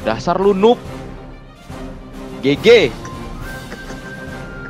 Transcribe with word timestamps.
Dasar 0.00 0.36
lu 0.36 0.52
noob. 0.52 0.78
GG. 2.40 2.88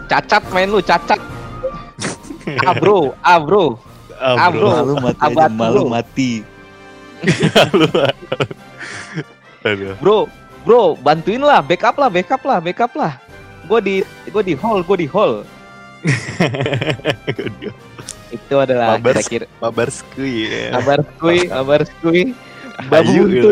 Cacat 0.07 0.43
main 0.51 0.67
lu, 0.67 0.81
cacat. 0.81 1.21
Ah 2.67 2.75
bro, 2.75 3.15
ah 3.23 3.39
bro. 3.39 3.79
Ah, 4.13 4.35
Ah, 4.37 4.51
bro. 4.51 4.67
bro. 4.67 4.71
Malu 4.75 4.95
mati 4.99 5.23
aja, 5.23 5.47
malu 5.49 5.83
mati. 5.87 6.31
Aduh. 9.63 9.95
Bro, 10.01 10.19
bro, 10.65 10.83
bantuin 10.97 11.39
lah, 11.39 11.63
backup 11.63 11.95
lah, 11.95 12.11
backup 12.11 12.43
lah, 12.43 12.59
backup 12.59 12.91
lah. 12.97 13.13
Gue 13.69 13.79
di 13.79 13.95
gue 14.27 14.43
di 14.43 14.55
hall, 14.59 14.83
gue 14.83 14.99
di 14.99 15.09
hall. 15.09 15.47
Itu 18.31 18.55
adalah 18.57 18.97
kira-kira 18.99 19.47
Mabar 19.61 19.91
skui 19.91 20.49
ya. 20.49 20.75
kabar 20.75 20.99
skui, 21.05 21.39
kabar 21.47 21.81
skui. 21.85 22.23
Babu 22.89 23.11
Ayu 23.13 23.25
gitu. 23.29 23.51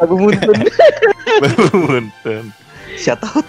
Babu 0.00 0.14
muntun. 0.16 0.56
Babu 1.40 1.64
muntun. 1.88 2.44
Shout 2.96 3.20
out. 3.24 3.46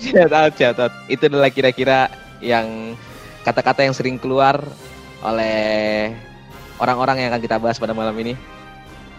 shout 0.00 0.32
out, 0.32 0.52
shout 0.56 0.78
out. 0.80 0.92
Itu 1.08 1.28
adalah 1.28 1.52
kira-kira 1.52 2.08
yang 2.40 2.96
kata-kata 3.44 3.84
yang 3.84 3.94
sering 3.96 4.16
keluar 4.16 4.60
oleh 5.24 6.12
orang-orang 6.80 7.24
yang 7.24 7.28
akan 7.32 7.42
kita 7.42 7.56
bahas 7.60 7.80
pada 7.80 7.96
malam 7.96 8.16
ini. 8.20 8.36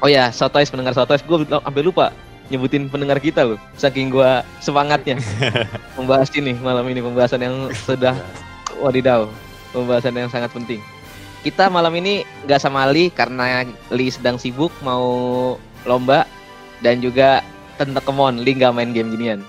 Oh 0.02 0.10
ya, 0.10 0.30
Sotois 0.30 0.70
pendengar 0.70 0.94
Sotois, 0.94 1.26
gue 1.26 1.38
sampai 1.50 1.82
lupa 1.82 2.14
nyebutin 2.48 2.88
pendengar 2.88 3.20
kita 3.20 3.44
loh. 3.44 3.60
Saking 3.76 4.12
gua 4.12 4.44
semangatnya 4.64 5.20
membahas 6.00 6.32
ini 6.36 6.56
malam 6.60 6.88
ini 6.88 7.00
pembahasan 7.04 7.44
yang 7.44 7.56
sudah 7.88 8.16
wadidaw, 8.80 9.28
pembahasan 9.76 10.16
yang 10.16 10.32
sangat 10.32 10.52
penting. 10.56 10.80
Kita 11.44 11.72
malam 11.72 11.94
ini 11.96 12.28
nggak 12.48 12.60
sama 12.60 12.90
Li 12.92 13.14
karena 13.14 13.64
Li 13.94 14.12
sedang 14.12 14.36
sibuk 14.42 14.74
mau 14.84 15.56
lomba 15.88 16.28
dan 16.84 17.00
juga 17.00 17.42
tentu 17.80 17.98
kemon 18.04 18.44
Li 18.44 18.52
nggak 18.54 18.74
main 18.76 18.92
game 18.92 19.10
ginian. 19.16 19.40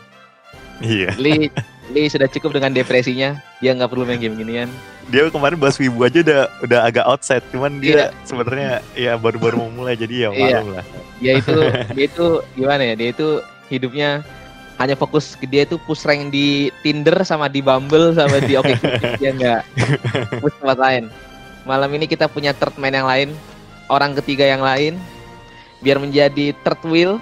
Iya. 0.79 1.13
Li 1.19 1.51
Li 1.91 2.03
sudah 2.13 2.31
cukup 2.31 2.57
dengan 2.57 2.73
depresinya, 2.73 3.37
dia 3.59 3.75
nggak 3.75 3.91
perlu 3.91 4.07
main 4.07 4.23
game 4.23 4.39
ginian. 4.39 4.71
Dia 5.09 5.25
kemarin 5.33 5.57
bahas 5.57 5.81
Wibu 5.81 6.05
aja 6.05 6.21
udah 6.21 6.43
udah 6.63 6.81
agak 6.85 7.05
outside, 7.09 7.43
cuman 7.49 7.81
dia 7.81 8.13
Iya. 8.13 8.27
sebenarnya 8.29 8.71
ya 8.93 9.13
baru-baru 9.17 9.57
mau 9.57 9.73
mulai 9.83 9.97
jadi 9.97 10.29
ya 10.29 10.31
Iya. 10.31 10.59
malum 10.61 10.77
lah. 10.77 10.85
Dia 11.19 11.33
itu 11.41 11.57
dia 11.97 12.05
itu 12.07 12.27
gimana 12.55 12.83
ya? 12.85 12.95
Dia 12.95 13.09
itu 13.17 13.29
hidupnya 13.73 14.21
hanya 14.79 14.95
fokus 14.95 15.35
ke 15.35 15.49
dia 15.49 15.67
itu 15.67 15.75
push 15.89 16.07
rank 16.07 16.31
di 16.31 16.71
Tinder 16.87 17.17
sama 17.27 17.51
di 17.51 17.59
Bumble 17.59 18.15
sama 18.15 18.39
di 18.39 18.55
Oke 18.55 18.77
dia 19.21 19.33
nggak 19.33 19.61
push 20.39 20.55
tempat 20.61 20.79
lain. 20.79 21.05
Malam 21.65 21.91
ini 21.97 22.05
kita 22.07 22.29
punya 22.29 22.53
third 22.53 22.77
man 22.77 22.93
yang 22.95 23.09
lain, 23.09 23.29
orang 23.89 24.13
ketiga 24.21 24.45
yang 24.45 24.61
lain, 24.61 25.01
biar 25.83 25.99
menjadi 26.03 26.55
third 26.67 26.81
wheel, 26.87 27.13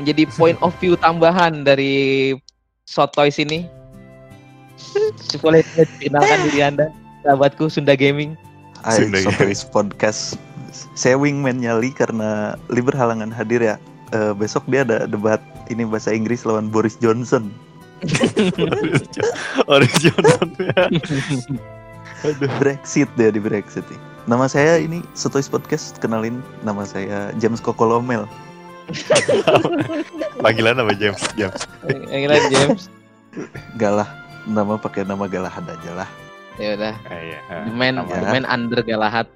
menjadi 0.00 0.28
point 0.38 0.58
of 0.60 0.74
view 0.80 0.96
tambahan 0.98 1.64
dari 1.64 2.34
Sotoys 2.84 3.40
ini. 3.40 3.68
Boleh 5.40 5.62
kenalkan 6.02 6.38
diri 6.50 6.60
anda, 6.60 6.86
sahabatku 7.24 7.70
Sunda 7.70 7.94
Gaming. 7.94 8.36
Hai, 8.84 9.00
Sunda 9.00 9.18
Sotois 9.22 9.62
Podcast. 9.64 10.36
Saya 10.98 11.14
wingman 11.14 11.62
nyali 11.62 11.94
karena 11.94 12.58
Li 12.68 12.82
berhalangan 12.82 13.30
hadir 13.30 13.62
ya. 13.62 13.76
Eh, 14.12 14.34
besok 14.36 14.66
dia 14.68 14.82
ada 14.82 15.06
debat 15.08 15.40
ini 15.72 15.86
bahasa 15.86 16.12
Inggris 16.12 16.44
lawan 16.44 16.68
Boris 16.68 16.98
Johnson. 17.00 17.54
Orange 19.72 19.98
Johnson 20.02 20.48
ya. 20.60 20.82
Brexit 22.60 23.08
dia 23.16 23.30
di 23.32 23.40
Brexit. 23.40 23.84
nih. 23.88 24.13
Nama 24.24 24.48
saya 24.48 24.80
ini 24.80 25.04
Sotois 25.12 25.44
Podcast. 25.46 26.00
Kenalin 26.00 26.40
nama 26.64 26.88
saya 26.88 27.28
James 27.36 27.60
Kokolomel. 27.60 28.24
Panggilan 30.44 30.80
apa 30.80 30.92
James? 30.96 31.20
James. 31.36 31.60
Yang 32.08 32.20
kira 32.22 32.34
James. 32.50 32.82
Galah. 33.76 34.08
Nama 34.44 34.76
pakai 34.76 35.04
nama 35.04 35.24
Galahad 35.24 35.64
aja 35.66 35.92
lah. 35.94 36.08
Ya 36.56 36.76
udah. 36.76 36.94
Ah, 37.04 37.20
iya. 37.20 37.38
Sama. 37.44 38.04
the 38.08 38.28
man 38.30 38.44
under 38.46 38.80
Galahad. 38.80 39.28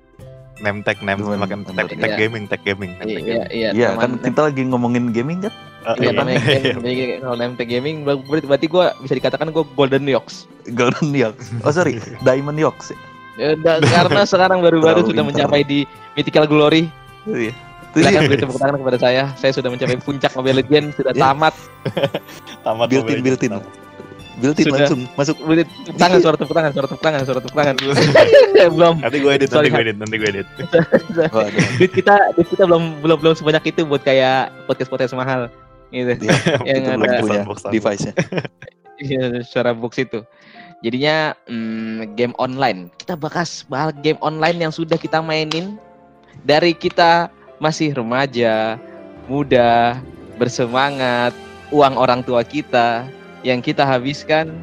Name 0.58 0.82
tag 0.82 0.98
name 1.00 1.22
makan 1.22 1.62
tag, 1.62 1.70
under- 1.70 1.86
tag 1.86 2.02
Iya. 2.02 2.18
gaming, 2.18 2.44
tag 2.50 2.62
gaming. 2.66 2.90
tag 2.98 3.06
Iya, 3.06 3.20
gaming. 3.22 3.46
iya, 3.54 3.68
Iya 3.70 3.88
teman- 3.94 4.00
kan 4.02 4.10
kita 4.26 4.40
lagi 4.42 4.62
ngomongin 4.66 5.04
gaming 5.14 5.38
kan? 5.38 5.54
Ah, 5.86 5.94
Iya, 5.94 6.02
iya. 6.02 6.18
namanya 6.18 6.38
Iya. 6.42 6.58
game, 6.58 6.80
jadi 6.84 6.94
kalau 7.22 7.36
name 7.38 7.54
tag 7.54 7.68
gaming 7.70 7.96
ber- 8.02 8.26
berarti 8.26 8.66
gue 8.66 8.84
bisa 8.98 9.14
dikatakan 9.14 9.46
gue 9.48 9.64
golden 9.78 10.04
yoks. 10.04 10.50
Golden 10.74 11.14
Yoks. 11.14 11.54
Oh 11.62 11.70
sorry, 11.70 11.96
Diamond 12.26 12.58
Yoks. 12.58 12.90
Ya, 13.38 13.54
karena 13.80 14.22
sekarang 14.34 14.58
baru-baru 14.60 15.06
sudah 15.06 15.22
mencapai 15.22 15.62
di 15.62 15.86
mythical 16.12 16.44
glory. 16.44 16.90
Oh, 17.24 17.38
iya. 17.38 17.54
Itu 17.88 18.04
Silakan 18.04 18.20
dia. 18.20 18.28
beri 18.28 18.38
tepuk 18.42 18.58
tangan 18.58 18.76
kepada 18.76 18.98
saya. 19.00 19.22
Saya 19.38 19.52
sudah 19.54 19.70
mencapai 19.72 19.96
puncak 19.96 20.34
Mobile 20.34 20.60
Legends, 20.60 20.92
sudah 20.98 21.14
Iya. 21.14 21.22
tamat. 21.24 21.54
Tamat 22.66 22.86
Built-in, 22.90 23.22
Mobile 23.22 23.24
built-in. 23.24 23.52
Built-in 24.38 24.66
langsung 24.70 25.00
masuk. 25.14 25.34
Tepuk 25.38 25.96
tangan, 25.96 26.18
suara 26.20 26.36
tepuk 26.36 26.54
tangan, 26.54 26.70
suara 26.70 26.86
tepuk 26.86 27.02
tangan, 27.02 27.22
suara 27.24 27.38
tepuk 27.42 27.56
tangan. 27.56 27.74
belum. 28.76 28.94
Nanti 29.02 29.16
gue 29.18 29.32
edit, 29.34 29.48
nanti 29.50 29.68
gue 29.68 29.82
edit, 29.82 29.96
nanti 29.98 30.14
gue 30.14 30.28
edit. 30.30 30.46
Duit 31.78 31.92
kita, 31.94 32.14
duit 32.36 32.46
kita 32.46 32.62
belum 32.66 33.02
belum 33.02 33.18
belum 33.18 33.34
sebanyak 33.34 33.64
itu 33.70 33.82
buat 33.82 34.02
kayak 34.02 34.52
podcast 34.70 34.90
podcast 34.92 35.12
mahal. 35.16 35.50
Gitu. 35.88 36.20
Iya, 36.22 36.34
Yang 36.68 36.78
itu 36.78 36.90
ada- 37.32 37.72
device-nya. 37.72 38.12
Iya, 38.98 39.22
suara 39.42 39.72
box 39.72 39.94
itu. 39.96 40.20
Jadinya 40.78 41.34
hmm, 41.50 42.14
game 42.14 42.34
online. 42.38 42.86
Kita 43.02 43.18
bahas 43.18 43.66
bahas 43.66 43.90
game 43.98 44.20
online 44.22 44.62
yang 44.62 44.70
sudah 44.70 44.94
kita 44.94 45.18
mainin 45.18 45.74
dari 46.46 46.70
kita 46.70 47.26
masih 47.58 47.90
remaja, 47.90 48.78
muda, 49.26 49.98
bersemangat, 50.38 51.34
uang 51.74 51.98
orang 51.98 52.22
tua 52.22 52.46
kita 52.46 53.02
yang 53.42 53.58
kita 53.58 53.82
habiskan 53.82 54.62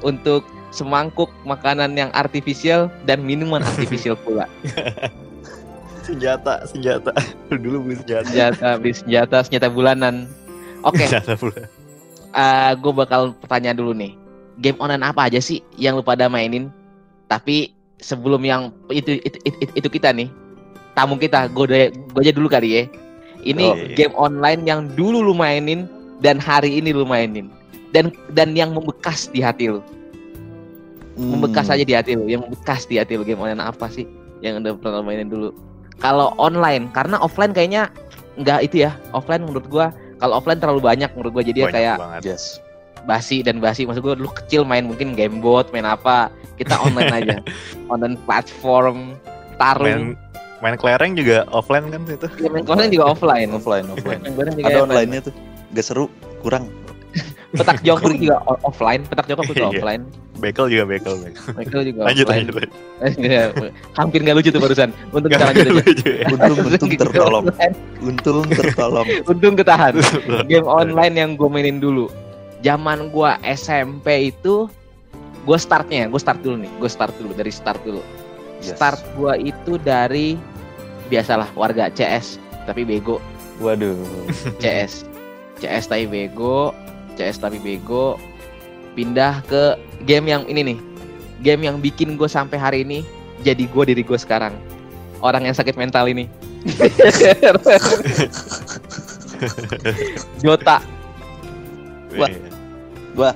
untuk 0.00 0.44
semangkuk 0.72 1.28
makanan 1.44 1.92
yang 1.96 2.08
artifisial 2.16 2.88
dan 3.04 3.20
minuman 3.20 3.60
artifisial 3.76 4.16
pula. 4.16 4.48
Senjata, 6.00 6.64
senjata. 6.64 7.12
Dulu 7.52 7.92
beli 7.92 7.96
senjata. 8.00 8.24
Senjata, 8.24 8.68
beli 8.80 8.94
senjata, 8.96 9.36
senjata 9.44 9.68
bulanan. 9.68 10.24
Oke, 10.80 11.04
Senjata 11.04 11.36
pula. 11.36 11.60
gue 12.72 12.92
bakal 12.96 13.36
pertanyaan 13.36 13.76
dulu 13.76 13.92
nih. 13.92 14.25
Game 14.56 14.78
online 14.80 15.04
apa 15.04 15.28
aja 15.28 15.36
sih 15.36 15.60
yang 15.76 16.00
lu 16.00 16.04
pada 16.04 16.26
mainin? 16.26 16.72
Tapi 17.28 17.74
sebelum 18.00 18.40
yang 18.44 18.72
itu 18.88 19.20
itu, 19.20 19.38
itu, 19.44 19.64
itu 19.76 19.88
kita 19.88 20.12
nih, 20.12 20.28
tamu 20.92 21.16
kita, 21.20 21.48
gue 21.52 21.92
gue 21.92 22.20
aja 22.20 22.32
dulu 22.32 22.48
kali 22.48 22.68
ya. 22.72 22.82
Ini 23.46 23.62
Oh, 23.62 23.76
iya. 23.76 23.94
game 23.94 24.14
online 24.16 24.64
yang 24.66 24.88
dulu 24.96 25.22
lu 25.22 25.34
mainin 25.36 25.86
dan 26.24 26.40
hari 26.40 26.80
ini 26.80 26.90
lu 26.90 27.04
mainin 27.06 27.52
dan 27.94 28.10
dan 28.34 28.56
yang 28.56 28.72
membekas 28.74 29.28
di 29.30 29.38
hati 29.44 29.70
lu, 29.70 29.84
membekas 31.16 31.68
Hmm. 31.68 31.74
aja 31.78 31.84
di 31.86 31.94
hati 31.94 32.12
lu, 32.16 32.26
yang 32.26 32.42
membekas 32.42 32.84
di 32.88 32.98
hati 32.98 33.14
lu 33.16 33.22
game 33.22 33.38
online 33.40 33.62
apa 33.62 33.86
sih 33.88 34.04
yang 34.42 34.58
udah 34.60 34.74
pernah 34.80 35.00
lu 35.00 35.06
mainin 35.06 35.28
dulu? 35.30 35.48
Kalau 35.96 36.36
online, 36.36 36.92
karena 36.92 37.16
offline 37.22 37.56
kayaknya 37.56 37.88
nggak 38.36 38.68
itu 38.68 38.84
ya. 38.84 38.92
Offline 39.16 39.48
menurut 39.48 39.64
gua 39.70 39.92
kalau 40.20 40.36
offline 40.36 40.60
terlalu 40.60 40.84
banyak 40.84 41.08
menurut 41.16 41.32
gua 41.32 41.44
jadi 41.44 41.58
ya 41.64 41.66
Banyak 41.68 41.76
kayak 41.76 41.96
banget. 41.96 42.22
Yes. 42.36 42.44
Basi 43.06 43.40
dan 43.40 43.56
basi 43.56 43.86
maksud 43.86 44.02
gue 44.02 44.14
dulu 44.14 44.30
kecil 44.34 44.62
main 44.62 44.82
mungkin 44.82 45.14
game 45.14 45.38
bot 45.38 45.70
main 45.70 45.86
apa 45.86 46.26
kita 46.54 46.74
online 46.76 47.14
aja 47.14 47.36
online 47.92 48.18
platform 48.22 49.14
Main 49.14 49.56
tarung 49.56 50.02
main 50.58 50.74
kelereng 50.74 51.12
juga 51.12 51.44
offline 51.48 51.88
kan 51.88 52.00
itu. 52.04 52.28
ya, 52.36 52.48
main 52.48 52.60
konten 52.62 52.88
juga 52.88 53.08
offline 53.08 53.48
Offline, 53.48 53.86
offline. 53.86 54.20
Main 54.24 54.34
Ada 54.34 54.52
offline. 54.56 54.76
online-nya 54.82 55.20
tuh. 55.22 55.34
Gak 55.70 55.84
seru, 55.84 56.06
kurang. 56.40 56.68
petak 57.52 57.80
jongkok 57.80 58.12
juga 58.20 58.36
offline 58.62 59.00
petak 59.04 59.24
jongkok 59.26 59.48
juga 59.48 59.60
Iya. 59.62 59.70
offline 59.72 60.02
Bekel 60.36 60.66
juga 60.68 60.84
bekel. 60.84 61.14
bekel. 61.56 61.80
Juga 61.86 62.00
Lanjut, 62.04 62.24
offline 62.26 62.44
lanjut. 62.44 62.54
lanjut. 62.56 62.70
Iya, 63.16 63.42
hampir 63.94 64.18
nggak 64.20 64.36
lucu 64.36 64.50
tuh 64.50 64.60
barusan 64.60 64.90
untung 65.08 65.30
kita 65.30 65.44
lanjut 65.46 65.64
aja 65.80 66.08
ya. 66.12 66.26
Untung, 66.28 66.56
untung 66.60 66.90
tertolong. 66.92 67.44
Untung 68.12 68.38
tertolong. 68.50 69.06
untung 69.24 69.54
ketahan 69.56 69.92
game 70.44 70.68
online 70.68 71.14
yang 71.14 71.30
gue 71.32 71.48
mainin 71.48 71.78
dulu 71.78 72.12
zaman 72.66 73.14
gue 73.14 73.30
SMP 73.46 74.34
itu 74.34 74.66
gue 75.46 75.54
startnya 75.54 76.10
gue 76.10 76.18
start 76.18 76.42
dulu 76.42 76.66
nih 76.66 76.72
gue 76.82 76.90
start 76.90 77.14
dulu 77.22 77.30
dari 77.38 77.54
start 77.54 77.78
dulu. 77.86 78.02
Yes. 78.58 78.74
start 78.74 78.98
gue 79.14 79.54
itu 79.54 79.78
dari 79.78 80.34
biasalah 81.06 81.46
warga 81.54 81.86
CS 81.94 82.42
tapi 82.66 82.82
bego. 82.82 83.22
Waduh. 83.62 83.94
CS 84.62 85.06
CS 85.62 85.86
tapi 85.86 86.10
bego 86.10 86.74
CS 87.14 87.38
tapi 87.38 87.62
bego. 87.62 88.18
Pindah 88.98 89.46
ke 89.46 89.78
game 90.02 90.34
yang 90.34 90.42
ini 90.50 90.74
nih 90.74 90.78
game 91.46 91.70
yang 91.70 91.78
bikin 91.78 92.18
gue 92.18 92.26
sampai 92.26 92.58
hari 92.58 92.82
ini 92.82 93.06
jadi 93.46 93.62
gue 93.62 93.94
diri 93.94 94.02
gue 94.02 94.18
sekarang. 94.18 94.58
Orang 95.22 95.46
yang 95.46 95.54
sakit 95.54 95.78
mental 95.78 96.10
ini. 96.10 96.26
Dota 100.42 100.82
Wah. 102.16 102.55
Iya. 103.16 103.32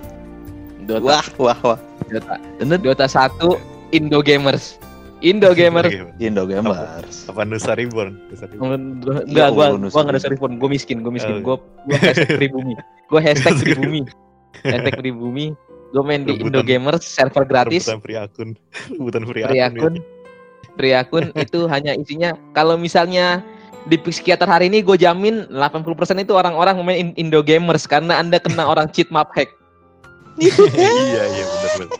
Dota 0.86 1.02
Wah, 1.04 1.26
wah, 1.40 1.58
wah. 1.64 1.78
Dota 2.08 2.34
Bener? 2.60 2.78
Dota 2.80 3.06
1 3.08 3.96
Indo 3.96 4.20
Gamers 4.20 4.76
Indo 5.20 5.52
gamer. 5.52 5.84
Indo 6.16 6.48
Gamers. 6.48 7.24
Apa 7.30 7.44
Nusa 7.44 7.76
Reborn? 7.76 8.16
Nusa 8.32 8.48
Reborn. 8.48 9.04
Enggak, 9.04 9.28
Ya 9.28 9.52
gua 9.52 9.76
Allah, 9.76 9.92
gua 9.92 10.00
enggak 10.00 10.16
ada 10.16 10.16
Nusa 10.16 10.26
serifon, 10.32 10.56
gua 10.56 10.68
miskin, 10.72 11.04
gua 11.04 11.12
miskin. 11.12 11.44
Oh. 11.44 11.44
Gua 11.44 11.56
gua 11.84 11.98
hashtag 12.00 12.32
pribumi. 12.40 12.72
Gua 13.12 13.20
hashtag 13.20 13.60
pribumi. 13.60 14.00
Hashtag 14.64 14.96
pribumi. 14.96 15.46
Gua 15.92 16.02
main 16.08 16.24
di 16.24 16.40
Indo. 16.40 16.64
Gamers 16.64 17.04
server 17.04 17.44
gratis. 17.44 17.84
Rebutan 17.84 18.00
free 18.00 18.16
akun. 18.16 18.48
Rebutan 18.96 19.22
free, 19.28 19.44
free 19.44 19.60
akun. 19.60 19.76
akun 19.76 19.94
free 20.80 20.94
akun 20.96 21.24
itu 21.36 21.68
hanya 21.68 21.92
isinya 21.92 22.32
kalau 22.56 22.80
misalnya 22.80 23.44
di 23.88 24.00
psikiater 24.00 24.48
hari 24.48 24.72
ini 24.72 24.80
gue 24.80 24.96
jamin 24.96 25.44
80% 25.52 26.24
itu 26.24 26.32
orang-orang 26.32 26.80
main 26.80 27.12
In- 27.12 27.16
Indo 27.28 27.44
Gamers 27.44 27.84
karena 27.84 28.16
anda 28.16 28.40
kena 28.40 28.64
orang 28.64 28.88
cheat 28.88 29.12
map 29.12 29.28
hack 29.36 29.52
iya 30.42 31.22
iya 31.26 31.44
benar 31.44 31.70
benar. 31.78 31.98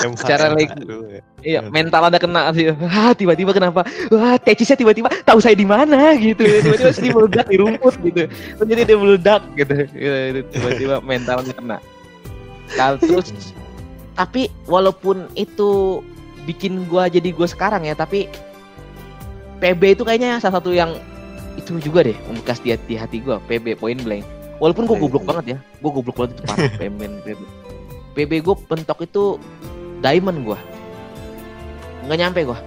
Secara 0.16 0.56
leg- 0.56 0.72
ya. 1.12 1.20
iya 1.44 1.60
mental 1.68 2.08
anda 2.08 2.16
kena 2.16 2.48
sih. 2.56 2.72
Ah 2.72 3.12
tiba-tiba 3.12 3.52
kenapa? 3.52 3.84
Wah 4.08 4.40
tecisnya 4.40 4.80
tiba-tiba 4.80 5.12
tahu 5.28 5.44
saya 5.44 5.52
di 5.52 5.68
mana? 5.68 6.16
gitu. 6.16 6.40
Tiba-tiba 6.40 6.88
sedih 6.88 7.12
meledak 7.12 7.46
di 7.52 7.56
rumput 7.60 8.00
gitu. 8.08 8.24
Terus 8.24 8.64
jadi 8.64 8.82
dia 8.88 8.96
meledak 8.96 9.42
gitu. 9.60 9.74
Gitu, 9.92 10.40
tiba-tiba 10.56 11.04
mental 11.04 11.44
anda 11.44 11.52
kena. 11.52 11.78
Kal 12.72 12.96
terus 12.96 13.28
tapi 14.16 14.48
walaupun 14.64 15.28
itu 15.36 16.00
bikin 16.44 16.88
gua 16.88 17.08
jadi 17.08 17.32
gue 17.32 17.48
sekarang 17.48 17.84
ya 17.84 17.96
tapi 17.96 18.28
PB 19.60 20.00
itu 20.00 20.02
kayaknya 20.04 20.40
salah 20.40 20.60
satu 20.60 20.72
yang 20.72 20.96
itu 21.56 21.76
juga 21.80 22.04
deh 22.04 22.16
membekas 22.28 22.60
di 22.64 22.72
hati, 22.72 22.96
hati 22.96 23.20
gue 23.20 23.36
PB 23.48 23.76
point 23.76 24.00
blank 24.00 24.24
walaupun 24.60 24.84
gue 24.84 24.92
Iya, 24.92 25.02
goblok 25.02 25.22
iya. 25.22 25.28
banget 25.28 25.44
ya 25.46 25.58
gue 25.58 25.90
goblok 25.90 26.16
banget 26.16 26.30
itu 26.30 26.42
parah 26.44 26.58
PB 26.70 27.00
PB 27.24 27.40
PB 28.12 28.32
gue 28.40 28.56
pentok 28.66 28.98
itu 29.00 29.24
diamond 29.98 30.38
gue 30.44 30.58
nggak 32.02 32.18
nyampe 32.18 32.40
gue 32.44 32.58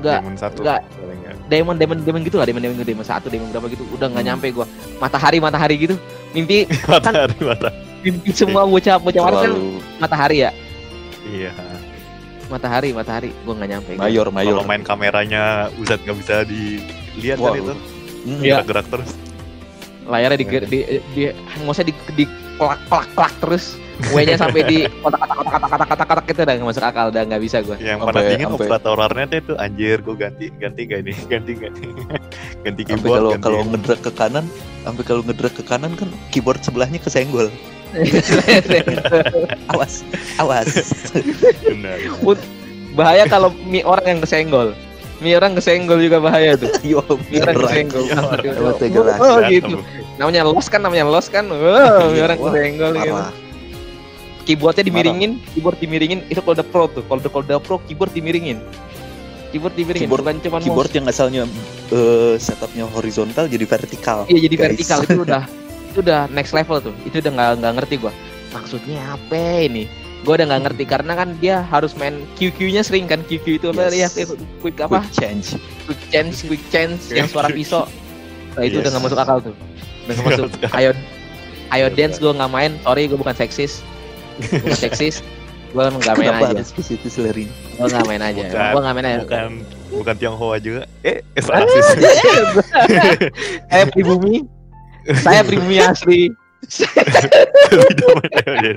nggak 0.00 0.18
Diamond 0.18 0.38
satu. 0.38 0.58
nggak. 0.60 0.80
diamond 1.46 1.76
diamond 1.76 2.00
diamond 2.00 2.24
gitu 2.24 2.36
lah 2.36 2.46
diamond 2.46 2.64
diamond 2.64 2.80
diamond 2.82 3.04
satu 3.04 3.26
diamond 3.26 3.50
berapa 3.50 3.66
gitu 3.68 3.84
udah 3.90 4.06
nggak 4.08 4.18
Hmm. 4.18 4.30
nyampe 4.32 4.46
gue 4.50 4.66
matahari 4.96 5.38
matahari 5.38 5.74
gitu 5.78 5.94
mimpi 6.30 6.64
Matahari 6.88 7.36
mata. 7.38 7.68
mimpi 8.00 8.30
semua 8.30 8.64
bocah 8.64 8.96
bocah 8.96 9.22
warga 9.22 9.38
kan 9.44 9.52
matahari 9.98 10.36
ya 10.40 10.50
Iya. 11.22 11.52
matahari 12.48 12.90
matahari 12.90 13.30
gue 13.30 13.52
nggak 13.52 13.70
nyampe 13.70 13.90
gua. 13.94 14.02
mayor 14.02 14.26
mayor. 14.28 14.50
Kalau 14.50 14.64
main 14.64 14.82
kameranya 14.82 15.42
Uzat 15.76 16.00
nggak 16.00 16.16
bisa 16.16 16.34
dilihat 16.42 17.38
kan 17.38 17.54
itu. 17.54 17.74
Iya. 18.40 18.58
Gerak-gerak 18.58 18.86
terus. 18.88 19.10
Layarnya 20.08 20.38
di 20.40 20.46
Iya. 20.48 20.60
di, 20.64 20.78
di, 21.14 21.22
nggak 21.32 21.74
usah 21.74 21.84
di, 21.84 21.94
di 22.16 22.24
pelak 22.60 22.80
pelak 22.88 23.08
pelak 23.16 23.32
terus 23.40 23.64
W-nya 24.16 24.40
sampai 24.40 24.64
di 24.64 24.78
kotak 25.04 25.20
kotak 25.20 25.36
kotak 25.36 25.60
kotak 25.60 25.88
kotak 25.92 26.06
kotak 26.08 26.26
itu 26.32 26.40
udah 26.40 26.54
nggak 26.56 26.68
masuk 26.72 26.84
akal 26.88 27.06
udah 27.12 27.22
nggak 27.28 27.42
bisa 27.44 27.56
gue 27.60 27.76
Yang 27.84 27.98
panas 28.00 28.22
dingin 28.32 28.48
operator 28.48 28.94
warnet 28.96 29.30
itu 29.36 29.52
anjir 29.60 29.98
gue 30.00 30.16
ganti 30.16 30.46
ganti 30.56 30.80
gak 30.88 31.00
nih 31.04 31.16
ganti 31.28 31.52
ganti 31.60 31.84
Sampai 32.64 32.84
keyboard 32.84 33.12
kalau 33.12 33.30
ganti 33.32 33.44
kalau 33.44 33.60
ngedrag 33.68 34.00
ke 34.00 34.12
kanan, 34.12 34.44
sampai 34.84 35.04
kalau 35.04 35.22
ngedrag 35.24 35.54
ke 35.56 35.64
kanan 35.64 35.92
kan 35.96 36.08
keyboard 36.28 36.60
sebelahnya 36.60 37.00
kesenggol. 37.00 37.48
Awas, 39.72 40.06
awas. 40.38 40.68
benar. 41.66 41.96
bahaya 42.94 43.24
kalau 43.26 43.54
mi 43.64 43.80
orang 43.86 44.18
yang 44.18 44.20
kesenggol 44.22 44.74
mi 45.20 45.30
orang 45.32 45.52
kesenggol 45.52 46.00
juga 46.00 46.18
bahaya 46.18 46.56
tuh 46.56 46.72
Yo, 46.90 47.00
mi 47.28 47.36
orang 47.38 47.54
beneran. 47.54 47.68
kesenggol 47.86 48.02
Iya, 48.02 48.16
tega 48.74 48.98
oh, 48.98 49.04
lagi. 49.04 49.20
oh, 49.20 49.38
gitu 49.46 49.76
namanya 50.16 50.42
los 50.44 50.66
kan 50.66 50.80
namanya 50.80 51.04
los 51.04 51.26
kan 51.28 51.44
oh, 51.46 51.56
mi 52.08 52.16
Iya, 52.16 52.22
orang 52.24 52.38
wah, 52.38 52.48
kesenggol 52.50 52.92
gitu 52.94 53.14
keyboardnya 54.42 54.82
dimiringin 54.82 55.30
keyboard 55.52 55.78
dimiringin 55.78 56.20
itu 56.26 56.40
kalau 56.40 56.54
udah 56.56 56.66
pro 56.66 56.84
tuh 56.88 57.02
kalau 57.04 57.20
udah 57.20 57.30
kalau 57.30 57.44
udah 57.44 57.58
pro 57.60 57.76
keyboard 57.80 58.10
dimiringin 58.10 58.58
keyboard 59.50 59.74
dimiringin 59.74 60.06
Keyboard- 60.06 60.24
bukan 60.24 60.36
cuma 60.40 60.56
Keyboard 60.58 60.90
yang 60.90 61.06
asalnya 61.06 61.42
eh, 61.90 62.34
setupnya 62.38 62.86
horizontal 62.86 63.44
jadi 63.46 63.66
vertikal. 63.66 64.22
Iya 64.24 64.46
jadi 64.46 64.54
guys. 64.54 64.64
vertikal 64.64 64.98
itu 65.02 65.20
udah 65.20 65.42
itu 65.90 65.98
udah 66.00 66.20
next 66.30 66.54
level 66.54 66.78
tuh. 66.80 66.94
Itu 67.02 67.18
udah 67.18 67.32
nggak 67.34 67.50
nggak 67.58 67.72
ngerti 67.76 67.94
gua. 67.98 68.12
Maksudnya 68.50 69.02
apa 69.10 69.34
ini? 69.60 69.90
Gua 70.20 70.36
udah 70.36 70.46
nggak 70.46 70.62
ngerti 70.66 70.84
karena 70.84 71.12
kan 71.14 71.28
dia 71.36 71.64
harus 71.64 71.96
main 71.96 72.12
QQ-nya 72.36 72.84
sering 72.84 73.08
kan 73.08 73.24
QQ 73.24 73.44
itu 73.56 73.66
apa 73.68 73.88
ya 73.88 74.04
Yes. 74.04 74.28
quick 74.60 74.76
apa? 74.76 75.00
Quick 75.00 75.16
change. 75.16 75.56
Quick 75.88 76.02
change, 76.08 76.34
quick 76.44 76.64
change 76.68 77.00
yang 77.08 77.24
suara 77.24 77.48
pisau. 77.48 77.88
Nah, 78.52 78.62
itu 78.62 78.76
Yes. 78.76 78.82
udah 78.84 78.90
nggak 78.92 79.04
masuk 79.06 79.18
akal 79.18 79.38
tuh. 79.40 79.54
Udah 80.04 80.12
nggak 80.12 80.26
masuk. 80.28 80.48
Ayo 80.78 80.90
ayo 81.70 81.86
dance 81.88 82.16
gua 82.16 82.32
nggak 82.34 82.50
main. 82.50 82.72
Sorry 82.82 83.02
gua 83.06 83.18
bukan 83.18 83.32
seksis. 83.34 83.80
Bukan 84.42 84.76
seksis. 84.76 85.24
Gua 85.70 85.88
nggak 85.88 86.14
main 86.14 86.28
Kenapa 86.28 86.44
aja. 86.44 86.58
harus 86.58 86.70
ke 86.70 86.82
situ 86.82 87.08
selering? 87.08 87.48
Gua 87.78 87.88
nggak 87.88 88.06
main 88.06 88.20
aja. 88.20 88.42
Gua 88.74 88.80
nggak 88.82 88.94
main 88.94 89.06
aja. 89.06 89.18
bukan 89.24 89.50
bukan 89.90 90.14
Tionghoa 90.16 90.56
juga 90.58 90.82
eh 91.00 91.18
eh 91.24 91.42
rasis 91.42 91.86
saya 93.66 93.84
pribumi. 93.94 94.44
Saya 95.24 95.40
pribumi 95.42 95.80
asli. 95.80 96.28
Tidak 96.68 98.08
main 98.20 98.76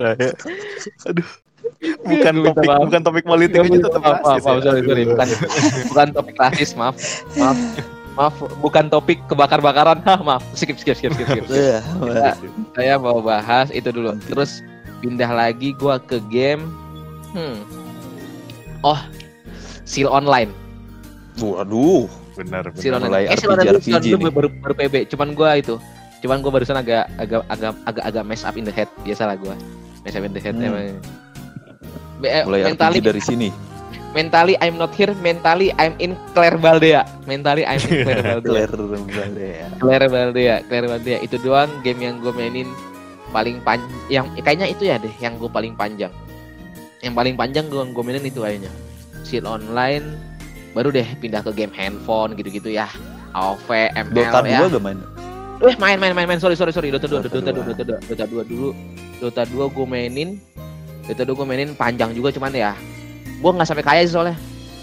Raya. 0.00 0.30
Aduh. 1.08 1.28
Bukan 1.78 2.34
topik 2.42 2.66
maaf. 2.66 2.80
bukan 2.90 3.00
topik 3.06 3.24
politik 3.26 3.58
aja 3.62 3.78
tetap 3.86 4.00
maaf, 4.02 4.18
maaf, 4.18 4.24
rasis. 4.24 4.44
maaf, 4.46 4.58
ya. 4.58 4.64
sorry, 4.66 4.80
sorry, 4.82 5.02
bukan, 5.06 5.26
bukan 5.90 6.06
topik 6.10 6.36
rasis, 6.38 6.70
maaf, 6.74 6.96
maaf, 7.38 7.58
maaf, 8.18 8.34
bukan 8.58 8.84
topik 8.90 9.18
kebakar-bakaran, 9.30 9.98
hah, 10.02 10.18
maaf, 10.22 10.42
skip, 10.58 10.74
skip, 10.80 10.98
skip, 10.98 11.14
skip, 11.14 11.28
skip. 11.28 11.44
Eh, 11.50 11.78
Nah, 12.02 12.34
Saya 12.74 12.94
mau 12.98 13.22
bahas 13.22 13.70
itu 13.70 13.90
dulu, 13.94 14.16
terus 14.26 14.58
pindah 15.02 15.30
lagi 15.30 15.70
gua 15.78 16.02
ke 16.02 16.18
game, 16.30 16.66
hmm, 17.36 17.62
oh, 18.82 18.98
Seal 19.86 20.10
Online, 20.10 20.50
Waduh, 21.38 22.10
Benar 22.34 22.74
Seal 22.74 22.98
benar. 22.98 23.06
Mulai 23.06 23.22
Online, 23.30 23.34
eh, 23.34 23.38
Seal 23.38 23.50
Online 23.54 23.78
Seal 23.82 24.18
nih. 24.18 24.32
baru, 24.34 24.48
baru 24.50 24.74
PB, 24.74 24.94
cuman 25.14 25.28
gua 25.38 25.58
itu, 25.58 25.78
cuman 26.18 26.42
gua 26.42 26.52
barusan 26.54 26.74
agak, 26.74 27.06
agak, 27.16 27.42
agak, 27.46 27.72
agak, 27.86 28.04
agak 28.04 28.24
mess 28.26 28.42
up 28.42 28.56
in 28.58 28.66
the 28.66 28.74
head, 28.74 28.90
biasalah 29.02 29.38
gua, 29.38 29.54
mess 30.02 30.14
up 30.14 30.24
in 30.24 30.32
the 30.34 30.42
head 30.42 30.54
Hmm. 30.54 30.66
emang. 30.66 30.98
Eh, 32.18 32.42
mulai 32.42 32.74
mentally, 32.74 32.98
RPG 32.98 33.06
dari 33.06 33.22
sini. 33.22 33.48
mentally 34.16 34.54
I'm 34.58 34.74
not 34.74 34.90
here, 34.90 35.14
mentally 35.22 35.70
I'm 35.78 35.94
in 36.02 36.18
Claire 36.34 36.58
Baldea. 36.58 37.06
Mentally 37.30 37.62
I'm 37.62 37.78
in 37.78 38.02
Claire 38.02 38.22
Baldea. 38.34 38.42
Claire 38.42 38.74
Baldea. 38.74 39.66
Claire 39.78 40.06
Baldea, 40.10 40.56
Claire 40.66 40.88
Baldea. 40.90 41.18
Itu 41.22 41.38
doang 41.38 41.70
game 41.86 42.02
yang 42.02 42.18
gue 42.18 42.34
mainin 42.34 42.66
paling 43.30 43.62
panjang. 43.62 43.86
Yang 44.10 44.26
kayaknya 44.42 44.66
itu 44.66 44.82
ya 44.90 44.96
deh, 44.98 45.14
yang 45.22 45.38
gue 45.38 45.46
paling 45.46 45.78
panjang. 45.78 46.10
Yang 46.98 47.14
paling 47.14 47.34
panjang 47.38 47.70
gue 47.70 47.82
gue 47.86 48.02
mainin 48.02 48.26
itu 48.26 48.42
kayaknya. 48.42 48.72
Seal 49.22 49.46
online, 49.46 50.18
baru 50.74 50.90
deh 50.90 51.06
pindah 51.22 51.46
ke 51.46 51.54
game 51.54 51.70
handphone 51.70 52.34
gitu-gitu 52.34 52.74
ya. 52.74 52.90
AOV, 53.36 53.94
ML 53.94 54.14
Dota 54.16 54.40
ya. 54.42 54.66
2 54.66 54.74
gak 54.74 54.82
main? 54.82 54.98
Eh 55.58 55.74
main 55.76 55.98
main 55.98 56.14
main 56.14 56.26
main. 56.26 56.38
Sorry 56.38 56.54
sorry 56.54 56.70
sorry. 56.70 56.94
Dota 56.94 57.10
2 57.10 57.18
Dota 57.26 57.28
Dota 57.34 57.50
2 57.50 57.66
Dota 57.74 57.84
2 57.98 58.08
Dota 58.08 58.24
2 58.26 58.46
dulu. 58.46 58.70
Dota 59.18 59.42
2 59.42 59.74
gue 59.74 59.86
mainin. 59.86 60.28
Dota 61.02 61.22
2 61.26 61.34
gue 61.34 61.46
mainin 61.46 61.70
panjang 61.74 62.14
juga 62.14 62.30
cuman 62.30 62.52
ya 62.52 62.72
gue 63.38 63.50
nggak 63.54 63.66
sampai 63.66 63.82
kaya 63.86 64.00
sih 64.06 64.14
soalnya. 64.14 64.36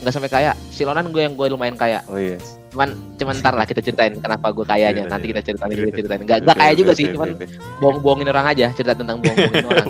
Nggak 0.04 0.14
sampai 0.14 0.32
kaya. 0.32 0.52
Silonan 0.70 1.12
gue 1.16 1.22
yang 1.24 1.36
gue 1.36 1.48
lumayan 1.48 1.76
kaya. 1.76 2.04
Oh 2.12 2.20
yes. 2.20 2.60
cuman 2.76 2.92
cuman 3.16 3.40
ntar 3.40 3.56
lah 3.56 3.64
kita 3.64 3.80
ceritain 3.80 4.20
kenapa 4.20 4.52
gue 4.52 4.68
kayanya 4.68 5.08
Iya, 5.08 5.12
nanti 5.16 5.32
iya. 5.32 5.40
kita 5.40 5.42
ceritain 5.48 5.72
kita 5.72 5.96
ceritain. 5.96 6.22
Nggak 6.28 6.40
nggak 6.44 6.58
kaya 6.60 6.74
juga 6.76 6.92
sih 6.92 7.08
cuman 7.08 7.30
bohong 7.80 8.00
bohongin 8.04 8.28
orang 8.28 8.46
aja. 8.52 8.68
Cerita 8.76 8.92
tentang 8.92 9.20
bohong 9.24 9.38
bohongin 9.40 9.64
orang 9.72 9.88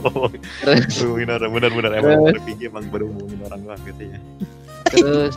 terus. 0.62 0.94
Bohongin 1.02 1.30
orang 1.34 1.50
benar-benar 1.50 1.92
emang 1.98 2.30
RPG 2.38 2.60
emang 2.70 2.86
baru 2.94 3.10
bohongin 3.10 3.42
orang 3.50 3.62
banget 3.66 3.82
katanya. 3.90 4.20
terus 4.94 5.34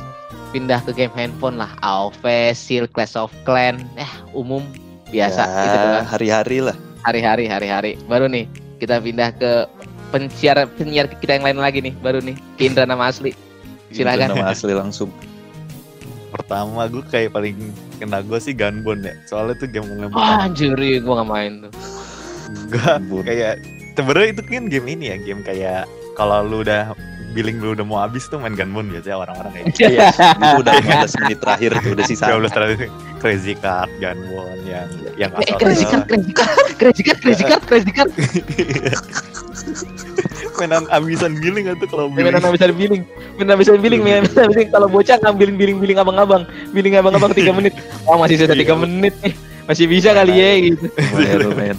pindah 0.53 0.81
ke 0.85 0.93
game 0.93 1.15
handphone 1.17 1.57
lah. 1.57 1.73
AoV, 1.81 2.53
Seal, 2.53 2.85
Clash 2.85 3.17
of 3.17 3.33
Clan 3.49 3.81
eh 3.97 4.13
umum 4.37 4.61
biasa 5.09 5.41
Ya, 5.41 5.57
gitu 5.59 5.77
doang. 5.79 6.07
hari-hari 6.07 6.59
lah. 6.61 6.77
hari-hari 7.01 7.45
hari-hari 7.47 7.93
baru 8.05 8.27
nih 8.27 8.45
kita 8.77 8.99
pindah 8.99 9.31
ke 9.33 9.65
pensiar 10.09 10.57
penyiar 10.75 11.09
kita 11.11 11.35
yang 11.35 11.45
lain 11.45 11.59
lagi 11.59 11.81
nih 11.81 11.95
baru 11.97 12.21
nih 12.21 12.37
ke 12.55 12.67
Indra 12.67 12.85
nama 12.85 13.09
asli 13.09 13.33
Silakan. 13.89 14.37
Nama 14.37 14.53
asli 14.53 14.77
langsung. 14.77 15.09
Pertama 16.29 16.85
gue 16.87 17.01
kayak 17.09 17.33
paling 17.33 17.57
kena 17.97 18.21
gue 18.21 18.37
sih 18.37 18.53
Gunbone 18.53 19.01
ya. 19.01 19.15
Soalnya 19.25 19.57
tuh 19.57 19.65
game 19.67 19.89
yang 19.89 20.13
wah 20.13 20.45
anjir 20.45 20.77
gue 20.77 21.01
gak 21.01 21.25
main 21.25 21.65
tuh 21.65 21.73
Enggak, 22.69 23.01
Gunbone. 23.01 23.25
kayak 23.25 23.55
sebenarnya 23.97 24.29
itu 24.31 24.43
kan 24.45 24.65
game 24.69 24.87
ini 24.87 25.05
ya, 25.09 25.17
game 25.19 25.41
kayak 25.41 25.89
kalau 26.15 26.45
lu 26.45 26.61
udah 26.61 26.93
billing 27.37 27.61
lu 27.61 27.77
udah 27.77 27.85
mau 27.85 27.99
habis 28.01 28.25
tuh 28.27 28.41
main 28.41 28.57
Gunbone 28.57 28.89
biasanya 28.89 29.17
orang-orang 29.21 29.53
kayak 29.53 29.65
gitu. 29.73 29.81
Iya, 29.93 30.09
itu 30.41 30.57
udah 30.65 30.73
15 31.09 31.21
menit 31.25 31.39
terakhir 31.45 31.71
itu 31.77 31.89
udah 31.93 32.05
sisa. 32.09 32.25
15 32.33 32.57
terakhir 32.57 32.77
Crazy 33.19 33.55
Card, 33.59 33.91
Gunbone 34.01 34.63
yang 34.65 34.89
yang 35.19 35.31
eh 35.43 35.55
crazy 35.59 35.85
card 35.85 36.07
crazy 36.07 36.33
card 36.33 36.51
crazy 36.79 37.03
card 37.03 37.19
crazy 37.21 37.45
card 37.45 37.63
crazy 37.67 37.93
card. 37.93 38.11
Mainan 40.59 40.91
abisan 40.91 41.39
billing 41.39 41.71
atau 41.71 41.87
kalau 41.87 42.05
mainan 42.11 42.35
billing? 42.43 42.55
Bisa 42.59 42.67
billing. 42.75 43.03
Mainan 43.39 43.57
bisa 43.59 43.71
billing 43.79 44.03
mainan 44.03 44.23
bisa 44.29 44.43
billing. 44.51 44.69
Kalau 44.75 44.87
bocah 44.91 45.17
ngambilin 45.23 45.55
billing 45.55 45.79
billing 45.79 45.99
abang-abang. 46.03 46.43
Billing 46.75 46.99
abang-abang 46.99 47.31
tiga 47.31 47.55
menit. 47.55 47.75
Oh 48.11 48.19
masih 48.19 48.43
sisa 48.43 48.55
tiga 48.55 48.75
Iya. 48.75 48.83
menit 48.83 49.15
nih. 49.23 49.35
Masih 49.71 49.85
bisa 49.87 50.11
kali 50.17 50.35
ya 50.35 50.51
gitu. 50.73 50.87
Lumayan, 51.15 51.39
lumayan. 51.47 51.79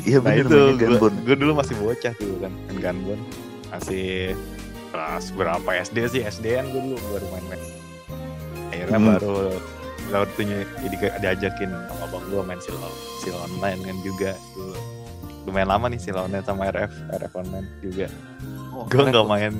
Iya 0.00 0.18
Nah 0.20 0.32
bener 0.32 0.44
itu 0.48 0.60
gue 1.28 1.36
dulu 1.36 1.52
masih 1.60 1.74
bocah 1.76 2.12
tuh 2.16 2.40
kan 2.40 2.52
main 2.68 2.78
Gunbone 2.80 3.22
masih 3.68 4.32
kelas 4.90 5.24
berapa 5.32 5.70
SD 5.80 5.96
sih 6.08 6.22
SD 6.22 6.46
kan 6.52 6.66
gue 6.66 6.82
dulu 6.84 6.96
baru 7.08 7.26
main-main 7.30 7.60
akhirnya 8.70 8.98
Hmm. 8.98 9.08
baru 9.12 9.34
tuh 10.28 10.42
ny- 10.42 10.66
jadi 10.80 10.96
diajakin 11.20 11.70
sama 11.70 12.02
abang 12.04 12.24
gue 12.24 12.42
main 12.42 12.58
sil 12.58 12.74
sil 13.20 13.36
online 13.36 13.78
kan 13.80 13.96
juga 14.00 14.30
dulu 14.52 14.74
lumayan 15.40 15.68
lama 15.68 15.86
nih 15.86 15.98
sil 15.98 16.16
online 16.16 16.42
sama 16.42 16.66
RF 16.68 16.90
RF 17.10 17.32
online 17.34 17.66
juga 17.80 18.06
Oh, 18.70 18.86
gue 18.86 19.02
nggak 19.02 19.26
main 19.26 19.52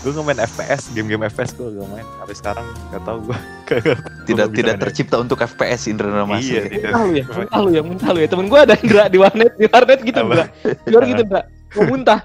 gue 0.00 0.08
nggak 0.08 0.22
main 0.24 0.40
FPS 0.40 0.90
game-game 0.90 1.26
FPS 1.26 1.50
gue 1.52 1.66
gak 1.68 1.88
main 1.88 2.06
sampai 2.16 2.34
sekarang 2.34 2.66
nggak 2.88 3.02
tahu 3.04 3.18
gue 3.26 3.38
Tidak 4.26 4.46
tidak 4.50 4.74
tercipta 4.80 5.16
untuk 5.16 5.38
FPS 5.40 5.86
Indra 5.86 6.08
Ramasi. 6.08 6.46
iya 6.48 6.62
tidak 6.64 6.90
Muntah 6.94 7.02
lu 7.02 7.10
ya, 7.12 7.24
muntah 7.26 7.58
lu 7.58 7.68
ya, 7.68 7.82
muntah 7.82 8.08
lu 8.08 8.18
ya. 8.18 8.28
Temen 8.30 8.46
gue 8.46 8.60
ada 8.60 8.74
Indra 8.76 9.04
di 9.06 9.18
warnet, 9.18 9.52
di 9.52 9.66
warnet 9.66 10.00
gitu? 10.00 10.18
Indra. 10.20 10.44
Di 10.62 10.90
warnet 10.90 11.08
gitu 11.08 11.22
Indra. 11.26 11.42
Mau 11.74 11.84
muntah. 11.86 12.20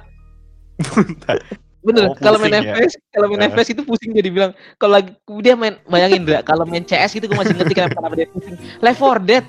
Bener, 1.86 2.04
Oh, 2.10 2.18
kalau 2.18 2.42
main 2.42 2.50
ya? 2.50 2.74
FPS, 2.74 2.94
kalau 3.14 3.28
main. 3.30 3.46
FPS 3.46 3.70
itu 3.78 3.82
pusing 3.86 4.10
dia 4.10 4.26
dibilang. 4.26 4.52
Kalau 4.82 4.98
lagi 4.98 5.14
dia 5.46 5.54
main, 5.54 5.78
bayangin 5.86 6.26
Indra, 6.26 6.42
kalau 6.42 6.66
main 6.66 6.82
CS 6.82 7.14
gitu 7.14 7.30
gue 7.30 7.38
masih 7.38 7.54
ngerti 7.54 7.74
kenapa 7.78 7.94
kenapa 8.02 8.16
dia 8.18 8.28
pusing. 8.34 8.58
Left 8.82 9.00
4 9.00 9.22
Dead, 9.22 9.46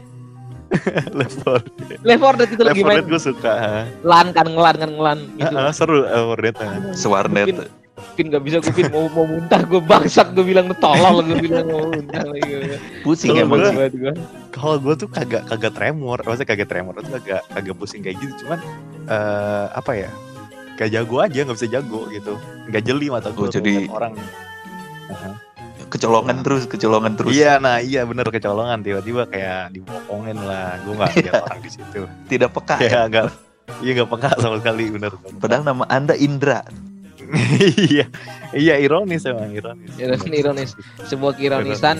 level 1.16 1.56
Left 2.08 2.20
4 2.20 2.38
Dead 2.42 2.50
itu 2.52 2.62
lagi 2.66 2.82
main 2.84 3.00
gue 3.06 3.20
suka 3.22 3.52
lan 4.04 4.34
kan 4.36 4.46
ngelan 4.50 4.76
kan 4.76 4.90
ngelan 4.92 5.18
gitu. 5.40 5.54
Ah, 5.56 5.70
ah, 5.70 5.72
seru 5.72 6.04
level 6.04 6.36
Dead 6.36 6.56
ah. 6.60 6.92
Sewarnet. 6.92 7.46
Kupin, 7.48 7.58
kupin 7.96 8.26
gak 8.28 8.42
bisa 8.44 8.56
kupin 8.60 8.84
mau 8.92 9.08
mau 9.08 9.24
muntah 9.24 9.60
gue 9.64 9.80
bangsat 9.80 10.36
gue 10.36 10.44
bilang 10.44 10.68
tolol 10.76 11.24
gue 11.24 11.38
bilang 11.40 11.66
mau 11.70 11.88
muntah 11.88 12.20
lagi. 12.20 12.76
Pusing 13.00 13.40
emang 13.40 13.64
banget 13.64 13.96
gue. 13.96 14.12
kalau 14.52 14.76
gue 14.76 14.94
tuh 14.96 15.08
kagak 15.08 15.48
kagak 15.48 15.72
tremor 15.72 16.20
maksudnya 16.20 16.48
kagak 16.52 16.68
tremor 16.68 16.92
tuh 17.00 17.12
kagak 17.16 17.40
kagak 17.48 17.74
pusing 17.80 18.04
kayak 18.04 18.20
gitu 18.20 18.44
cuman 18.44 18.58
eh 19.06 19.66
apa 19.72 19.92
ya 19.96 20.10
kayak 20.76 20.92
jago 20.92 21.16
aja 21.18 21.40
nggak 21.42 21.56
bisa 21.56 21.68
jago 21.70 22.00
gitu 22.08 22.34
nggak 22.66 22.82
jeli 22.82 23.06
mata 23.08 23.28
gue 23.30 23.42
Oh, 23.42 23.50
jadi- 23.50 23.88
orang 23.88 24.12
Aha. 25.06 25.30
Kecolongan 25.86 26.42
terus, 26.42 26.66
kecolongan 26.66 27.14
terus. 27.14 27.30
iya 27.30 27.56
nah 27.56 27.78
iya 27.78 28.02
bener 28.02 28.26
kecolongan 28.26 28.82
tiba-tiba 28.82 29.22
kayak 29.24 29.70
dibokongin 29.70 30.34
lah 30.36 30.76
gue 30.80 30.92
nggak 30.92 31.12
lihat 31.16 31.42
orang 31.42 31.60
di 31.60 31.70
situ 31.70 32.00
Tidak 32.26 32.50
peka. 32.50 32.76
ya. 32.78 32.90
ya 32.90 33.00
nggak 33.06 33.24
iya 33.80 33.90
nggak 33.94 34.10
peka 34.10 34.28
sama 34.36 34.58
sekali 34.58 34.90
bener 34.90 35.14
Padahal 35.36 35.62
nama 35.62 35.86
Anda 35.86 36.14
Indra. 36.14 36.66
Iya 37.88 38.06
iya 38.52 38.74
ironis 38.76 39.24
emang 39.24 39.50
ironis 39.50 39.90
Ironis, 39.96 40.22
ironis. 40.28 40.70
Sebuah 41.04 41.34
keironisan. 41.34 41.98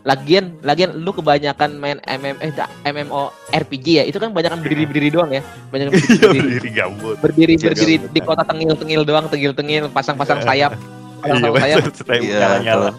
Lagian, 0.00 0.56
lagian 0.62 0.96
lu 0.96 1.10
kebanyakan 1.10 1.76
main 1.76 1.98
MM, 2.00 2.40
eh, 2.40 2.54
MMO 2.86 3.28
RPG 3.50 3.86
ya. 3.94 4.04
Itu 4.04 4.16
kan 4.16 4.30
banyak 4.30 4.56
berdiri-berdiri 4.56 5.10
doang 5.10 5.28
ya. 5.28 5.44
Banyak 5.68 5.90
iya 5.90 6.00
berdiri, 6.00 6.38
berdiri 6.40 6.70
gabut 6.72 7.16
berdiri, 7.18 7.52
Iya, 7.54 7.66
berdiri 7.66 7.94
gabut. 7.98 8.10
di 8.10 8.20
kota 8.22 8.42
tengil-tengil 8.42 9.02
doang, 9.02 9.26
tengil-tengil, 9.26 9.90
pasang-pasang 9.90 10.40
sayap. 10.40 10.72
iya 10.72 10.80
Pasang 11.20 11.40
sayap, 11.52 11.76
betul 11.82 12.04
sayap 12.06 12.22
Iya, 12.22 12.38
nyala-nyala 12.38 12.90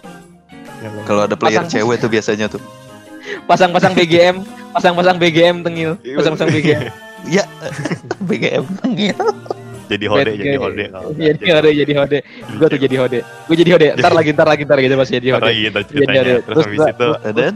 Kalau 1.02 1.22
ada 1.24 1.34
player 1.34 1.60
Pasang- 1.60 1.72
cewek 1.72 1.96
tuh 1.98 2.08
biasanya 2.08 2.46
tuh. 2.46 2.62
pasang-pasang 3.44 3.92
BGM, 3.92 4.36
pasang-pasang 4.70 5.16
BGM 5.16 5.56
tengil, 5.60 5.90
Iya, 6.00 6.14
pasang-pasang 6.14 6.48
BGM. 6.48 6.82
Ya, 7.26 7.44
BGM. 8.22 8.64
Jadi 9.90 10.06
hode 10.06 10.30
jadi 10.38 10.58
hode 10.62 10.84
kalau 10.94 11.10
nggak 11.10 11.34
Jadi 11.34 11.46
hode, 11.50 11.70
jadi 11.74 11.92
hode. 11.98 12.18
Gue 12.56 12.66
tuh 12.70 12.80
jadi 12.80 12.96
hode. 13.02 13.18
Gue 13.50 13.56
jadi 13.58 13.70
hode. 13.74 13.88
Ntar 13.98 14.12
lagi, 14.14 14.30
ntar 14.30 14.46
lagi, 14.46 14.62
ntar 14.62 14.76
lagi. 14.78 14.86
Masih 14.94 15.14
jadi 15.18 15.28
Ntar 15.34 15.42
hode. 15.42 15.48
lagi 15.50 15.62
Jadi 15.66 15.84
ceritanya 15.90 16.20
hode. 16.22 16.30
terus 16.30 16.46
Terus 16.46 16.64
habis 16.64 16.80
itu 16.94 17.08
Dan 17.34 17.52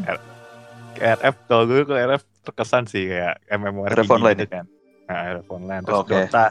RF 0.94 1.34
kalau 1.46 1.64
gue 1.66 1.80
ke 1.86 1.94
RF 1.94 2.22
terkesan 2.44 2.84
sih 2.90 3.02
kayak 3.08 3.34
MMORPG 3.50 3.94
RF 3.94 4.10
online 4.10 4.38
gitu 4.42 4.50
kan. 4.50 4.64
Nah, 5.06 5.18
RF 5.38 5.46
online 5.50 5.82
terus. 5.86 6.06
Dota. 6.06 6.46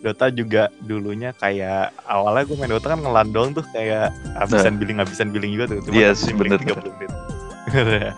Dota 0.00 0.26
juga 0.32 0.62
dulunya 0.88 1.36
kayak 1.36 1.92
awalnya 2.08 2.48
gue 2.48 2.56
main 2.56 2.72
Dota 2.72 2.96
kan 2.96 3.00
ngelan 3.04 3.28
doang 3.36 3.50
tuh 3.52 3.64
kayak 3.76 4.08
habisan 4.32 4.80
billing 4.80 4.96
habisan 4.96 5.28
billing 5.28 5.52
juga 5.52 5.76
tuh. 5.76 5.78
Cuma 5.84 5.92
Nah. 5.92 6.00
Yes, 6.00 6.24
habisin 6.24 6.34
billing 6.40 6.60
bener. 6.64 6.76
30 6.80 6.96
menit. 6.96 7.12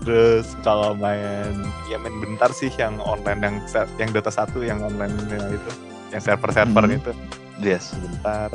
terus 0.00 0.56
kalau 0.64 0.96
main 0.96 1.52
ya 1.92 2.00
main 2.00 2.16
bentar 2.24 2.48
sih 2.56 2.72
yang 2.80 2.96
online 3.04 3.40
yang 3.44 3.56
yang 4.00 4.10
Dota 4.16 4.32
1 4.32 4.48
yang 4.64 4.80
online 4.80 5.12
itu 5.52 5.70
yang 6.10 6.20
server-server 6.20 6.84
Hmm. 6.84 6.96
itu 6.96 7.12
yes. 7.60 7.92
sebentar 7.92 8.50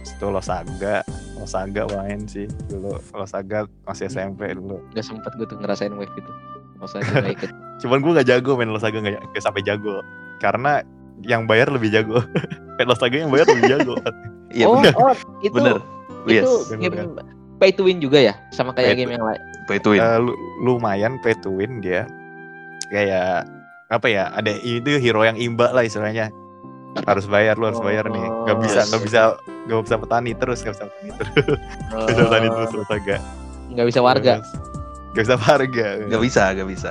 itu 0.00 0.24
Losaga 0.24 1.02
Losaga 1.34 1.82
main 1.92 2.24
sih 2.24 2.46
dulu 2.66 2.98
Losaga 3.10 3.66
masih 3.82 4.06
SMP 4.06 4.52
dulu 4.52 4.78
Gak 4.92 5.02
sempet 5.04 5.30
gue 5.34 5.44
tuh 5.44 5.58
ngerasain 5.58 5.90
wave 5.90 6.10
itu. 6.12 6.32
Masa 6.76 6.98
gue 6.98 7.14
gak 7.16 7.34
ikut. 7.36 7.50
cuman 7.82 7.98
gue 7.98 8.12
gak 8.16 8.28
jago 8.28 8.54
main 8.54 8.70
Losaga 8.70 8.98
gak, 8.98 9.18
gak 9.28 9.42
sampai 9.42 9.62
jago 9.62 10.02
karena 10.38 10.82
yang 11.20 11.46
bayar 11.46 11.66
lebih 11.68 11.90
jago 11.90 12.22
main 12.76 12.86
Losaga 12.86 13.16
yang 13.16 13.30
bayar 13.30 13.46
lebih 13.48 13.66
jago 13.68 13.94
Iya 14.52 14.66
oh, 14.66 14.78
benar. 14.78 14.94
oh, 14.94 15.16
itu 15.40 15.54
Bener. 15.54 15.78
itu 15.80 15.88
Yes. 16.28 16.70
bener, 16.70 16.92
game 16.94 17.18
pay 17.56 17.70
to 17.70 17.82
win 17.82 17.98
juga 17.98 18.18
ya, 18.20 18.34
sama 18.50 18.70
kayak 18.70 18.84
Pay 18.84 18.94
to- 18.94 19.00
game 19.00 19.12
yang 19.12 19.24
lain. 19.24 19.40
Pay 19.64 19.78
to 19.78 19.88
win. 19.90 19.98
Eh, 19.98 20.18
lu- 20.18 20.34
lumayan 20.60 21.14
pay 21.18 21.34
to 21.36 21.50
win 21.50 21.78
dia 21.78 22.06
kayak 22.88 23.46
apa 23.88 24.06
ya 24.06 24.28
ada 24.30 24.50
itu 24.56 24.98
hero 24.98 25.22
yang 25.22 25.34
imba 25.34 25.70
lah 25.70 25.80
istilahnya 25.80 26.28
harus 27.02 27.24
bayar 27.24 27.56
lu 27.56 27.64
harus 27.66 27.80
bayar 27.80 28.04
nih 28.06 28.20
nggak 28.44 28.58
bisa 28.60 28.80
yes. 28.80 28.88
nggak 28.90 29.02
bisa 29.02 29.20
nggak 29.64 29.80
bisa 29.82 29.96
petani 29.96 30.32
terus 30.34 30.58
nggak 30.60 30.74
bisa 30.74 30.84
petani 30.86 31.10
terus 31.12 31.30
nggak 31.88 32.06
bisa 32.06 32.22
petani 32.24 32.48
terus 32.50 32.70
Losaga 32.72 33.16
Nggak 33.72 33.86
bisa 33.88 34.00
warga. 34.00 34.34
nggak 35.12 35.24
bisa 35.24 35.36
warga 35.38 35.86
Gak 36.04 36.20
bisa, 36.20 36.42
gak 36.52 36.68
bisa. 36.68 36.90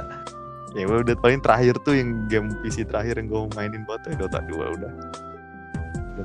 ya 0.71 0.85
udah 0.87 1.13
paling 1.15 1.37
terakhir 1.37 1.75
tuh 1.81 1.93
yang 1.93 2.09
game 2.25 2.49
PC 2.61 2.85
terakhir 2.85 3.19
yang 3.19 3.27
gue 3.27 3.41
mainin 3.53 3.83
buat 3.83 4.01
tuh 4.01 4.15
ya 4.15 4.17
Dota 4.17 4.39
2 4.41 4.77
udah 4.77 4.91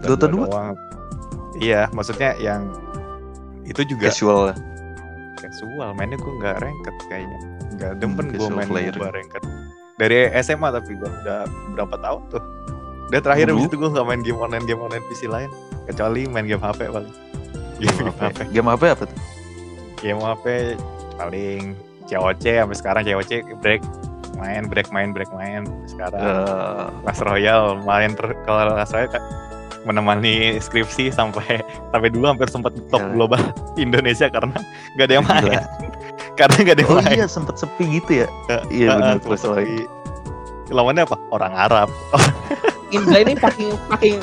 Dota 0.00 0.26
2? 0.26 0.32
doang. 0.32 0.72
iya 1.58 1.88
maksudnya 1.90 2.32
yang 2.36 2.68
itu 3.64 3.82
juga 3.82 4.08
Casual. 4.08 4.54
casual 5.36 5.92
mainnya 5.92 6.16
gue 6.16 6.32
nggak 6.36 6.56
ranked 6.58 6.96
kayaknya 7.06 7.38
nggak 7.74 7.92
demen 7.98 8.26
gue 8.28 8.38
casual 8.38 8.54
main 8.54 8.68
player. 8.68 8.94
MOBA 8.94 9.08
ranked 9.12 9.44
dari 9.96 10.16
SMA 10.40 10.68
tapi 10.70 10.90
gue 10.94 11.10
udah 11.24 11.40
berapa 11.74 11.96
tahun 11.98 12.22
tuh 12.30 12.42
udah 13.06 13.20
terakhir 13.22 13.46
Dulu? 13.48 13.56
abis 13.56 13.64
itu 13.70 13.76
gue 13.78 13.90
nggak 13.92 14.06
main 14.06 14.20
game 14.20 14.40
online 14.40 14.64
game 14.64 14.82
online 14.82 15.04
PC 15.06 15.30
lain 15.30 15.50
kecuali 15.86 16.26
main 16.26 16.44
game 16.44 16.58
HP 16.58 16.90
paling 16.90 17.12
game 17.78 18.12
HP 18.18 18.38
Game 18.54 18.66
apa 18.66 18.84
apa 18.92 19.04
tuh? 19.06 19.18
game 19.96 20.18
HP 20.18 20.44
paling 21.14 21.62
COC 22.06 22.44
sampai 22.62 22.76
sekarang 22.76 23.02
COC 23.02 23.32
break 23.58 23.82
main 24.36 24.68
break 24.68 24.88
main 24.90 25.10
break 25.10 25.30
main 25.32 25.64
sekarang 25.86 26.20
Clash 27.02 27.22
Royale 27.22 27.80
main 27.80 28.12
ter 28.12 28.36
kalau 28.44 28.76
Royale 28.76 29.08
kan 29.08 29.22
menemani 29.86 30.58
skripsi 30.58 31.08
sampai 31.08 31.62
sampai 31.94 32.08
dulu 32.10 32.26
hampir 32.26 32.50
sempat 32.50 32.74
top 32.90 33.00
Gila. 33.00 33.14
global 33.14 33.40
Indonesia 33.80 34.26
karena 34.26 34.58
nggak 34.98 35.06
ada 35.06 35.14
yang 35.14 35.24
main 35.24 35.42
gila. 35.46 35.62
karena 36.38 36.56
nggak 36.58 36.74
ada 36.74 36.82
yang 36.82 36.90
Oh 36.92 37.00
main 37.00 37.16
iya 37.16 37.26
sempet 37.30 37.54
sepi 37.56 37.84
gitu 38.02 38.26
ya. 38.26 38.28
Ya, 38.50 38.58
iya 38.68 38.86
ah, 38.92 38.96
benar, 38.98 39.16
sempat 39.22 39.38
sepi. 39.40 39.86
lawannya 40.68 41.02
apa 41.06 41.16
orang 41.30 41.52
Arab 41.54 41.88
Indra 42.96 43.18
ini 43.20 43.32
fucking 43.36 43.70
fucking 43.86 44.16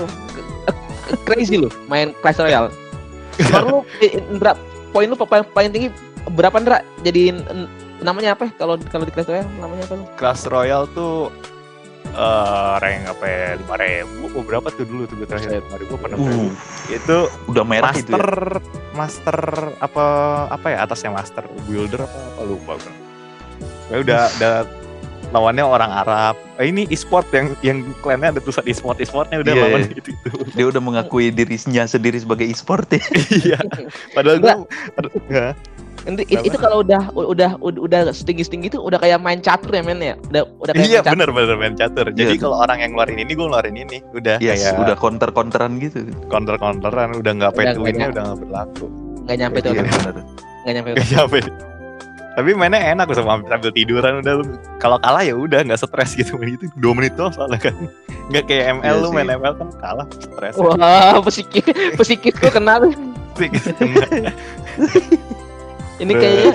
crazy 1.23 1.61
loh 1.61 1.71
main 1.85 2.11
Clash 2.19 2.41
Royale. 2.41 2.73
Skor 3.37 3.63
lu 3.65 3.77
Indra 4.01 4.57
poin 4.89 5.05
lu 5.05 5.15
paling, 5.15 5.45
paling 5.53 5.71
tinggi 5.71 5.89
berapa 6.31 6.57
Indra? 6.57 6.81
Jadiin 7.01 7.41
en- 7.47 7.69
namanya 8.01 8.35
apa? 8.35 8.49
ya 8.49 8.51
Kalau 8.57 8.75
kalau 8.89 9.05
di 9.05 9.13
Clash 9.13 9.29
Royale 9.29 9.49
namanya 9.57 9.83
apa? 9.85 9.93
lu? 9.95 10.05
Clash 10.17 10.43
Royale 10.45 10.87
tuh 10.91 11.29
eh 12.13 12.73
rank 12.77 13.09
apa 13.09 13.25
ya 13.25 13.45
lima 13.57 13.75
ribu 13.79 14.29
oh, 14.37 14.43
berapa 14.45 14.67
tuh 14.69 14.85
dulu 14.85 15.09
tuh 15.09 15.17
gue 15.17 15.25
terakhir 15.25 15.65
lima 15.65 15.77
ribu 15.81 15.97
apa 15.97 16.05
enam 16.13 16.19
ribu 16.21 16.45
Uh, 16.45 16.51
itu 16.93 17.17
udah 17.49 17.63
merah 17.65 17.89
itu 17.95 18.11
master 18.13 18.27
ya. 18.29 18.61
master 18.93 19.37
apa 19.81 20.05
apa 20.51 20.67
ya 20.69 20.77
atasnya 20.85 21.09
master 21.09 21.41
builder 21.65 22.05
apa 22.05 22.17
apa 22.35 22.41
lupa 22.45 22.71
gue 22.77 22.93
ya 23.89 23.95
udah 24.03 24.21
udah 24.29 24.53
lawannya 25.33 25.65
orang 25.65 25.91
Arab 25.91 26.37
eh, 26.55 26.65
ini 26.65 26.85
e-sport 26.87 27.25
yang 27.29 27.51
yang 27.59 27.77
klannya 27.99 28.29
ada 28.29 28.39
tulisan 28.39 28.63
e-sport 28.63 28.97
e-sportnya 28.97 29.41
udah 29.41 29.51
Iya, 29.51 29.63
lawan 29.63 29.79
iya. 29.81 29.89
itu 29.91 30.09
itu 30.13 30.29
Dia 30.53 30.65
udah 30.69 30.79
mengakui 30.79 31.27
dirinya 31.29 31.83
sendiri 31.83 32.15
sebagai 32.15 32.45
e-sport 32.45 32.85
ya. 32.87 33.01
iya 33.43 33.59
padahal 34.11 34.37
gue 34.37 34.53
Enggak. 35.25 35.57
Nanti 36.03 36.27
it- 36.27 36.43
itu 36.43 36.57
kalau 36.57 36.79
udah 36.79 37.09
udah 37.11 37.55
udah, 37.57 37.79
udah 37.79 37.99
setinggi 38.11 38.43
setinggi 38.43 38.67
itu 38.67 38.77
udah 38.77 38.99
kayak 38.99 39.17
main 39.17 39.39
catur 39.39 39.71
ya 39.71 39.81
men 39.81 39.97
ya. 39.97 40.15
Udah 40.27 40.43
udah 40.59 40.71
kayak 40.71 40.85
iya 40.85 40.99
main 40.99 41.01
catur. 41.01 41.13
bener 41.15 41.29
bener 41.31 41.55
main 41.57 41.73
catur 41.73 42.05
jadi 42.09 42.29
Iya. 42.29 42.41
kalau 42.43 42.57
orang 42.59 42.77
yang 42.77 42.91
ngeluarin 42.91 43.17
ini 43.17 43.31
gue 43.31 43.45
ngeluarin 43.45 43.75
ini 43.77 43.97
udah 44.11 44.35
Yes, 44.37 44.61
kayak 44.61 44.83
udah 44.83 44.95
counter-counteran 44.95 45.71
gitu. 45.79 45.99
counter 46.27 46.55
counteran 46.55 47.15
udah 47.15 47.31
nggak 47.33 47.51
pay 47.51 47.63
Udah 47.63 47.71
to 47.71 47.79
nggak 47.79 47.87
winnya 47.87 48.07
udah 48.09 48.23
nggak 48.23 48.39
berlaku 48.39 48.85
Nggak 49.23 49.37
nyampe 49.39 49.57
tuh. 49.57 49.71
Iya 49.71 49.81
benar. 49.81 50.13
Nggak 50.63 50.73
nyampe. 50.75 50.89
Gak 50.93 51.07
nyampe. 51.09 51.39
Tapi 52.33 52.49
mainnya 52.57 52.81
enak 52.81 53.13
sama 53.13 53.45
sambil 53.45 53.69
tiduran 53.69 54.25
udah. 54.25 54.41
Kalau 54.81 54.97
kalah 54.97 55.21
ya 55.21 55.37
udah 55.37 55.61
nggak 55.61 55.77
stres 55.77 56.17
gitu. 56.17 56.33
Main 56.41 56.57
itu 56.57 56.65
dua 56.81 56.93
menit 56.97 57.13
doang 57.13 57.29
soalnya 57.29 57.61
kan. 57.61 57.75
Nggak 58.33 58.43
kayak 58.49 58.81
ML 58.81 58.95
Iya 58.97 59.03
lu 59.05 59.09
main. 59.13 59.29
ML 59.29 59.53
kan 59.53 59.69
kalah 59.77 60.07
stres. 60.17 60.53
Wah, 60.57 61.21
pesikis 61.21 61.65
pesikis 61.93 62.33
gua 62.41 62.51
kenal. 62.51 62.89
Ini 66.01 66.09
kayaknya 66.09 66.53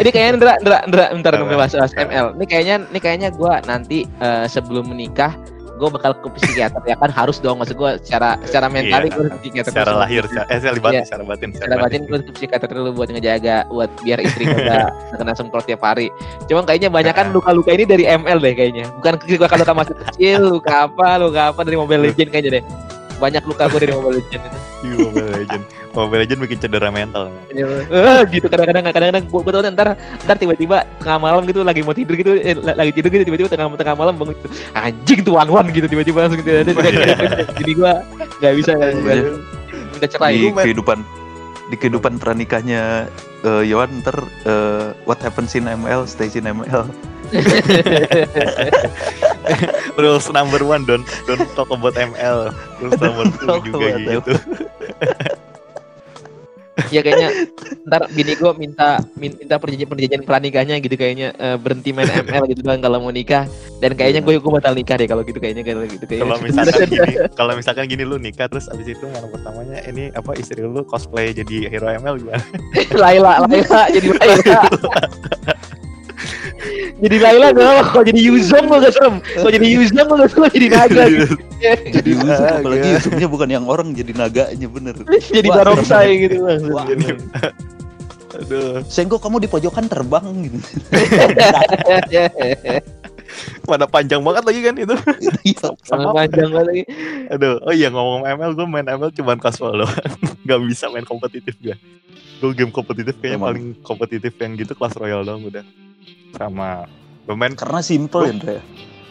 ini 0.00 0.08
kayaknya 0.14 0.32
Ndra, 0.40 0.54
Ndra, 0.62 0.78
Ndra, 0.88 1.04
bentar 1.12 1.32
gue 1.36 1.58
bahas, 1.58 1.74
ML. 1.92 2.38
Ini 2.38 2.44
kayaknya 2.48 2.76
ini 2.88 2.98
kayaknya 3.02 3.28
gua 3.34 3.60
nanti 3.68 4.08
eh, 4.08 4.46
sebelum 4.48 4.88
menikah 4.88 5.34
gue 5.80 5.88
bakal 5.90 6.12
ke 6.14 6.28
psikiater 6.36 6.82
ya 6.84 6.94
kan? 6.94 7.08
Harus 7.10 7.36
dong 7.38 7.56
maksud 7.56 7.74
gue 7.74 7.90
secara 8.00 8.36
secara 8.42 8.68
mental 8.68 9.00
Iya, 9.00 9.08
gue 9.08 9.16
harus 9.18 9.32
ke 9.32 9.40
psikiater 9.40 9.70
secara 9.72 9.90
dulu. 9.90 10.00
lahir 10.00 10.22
secara, 10.24 10.46
eh 10.46 10.58
secara 10.58 10.76
batin 10.76 10.92
Iya. 10.92 11.04
secara 11.04 11.22
batin 11.24 11.48
secara 11.50 11.74
batin. 11.78 12.00
gue 12.00 12.12
harus 12.12 12.26
ke 12.26 12.32
psikiater 12.34 12.68
dulu 12.70 12.88
buat 12.92 13.08
ngejaga 13.08 13.56
buat 13.66 13.90
biar 14.00 14.18
istri 14.20 14.44
gue 14.44 14.60
gak 14.60 14.88
kena 15.18 15.32
semprot 15.32 15.64
tiap 15.64 15.80
hari. 15.80 16.12
Cuma 16.44 16.60
kayaknya 16.62 16.88
banyak 16.88 17.14
kan 17.14 17.26
luka-luka 17.30 17.70
ini 17.70 17.84
dari 17.84 18.04
ML 18.04 18.38
deh 18.38 18.52
kayaknya. 18.52 18.84
Bukan 18.94 19.12
luka-luka 19.32 19.72
masih 19.74 19.94
kecil 19.98 20.40
luka 20.50 20.84
apa 20.84 21.16
luka 21.16 21.42
apa 21.50 21.60
dari 21.62 21.74
Mobile 21.74 22.02
Legend 22.04 22.28
kayaknya 22.28 22.60
deh. 22.60 22.64
Banyak 23.16 23.42
luka 23.42 23.64
gue 23.66 23.80
dari 23.80 23.92
Mobile 23.92 24.16
Legend 24.16 24.42
itu 24.42 24.58
Iya, 24.80 24.96
Mobile 25.02 25.29
Legend. 25.50 25.64
Mobile 25.90 26.20
Legend 26.22 26.38
bikin 26.46 26.58
cedera 26.62 26.88
mental. 26.94 27.24
Eh, 27.50 28.20
gitu 28.30 28.46
kadang-kadang 28.46 28.84
kadang-kadang 28.86 29.24
gue 29.26 29.40
gue 29.42 29.52
tau 29.52 29.62
ntar 29.66 29.88
ntar 30.22 30.36
tiba-tiba 30.38 30.86
tengah 31.02 31.18
malam 31.18 31.42
gitu 31.44 31.66
lagi 31.66 31.82
mau 31.82 31.90
tidur 31.90 32.14
gitu 32.14 32.38
eh, 32.38 32.54
lagi 32.54 32.94
tidur 32.94 33.10
gitu 33.10 33.26
tiba-tiba 33.26 33.48
tengah 33.50 33.66
tengah 33.74 33.96
malam 33.98 34.14
bangun 34.14 34.38
gitu 34.38 34.48
anjing 34.72 35.20
tuh 35.26 35.34
one 35.34 35.50
one 35.50 35.68
gitu 35.74 35.86
tiba-tiba 35.90 36.18
langsung 36.26 36.40
gitu. 36.40 36.70
Jadi 37.58 37.72
gue 37.74 37.92
nggak 38.40 38.54
bisa 38.54 38.70
nggak 38.78 38.92
bisa 38.94 39.12
Iya. 39.12 39.24
minta 39.90 40.06
cerai. 40.06 40.34
Di 40.38 40.48
kehidupan 40.54 40.98
di 41.70 41.76
kehidupan 41.78 42.12
pernikahnya 42.18 43.06
eh, 43.42 43.62
Yohan 43.66 44.02
ntar 44.02 44.16
eh, 44.46 44.94
what 45.04 45.18
happens 45.18 45.54
in 45.54 45.66
ML 45.66 46.06
stays 46.06 46.34
in 46.34 46.46
ML 46.46 46.86
Rules 50.00 50.26
number 50.30 50.62
one 50.62 50.86
don't 50.86 51.06
don't 51.26 51.46
talk 51.54 51.70
about 51.70 51.94
ML 51.94 52.50
Rules 52.82 53.00
number 53.00 53.24
two 53.38 53.58
juga 53.66 53.86
gitu. 53.98 54.32
Ya 56.88 57.04
kayaknya 57.04 57.52
ntar 57.84 58.08
bini 58.08 58.32
gue 58.40 58.52
minta 58.56 59.04
min- 59.12 59.36
minta 59.36 59.60
perjanjian 59.60 59.84
perjanjian 59.84 60.24
pranikahnya 60.24 60.80
gitu 60.80 60.96
kayaknya 60.96 61.36
eh, 61.36 61.60
berhenti 61.60 61.92
main 61.92 62.08
ML 62.08 62.48
gitu 62.48 62.64
kan 62.64 62.80
kalau 62.80 63.04
mau 63.04 63.12
nikah. 63.12 63.44
Dan 63.84 63.92
kayaknya 64.00 64.24
gue 64.24 64.40
gue 64.40 64.48
batal 64.48 64.72
nikah 64.72 64.96
deh 64.96 65.04
kalau 65.04 65.20
gitu 65.20 65.36
kayaknya 65.36 65.60
kalau 65.60 65.84
gitu 65.84 66.08
kayaknya. 66.08 66.24
Kalau 66.24 66.40
misalkan 66.40 66.88
gini 66.88 67.12
kalau 67.36 67.52
misalkan 67.52 67.84
gini 67.84 68.02
lu 68.08 68.16
nikah 68.16 68.48
terus 68.48 68.64
abis 68.72 68.96
itu 68.96 69.04
malam 69.12 69.28
pertamanya 69.28 69.84
ini 69.86 70.08
apa 70.16 70.32
istri 70.40 70.64
lu 70.64 70.80
cosplay 70.88 71.36
jadi 71.36 71.68
hero 71.68 71.92
ML 72.00 72.16
gimana? 72.16 72.42
Laila 73.02 73.44
Laila 73.44 73.80
jadi 73.92 74.08
Laila 74.16 74.60
jadi 77.00 77.16
Laila 77.18 77.46
gak 77.50 77.66
apa 77.66 77.82
kok 77.90 78.04
jadi 78.04 78.20
Yuzong 78.20 78.64
lo 78.66 78.76
gak 78.78 78.92
serem. 78.92 79.14
Kok 79.20 79.50
jadi 79.50 79.66
Yuzong 79.66 80.06
lo 80.06 80.14
gak 80.18 80.30
serem 80.30 80.50
jadi 80.50 80.66
naga 80.68 81.02
gitu 81.06 81.34
jadi 81.60 82.10
Astaga. 82.16 82.58
apalagi 82.60 82.88
Yusufnya 82.96 83.28
bukan 83.28 83.48
yang 83.50 83.64
orang 83.68 83.92
jadi 83.92 84.12
naganya 84.16 84.68
bener. 84.68 84.96
Jadi 85.28 85.48
barongsai 85.48 86.10
gitu. 86.24 86.36
Wah, 86.72 86.86
Ini- 86.88 87.20
aduh. 88.30 88.80
Senggo 88.86 89.18
kamu 89.18 89.42
di 89.42 89.48
pojokan 89.50 89.84
terbang 89.84 90.24
gitu. 90.48 90.56
Pada 93.62 93.86
panjang 93.86 94.18
banget 94.20 94.42
lagi 94.42 94.60
kan 94.60 94.74
itu. 94.74 94.94
Iya. 95.46 95.68
Sangat 95.86 96.10
panjang 96.10 96.48
banget 96.50 96.66
lagi. 96.66 96.82
Aduh 97.30 97.62
oh 97.62 97.70
iya 97.70 97.88
ngomong 97.88 98.26
ML 98.26 98.52
gue 98.54 98.66
main 98.66 98.86
ML 98.86 99.10
cuman 99.14 99.38
casual 99.38 99.84
loh 99.84 99.90
nggak 100.46 100.60
bisa 100.66 100.90
main 100.90 101.06
kompetitif 101.06 101.54
gue 101.62 101.76
gue 102.40 102.50
game 102.56 102.72
kompetitif 102.72 103.14
kayaknya 103.20 103.36
Emang. 103.38 103.48
paling 103.52 103.66
kompetitif 103.84 104.32
yang 104.34 104.56
gitu 104.56 104.72
Clash 104.72 104.96
Royale 104.96 105.22
dong 105.22 105.46
udah 105.46 105.62
sama 106.32 106.86
gue 107.22 107.34
main 107.34 107.54
karena 107.54 107.80
simple 107.80 108.26
ya 108.26 108.34
ya? 108.52 108.62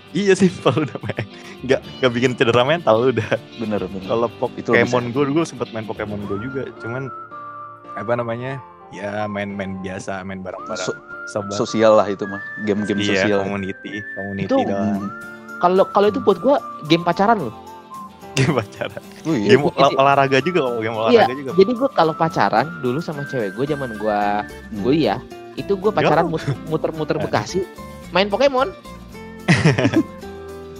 Iya 0.09 0.33
simpel 0.33 0.73
udah 0.79 0.97
main 0.99 1.25
nggak 1.59 1.81
nggak 1.99 2.11
bikin 2.11 2.31
cedera 2.33 2.63
mental 2.63 2.97
udah. 3.05 3.29
Bener 3.55 3.81
bener. 3.85 4.07
Kalau 4.07 4.27
Itu 4.55 4.71
Pokemon 4.71 5.11
Go 5.11 5.21
gue 5.23 5.45
sempet 5.45 5.69
main 5.69 5.83
Pokemon 5.83 6.25
Go 6.25 6.35
juga. 6.35 6.65
Cuman 6.79 7.11
apa 7.93 8.13
namanya? 8.13 8.57
Ya 8.89 9.23
main-main 9.25 9.77
biasa 9.79 10.23
main 10.23 10.41
bareng-bareng. 10.41 10.81
So- 10.81 10.97
sobat. 11.29 11.53
sosial 11.53 11.93
lah 11.93 12.09
itu 12.09 12.25
mah. 12.25 12.41
Game-game 12.63 12.97
iya 12.99 13.21
sosial. 13.21 13.45
community 13.45 14.01
community 14.11 14.49
Itu- 14.49 14.65
doang. 14.65 14.97
Hmm. 14.97 15.09
kalau 15.59 15.83
kalau 15.85 16.07
itu 16.07 16.17
buat 16.19 16.39
gue 16.39 16.55
game 16.87 17.03
pacaran 17.03 17.37
loh. 17.37 17.53
Game 18.33 18.55
pacaran. 18.55 19.03
Oh 19.21 19.35
iya. 19.35 19.53
game 19.53 19.67
olah- 19.67 19.93
olahraga 19.93 20.39
juga 20.39 20.59
kok 20.63 20.79
game 20.79 20.95
olahraga 20.95 21.33
juga. 21.35 21.51
jadi 21.53 21.71
gue 21.75 21.89
kalau 21.91 22.13
pacaran 22.15 22.65
dulu 22.79 22.97
sama 22.97 23.27
cewek 23.27 23.53
gue 23.53 23.65
zaman 23.67 23.93
gue 23.93 24.19
Hmm. 24.41 24.81
kuliah 24.81 25.19
itu 25.59 25.75
gue 25.75 25.91
pacaran 25.91 26.25
muter-muter 26.65 27.15
Eh. 27.15 27.21
Bekasi. 27.21 27.59
Main 28.09 28.27
Pokemon. 28.27 28.71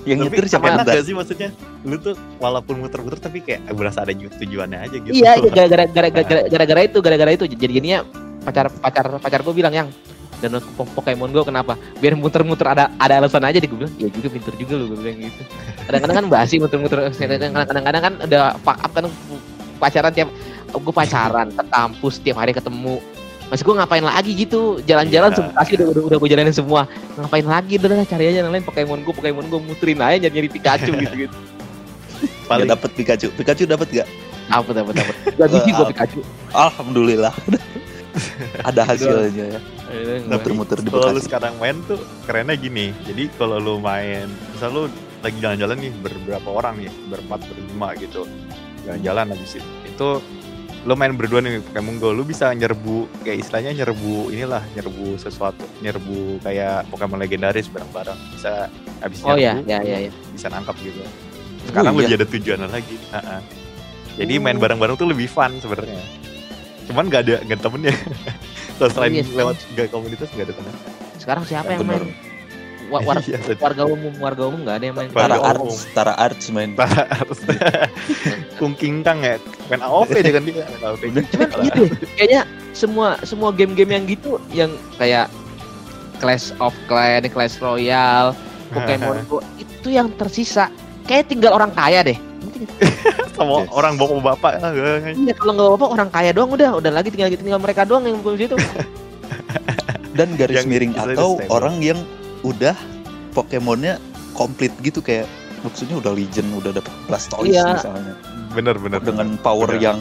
Yang 0.08 0.18
nyetir 0.26 0.46
siapa 0.48 0.72
enak 0.72 0.88
gak 0.88 1.04
sih 1.04 1.14
maksudnya? 1.14 1.50
Lu 1.84 2.00
tuh 2.00 2.16
walaupun 2.40 2.80
muter-muter 2.80 3.20
tapi 3.20 3.44
kayak 3.44 3.68
berasa 3.76 4.02
ada 4.02 4.16
ju- 4.16 4.32
tujuannya 4.32 4.80
aja 4.80 4.96
gitu. 4.98 5.14
Iya 5.14 5.32
iya, 5.38 5.50
gara-gara 5.58 5.86
gara-gara 5.86 6.24
gara- 6.24 6.48
gara-gara 6.48 6.82
itu 6.82 6.98
gara-gara 7.00 7.32
itu. 7.32 7.46
Jadi 7.46 7.60
gininya 7.70 8.08
pacar 8.42 8.72
pacar 8.72 9.06
pacar 9.20 9.44
gue 9.44 9.54
bilang 9.54 9.76
yang 9.76 9.88
dan 10.40 10.56
po- 10.74 10.88
Pokemon 10.88 11.30
Go 11.30 11.44
kenapa? 11.44 11.76
Biar 12.00 12.16
muter-muter 12.16 12.64
ada 12.66 12.88
ada 12.96 13.20
alasan 13.20 13.44
aja 13.44 13.60
deh 13.60 13.68
gue 13.68 13.76
bilang 13.78 13.94
ya 14.00 14.08
juga 14.08 14.28
pinter 14.32 14.54
juga 14.56 14.74
lu 14.74 14.86
gue 14.88 14.98
bilang 14.98 15.20
gitu. 15.20 15.42
Kadang-kadang 15.84 16.16
kan 16.16 16.26
basi 16.32 16.56
muter-muter. 16.58 17.00
Kadang-kadang 17.12 18.02
kan 18.02 18.14
udah 18.24 18.56
fuck 18.58 18.80
up 18.80 18.92
kan 18.96 19.04
pacaran 19.78 20.12
tiap 20.12 20.32
gue 20.70 20.94
pacaran 20.96 21.48
ke 21.52 21.64
kampus 21.68 22.14
tiap 22.20 22.40
hari 22.40 22.56
ketemu 22.56 23.04
Mas 23.50 23.60
gue 23.60 23.74
ngapain 23.74 24.02
lagi 24.02 24.32
gitu? 24.32 24.78
Jalan-jalan 24.82 25.30
Iya. 25.30 25.38
semua 25.38 25.54
kasih 25.58 25.74
udah, 25.76 25.88
udah 25.90 26.04
udah 26.06 26.18
gue 26.18 26.30
jalanin 26.30 26.54
semua. 26.54 26.82
Ngapain 27.16 27.44
lagi? 27.44 27.74
Udah 27.76 27.90
lah, 27.92 28.06
cari 28.06 28.26
aja 28.26 28.38
yang 28.40 28.50
lain. 28.50 28.62
Pokemon 28.62 29.02
Go 29.02 29.12
Pokemon 29.12 29.46
Go 29.48 29.58
muterin 29.58 29.98
aja 30.00 30.18
nyari 30.20 30.34
nyari 30.36 30.50
Pikachu 30.50 30.94
gitu 31.02 31.16
gitu 31.20 31.38
paling 32.46 32.66
dapet 32.66 32.90
Pikachu. 32.94 33.30
Pikachu 33.32 33.64
dapat 33.64 33.88
gak 33.92 34.08
apa 34.50 34.74
apa 34.74 34.82
apa 34.82 35.14
gak 35.36 35.48
biji 35.48 35.70
gue 35.70 35.78
Wah. 35.80 35.90
Pikachu. 35.90 36.20
Alhamdulillah. 36.52 37.34
Ada 38.68 38.82
hasilnya. 38.86 39.46
Ya 39.58 39.62
Eh, 39.90 40.22
Tapi 40.22 40.54
muter-muter 40.54 40.78
di 40.80 40.90
kalau 40.94 41.10
lu 41.10 41.18
Bekasi. 41.18 41.26
sekarang 41.26 41.54
main 41.58 41.82
tuh 41.84 41.98
kerennya 42.26 42.54
gini. 42.54 42.94
Jadi 43.02 43.26
kalau 43.34 43.58
lu 43.58 43.82
main 43.82 44.30
misal 44.54 44.70
lu 44.70 44.84
lagi 45.20 45.42
jalan-jalan 45.42 45.78
nih 45.80 45.92
beberapa 45.98 46.46
orang 46.48 46.78
nih? 46.78 46.94
Berempat 47.10 47.42
berlima 47.50 47.98
gitu. 47.98 48.30
Jalan-jalan 48.86 49.34
habis 49.34 49.58
itu. 49.58 49.66
Itu 49.86 50.22
lu 50.80 50.96
main 50.96 51.12
berdua 51.12 51.40
nih 51.40 51.60
Pokemon 51.62 52.00
Go 52.00 52.10
lu 52.12 52.24
bisa 52.24 52.52
nyerbu 52.52 53.22
kayak 53.22 53.44
istilahnya 53.44 53.72
nyerbu 53.76 54.32
inilah 54.32 54.64
nyerbu 54.74 55.20
sesuatu 55.20 55.68
nyerbu 55.80 56.40
kayak 56.40 56.88
Pokemon 56.88 57.20
legendaris 57.20 57.68
bareng-bareng 57.68 58.16
bisa 58.32 58.72
habis 59.00 59.20
oh 59.22 59.36
ya 59.36 59.60
nyerbu 59.60 59.68
ya 59.68 59.80
ya 59.84 59.98
ya 60.08 60.12
bisa 60.32 60.48
nangkap 60.48 60.76
gitu 60.80 61.04
sekarang 61.68 61.92
iya. 61.92 62.00
lebih 62.00 62.16
ada 62.16 62.28
tujuannya 62.28 62.68
lagi 62.70 62.96
Ha-ha. 63.12 63.38
jadi 64.16 64.34
main 64.40 64.56
Oh. 64.56 64.62
bareng-bareng 64.64 64.96
tuh 64.96 65.08
lebih 65.08 65.28
fun 65.28 65.52
sebenarnya 65.60 66.00
cuman 66.88 67.04
nggak 67.06 67.22
ada 67.22 67.36
ada 67.44 67.56
temennya 67.60 67.94
kalau 68.80 68.90
selain 68.90 69.12
iya 69.14 69.24
sih. 69.24 69.36
lewat 69.36 69.56
gak 69.76 69.88
komunitas 69.92 70.28
nggak 70.32 70.48
ada 70.48 70.56
temen 70.56 70.74
sekarang 71.20 71.44
siapa 71.44 71.68
Ya, 71.68 71.76
yang 71.76 71.82
bener. 71.84 72.02
main 72.08 72.29
Wa- 72.90 73.06
war- 73.06 73.22
Iya, 73.22 73.38
warga 73.56 73.84
umum 73.86 74.14
warga 74.18 74.44
umum 74.46 74.66
nggak 74.66 74.76
ada 74.76 74.86
yang 74.86 74.96
main. 74.98 75.10
Warga 75.10 75.22
Tara 75.22 75.38
umum. 75.38 75.70
Arts 75.70 75.78
Tara 75.94 76.14
Arts 76.16 76.46
main. 76.50 76.70
Tara 76.74 77.02
harus 77.08 77.40
Kung 78.60 78.74
King 78.74 79.02
Kang 79.02 79.22
ya 79.22 79.38
main 79.70 79.80
AOV 79.80 80.10
dia 80.18 80.34
kan 80.34 80.44
dia 80.44 80.66
main 80.66 80.82
AOV 80.84 81.02
cuman 81.30 81.48
gitu 81.64 81.82
kayaknya 82.14 82.42
semua 82.74 83.08
semua 83.22 83.50
game-game 83.52 83.92
yang 83.92 84.06
gitu 84.06 84.32
yang 84.50 84.72
kayak 84.96 85.30
Clash 86.18 86.52
of 86.58 86.76
Clans, 86.86 87.30
Clash 87.30 87.56
Royale, 87.58 88.36
Pokemon 88.70 89.24
Go 89.30 89.40
itu 89.56 89.88
yang 89.88 90.12
tersisa. 90.12 90.68
Kayak 91.08 91.32
tinggal 91.32 91.54
orang 91.54 91.72
kaya 91.72 92.04
deh. 92.04 92.20
Sama 93.40 93.64
Yes. 93.64 93.72
orang 93.72 93.96
bawa 93.96 94.36
bapak. 94.36 94.60
Gak- 94.60 95.16
Iya 95.16 95.34
kalau 95.34 95.52
nggak 95.56 95.70
apa 95.80 95.86
orang 95.88 96.10
kaya 96.12 96.32
doang 96.36 96.52
udah. 96.52 96.76
Udah 96.76 96.92
lagi 96.92 97.08
tinggal 97.08 97.32
tinggal 97.32 97.58
mereka 97.58 97.88
doang 97.88 98.04
yang 98.04 98.20
di 98.20 98.46
situ. 98.46 98.60
Dan 100.12 100.36
garis 100.36 100.60
Yang 100.60 100.68
miring 100.68 100.94
atau 100.94 101.40
orang 101.48 101.80
yang 101.80 102.00
udah 102.42 102.76
Pokemonnya 103.30 104.02
komplit 104.32 104.74
gitu 104.80 105.00
kayak 105.00 105.30
maksudnya 105.62 105.98
udah 105.98 106.12
legend 106.12 106.50
udah 106.56 106.72
dapet 106.72 106.92
Blastoise 107.06 107.52
Iya. 107.52 107.66
misalnya. 107.76 108.14
Bener 108.50 108.76
bener. 108.76 109.00
Dengan 109.00 109.38
power 109.38 109.70
Bener. 109.70 109.84
yang 109.86 110.00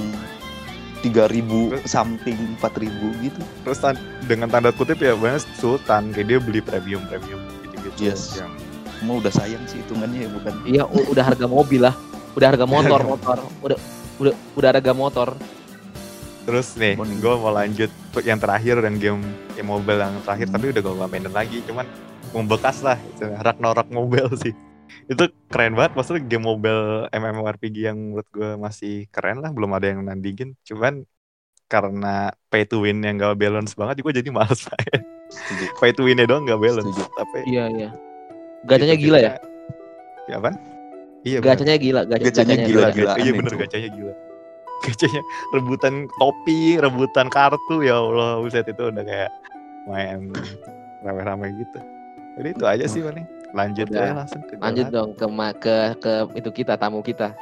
3000 0.98 1.70
Terus- 1.70 1.87
something 1.87 2.38
4000 2.57 2.90
gitu. 3.20 3.38
terus 3.62 3.79
tan- 3.79 3.98
dengan 4.24 4.48
tanda 4.48 4.70
kutip 4.70 4.98
ya 4.98 5.14
banyak 5.14 5.46
sultan 5.55 6.11
kayak 6.11 6.27
dia 6.27 6.38
beli 6.38 6.59
premium 6.59 7.07
premium 7.07 7.38
gitu 7.62 7.74
gitu 7.85 7.98
Yes. 8.03 8.42
Semua 8.98 9.22
udah 9.22 9.31
sayang 9.31 9.62
sih 9.64 9.79
hitungannya 9.79 10.27
ya 10.27 10.29
bukan? 10.29 10.53
Iya 10.64 10.83
udah 10.88 11.24
harga 11.24 11.46
mobil 11.46 11.81
lah. 11.81 11.94
Udah 12.35 12.51
harga 12.51 12.66
motor 12.66 12.98
motor. 13.05 13.38
Udah 13.61 13.79
udah 14.18 14.35
udah 14.57 14.68
harga 14.68 14.90
motor. 14.92 15.29
Terus 16.42 16.74
nih 16.74 16.96
gue 16.96 17.35
mau 17.37 17.53
lanjut 17.53 17.90
ke 18.11 18.24
yang 18.24 18.40
terakhir 18.40 18.81
dan 18.81 18.96
game 18.96 19.22
game 19.55 19.68
mobile 19.68 20.01
yang 20.01 20.18
terakhir 20.24 20.48
tapi 20.48 20.72
udah 20.72 20.81
gue 20.81 20.94
gak 20.96 21.11
mainin 21.12 21.31
lagi 21.31 21.61
cuman 21.62 21.87
membekas 22.30 22.80
lah 22.80 22.98
itu 22.98 23.24
Ragnarok 23.24 23.88
Mobile 23.88 24.32
sih. 24.36 24.52
Itu 25.04 25.28
keren 25.48 25.72
banget 25.72 25.92
maksudnya 25.94 26.24
game 26.24 26.44
mobile 26.44 27.08
MMORPG 27.10 27.76
yang 27.84 27.98
menurut 27.98 28.28
gue 28.28 28.56
masih 28.56 29.04
keren 29.08 29.40
lah 29.40 29.52
belum 29.52 29.72
ada 29.72 29.92
yang 29.92 30.00
nandingin. 30.00 30.56
Cuman 30.62 31.04
karena 31.68 32.32
pay 32.48 32.64
to 32.64 32.80
win 32.80 33.04
yang 33.04 33.20
gak 33.20 33.36
balance 33.36 33.76
banget 33.76 34.00
gue 34.00 34.12
jadi 34.16 34.30
males 34.32 34.64
main. 34.64 35.00
Setuju. 35.28 35.64
Pay 35.80 35.92
to 35.92 36.02
win 36.02 36.16
doang 36.24 36.48
gak 36.48 36.56
balance 36.56 36.88
Setuju. 36.88 37.04
tapi 37.12 37.38
iya 37.44 37.68
iya. 37.68 37.90
Gacanya 38.64 38.96
gila 38.96 39.18
ya? 39.20 39.32
ya 40.24 40.36
apaan? 40.36 40.56
iya 41.20 41.38
bener. 41.38 41.48
gacanya 41.52 41.76
gila 41.76 42.00
gacha- 42.06 42.24
Gacanya 42.32 42.56
gila, 42.62 42.80
Gacha- 42.80 42.96
gilaan 42.96 43.16
iya 43.20 43.32
bener 43.36 43.52
itu. 43.52 43.60
gacanya 43.60 43.88
gila. 43.92 44.12
Gacanya 44.88 45.20
rebutan 45.52 45.94
topi 46.16 46.60
rebutan 46.78 47.26
kartu 47.28 47.76
ya 47.82 48.00
Allah 48.00 48.40
buset 48.40 48.64
itu 48.64 48.82
udah 48.88 49.04
kayak 49.04 49.30
main 49.84 50.32
rame-rame 51.04 51.52
gitu 51.58 51.78
jadi 52.38 52.48
itu 52.51 52.64
aja 52.64 52.85
sih 52.87 53.01
paling 53.01 53.27
lanjut 53.51 53.87
Udah. 53.88 54.01
ya 54.01 54.12
langsung 54.14 54.40
ke 54.42 54.53
Lanjut 54.57 54.87
dong 54.88 55.11
ke 55.12 55.27
ke 55.59 55.74
ke 55.98 56.12
itu 56.35 56.51
kita 56.55 56.74
tamu 56.74 57.01
kita. 57.01 57.35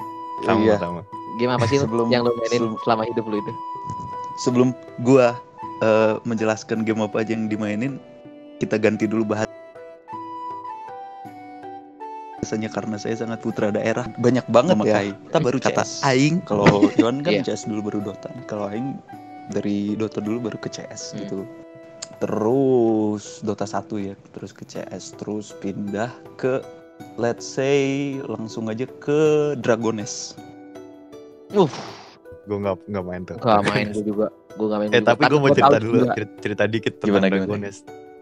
Sama 0.42 0.60
Iya. 0.60 0.76
sama. 0.76 1.02
Game 1.36 1.50
apa 1.50 1.66
sih 1.66 1.76
Sebelum- 1.76 2.08
yang 2.08 2.22
lu 2.22 2.32
mainin 2.34 2.60
sebelum- 2.64 2.80
selama 2.80 3.02
hidup 3.04 3.24
lu 3.26 3.36
itu? 3.36 3.52
Sebelum 4.38 4.68
gua 5.00 5.36
eh, 5.76 6.16
menjelaskan 6.22 6.82
game 6.82 7.00
apa 7.00 7.20
aja 7.20 7.32
yang 7.32 7.46
dimainin, 7.46 8.00
kita 8.56 8.76
ganti 8.76 9.04
dulu 9.04 9.26
bahas. 9.26 9.44
Biasanya 12.38 12.68
karena 12.68 12.96
saya 12.96 13.12
sangat 13.14 13.40
putra 13.40 13.68
daerah, 13.68 14.08
banyak 14.16 14.44
banget 14.46 14.72
Memakai. 14.72 15.08
ya. 15.10 15.18
Kita 15.26 15.38
baru 15.42 15.58
kata 15.58 15.82
CS. 15.82 16.00
aing, 16.06 16.36
kalau 16.40 16.64
Yon 16.96 17.20
kan 17.20 17.32
Iya. 17.34 17.42
CS 17.44 17.66
dulu 17.66 17.90
baru 17.90 17.98
Dota. 18.02 18.32
Kalau 18.46 18.70
aing 18.70 18.96
dari 19.50 19.92
Dota 19.94 20.20
dulu 20.20 20.48
baru 20.48 20.56
ke 20.56 20.68
CS 20.68 21.12
Hmm. 21.12 21.18
gitu. 21.20 21.38
Terus 22.16 23.40
Dota 23.40 23.64
1 23.64 23.76
ya, 24.02 24.14
terus 24.32 24.50
ke 24.50 24.64
CS, 24.64 25.14
terus 25.14 25.52
pindah 25.54 26.08
ke 26.34 26.64
let's 27.14 27.44
say 27.44 28.16
langsung 28.22 28.66
aja 28.66 28.88
ke 28.98 29.20
Dragones. 29.56 30.32
Uh, 31.50 31.68
Gue 32.44 32.58
nggak 32.58 32.78
nggak 32.86 33.04
main 33.04 33.22
tuh. 33.22 33.36
gak 33.38 33.62
main 33.64 33.86
gue 33.94 34.04
juga. 34.04 34.26
Gue 34.54 34.66
gak 34.66 34.78
main 34.78 34.90
Eh 34.90 34.98
juga. 34.98 35.08
tapi 35.08 35.22
gue 35.24 35.38
mau 35.38 35.50
cerita 35.50 35.68
tahu 35.68 35.82
dulu, 35.82 35.96
juga. 36.00 36.12
cerita, 36.14 36.34
cerita 36.40 36.62
dikit 36.64 36.92
tentang 36.94 37.08
Gimana, 37.10 37.26
gimana? 37.26 37.38
Dragones. 37.42 37.76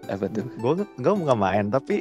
Apa 0.04 0.24
tuh? 0.28 0.44
Gue 0.54 0.72
gue 0.80 1.12
nggak 1.14 1.38
main 1.38 1.66
tapi 1.68 1.96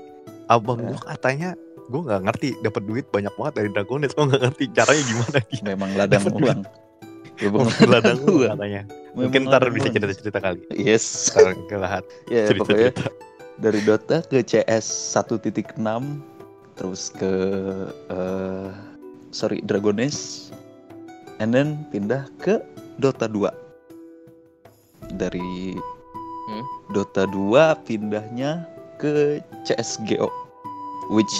abang 0.45 0.79
Eh. 0.79 0.87
gue 0.89 0.99
katanya 1.05 1.49
gue 1.83 2.01
nggak 2.01 2.21
ngerti 2.23 2.49
dapat 2.59 2.81
duit 2.83 3.05
banyak 3.07 3.33
banget 3.33 3.53
dari 3.53 3.69
Dragones. 3.69 4.11
Gue 4.11 4.25
nggak 4.25 4.41
ngerti 4.41 4.63
caranya 4.71 5.03
gimana 5.05 5.37
dia. 5.43 5.61
Memang 5.63 5.89
ladang 5.93 6.21
Dapet 6.21 6.33
uang. 6.33 6.59
Memang 7.39 7.65
Ladang 7.89 8.19
uang. 8.25 8.53
katanya. 8.53 8.81
Mungkin 9.13 9.45
ntar 9.45 9.65
bisa 9.69 9.89
cerita-cerita 9.89 10.39
kali. 10.39 10.61
Yes. 10.71 11.29
Ntar 11.31 11.53
ke 11.65 11.75
lahat 11.77 12.03
Ya 12.33 12.49
pokoknya 12.51 12.93
cerita-cerita. 12.93 13.09
dari 13.57 13.79
Dota 13.81 14.17
ke 14.21 14.41
CS 14.41 14.85
1.6 15.13 15.77
terus 16.73 17.13
ke 17.13 17.31
eh, 18.09 18.69
sorry 19.29 19.61
Dragones 19.61 20.49
and 21.37 21.53
then 21.53 21.85
pindah 21.89 22.25
ke 22.37 22.57
Dota 22.97 23.25
2 23.25 23.49
dari 25.15 25.77
Hmm. 26.43 26.65
Dota 26.91 27.23
2 27.23 27.55
pindahnya 27.87 28.67
ke 28.99 29.39
CSGO 29.63 30.27
which 31.07 31.31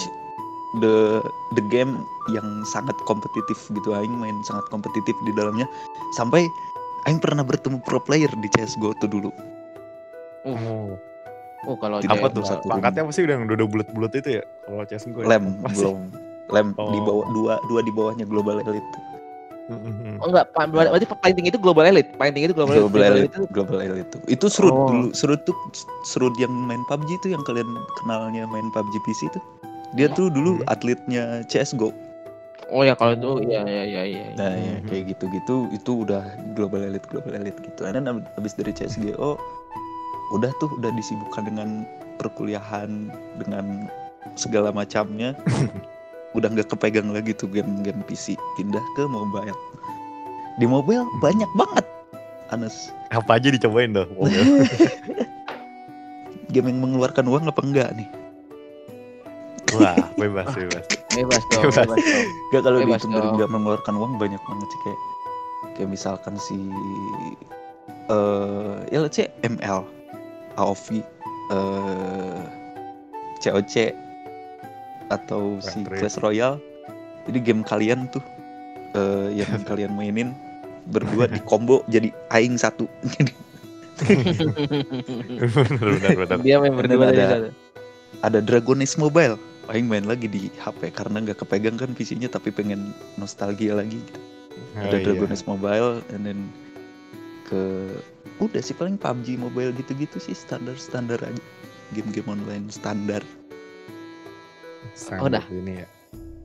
the 0.80 1.20
the 1.52 1.64
game 1.68 2.00
yang 2.26 2.44
sangat 2.64 2.96
kompetitif 3.02 3.56
gitu 3.68 3.92
aing 3.92 4.12
main 4.12 4.36
sangat 4.42 4.64
kompetitif 4.66 5.12
di 5.20 5.32
dalamnya 5.32 5.68
sampai 6.12 6.48
aing 7.04 7.18
pernah 7.18 7.42
bertemu 7.42 7.80
pro 7.80 7.98
player 7.98 8.30
di 8.34 8.48
CSGO 8.50 8.96
tuh 8.96 9.10
dulu 9.10 9.30
Oh, 10.44 10.96
Oh 11.64 11.76
kalau 11.76 11.96
Tidak 11.96 12.12
apa 12.14 12.28
tuh? 12.28 12.44
satu 12.44 12.68
Pangkatnya 12.68 13.08
pasti 13.08 13.24
udah 13.24 13.40
udah 13.42 13.64
bulat-bulat 13.66 14.12
itu 14.14 14.36
ya? 14.36 14.42
Kalau 14.62 14.84
CS 14.84 15.08
gue. 15.08 15.24
lem 15.24 15.56
Masih. 15.58 15.80
belum 15.80 15.98
lem 16.46 16.66
di 16.76 16.98
Oh. 17.00 17.02
bawah 17.02 17.26
dua 17.32 17.54
dua 17.64 17.80
di 17.80 17.88
bawahnya 17.88 18.24
global 18.24 18.60
elite 18.60 18.84
Mm-mm. 19.64 20.20
Oh 20.20 20.28
enggak, 20.28 20.52
pa- 20.52 20.68
berarti 20.68 21.08
paling 21.08 21.32
tinggi 21.34 21.48
itu 21.48 21.56
global 21.56 21.88
elite. 21.88 22.12
Paling 22.14 22.36
tinggi 22.36 22.52
itu 22.52 22.54
global, 22.54 22.84
global 22.84 23.00
elite. 23.02 23.32
elite 23.32 23.48
global 23.48 23.78
elite 23.80 24.04
itu 24.04 24.18
itu 24.28 24.46
serut 24.52 24.76
Oh. 24.76 24.84
dulu 24.86 25.08
serut 25.16 25.40
tuh 25.42 25.56
serut 26.04 26.36
yang 26.36 26.52
main 26.52 26.84
PUBG 26.84 27.16
itu 27.16 27.28
yang 27.32 27.40
kalian 27.40 27.64
kenalnya 27.96 28.44
main 28.44 28.68
PUBG 28.68 29.00
PC 29.00 29.20
itu 29.26 29.40
dia 29.96 30.12
tuh 30.12 30.28
dulu 30.28 30.60
Hmm. 30.60 30.68
atletnya 30.68 31.24
CSGO 31.48 31.96
Oh 32.68 32.82
ya 32.82 32.94
kalau 32.94 33.12
itu 33.12 33.30
iya 33.46 33.60
iya 33.64 33.84
iya 33.84 34.02
iya. 34.08 34.24
nah 34.34 34.52
ya, 34.52 34.74
Mhm. 34.80 34.86
kayak 34.88 35.04
gitu-gitu 35.14 35.54
itu 35.70 35.90
udah 36.02 36.22
global 36.54 36.80
elite 36.80 37.04
global 37.08 37.32
elite 37.32 37.60
gitu. 37.60 37.84
Dan 37.84 38.06
habis 38.08 38.52
dari 38.54 38.72
CSGO 38.72 39.36
udah 40.32 40.50
tuh 40.58 40.72
udah 40.76 40.90
disibukkan 40.92 41.44
dengan 41.44 41.68
perkuliahan 42.16 43.12
dengan 43.36 43.86
segala 44.34 44.72
macamnya 44.72 45.36
udah 46.36 46.48
nggak 46.50 46.72
kepegang 46.72 47.12
lagi 47.12 47.30
tuh 47.30 47.46
game-game 47.46 48.00
PC 48.08 48.34
pindah 48.56 48.82
ke 48.96 49.04
mobile. 49.04 49.54
Di 50.56 50.64
mobile 50.64 51.04
banyak 51.18 51.50
banget. 51.54 51.84
Anes 52.48 52.92
Apa 53.08 53.40
aja 53.40 53.48
dicobain 53.48 53.92
tuh? 53.92 54.04
game 56.52 56.70
yang 56.70 56.78
mengeluarkan 56.80 57.26
uang 57.26 57.50
apa 57.50 57.60
enggak 57.64 57.90
nih 57.96 58.06
Wah, 59.76 59.96
bebas 60.14 60.46
bebas. 60.50 60.84
Bebas 61.10 61.42
dong, 61.48 61.62
Bebas. 61.64 61.76
bebas 61.76 62.00
dong. 62.00 62.26
Gak 62.50 62.62
kalau 62.62 62.78
Bebas 62.78 62.88
dihitung 63.00 63.12
dari 63.12 63.22
dong. 63.22 63.34
nggak 63.36 63.50
mengeluarkan 63.50 63.94
uang 63.94 64.12
banyak 64.16 64.42
banget 64.42 64.68
sih 64.68 64.80
kayak 64.82 65.00
kayak 65.74 65.88
misalkan 65.90 66.34
si 66.38 66.56
eh 68.04 68.74
ya 68.88 68.98
let's 69.00 69.14
say 69.14 69.26
ML, 69.42 69.82
AOV, 70.54 70.86
eh 71.50 72.40
COC 73.40 73.74
atau 75.08 75.58
si 75.58 75.82
Patriot. 75.82 75.98
Clash 76.00 76.18
Royale. 76.18 76.58
Jadi 77.24 77.38
game 77.40 77.62
kalian 77.62 78.06
tuh 78.08 78.22
eh 78.92 79.34
yang 79.34 79.50
kalian 79.68 79.92
mainin 79.92 80.32
berdua 80.86 81.24
di 81.26 81.40
combo 81.40 81.80
jadi 81.86 82.12
aing 82.30 82.54
satu. 82.54 82.84
Jadi 83.94 84.12
bener. 86.12 86.38
Dia 86.42 86.56
main 86.58 86.74
berdua 86.74 87.08
ada- 87.08 87.14
jadi 87.14 87.24
satu. 87.30 87.50
ada 88.20 88.38
Dragones 88.40 88.94
Mobile. 88.96 89.38
Aing 89.72 89.88
main 89.88 90.04
lagi 90.04 90.28
di 90.28 90.52
HP 90.60 90.92
karena 90.92 91.24
nggak 91.24 91.40
kepegang 91.40 91.80
kan 91.80 91.96
PC-nya 91.96 92.28
tapi 92.28 92.52
pengen 92.52 92.92
nostalgia 93.16 93.76
lagi 93.80 93.96
gitu. 93.96 94.20
Oh, 94.76 94.86
ada 94.86 94.96
iya. 95.00 95.04
Dragones 95.08 95.42
Mobile 95.48 96.04
and 96.12 96.22
then 96.26 96.40
ke 97.48 97.62
udah 98.42 98.60
sih 98.60 98.74
paling 98.74 98.98
PUBG 98.98 99.38
Mobile 99.38 99.72
gitu-gitu 99.76 100.18
sih 100.18 100.34
standar-standar 100.34 101.20
aja 101.22 101.42
game-game 101.94 102.26
online 102.26 102.66
standar 102.68 103.22
Sangat 104.94 105.26
Udah. 105.26 105.44
Ini 105.50 105.72
ya. 105.82 105.88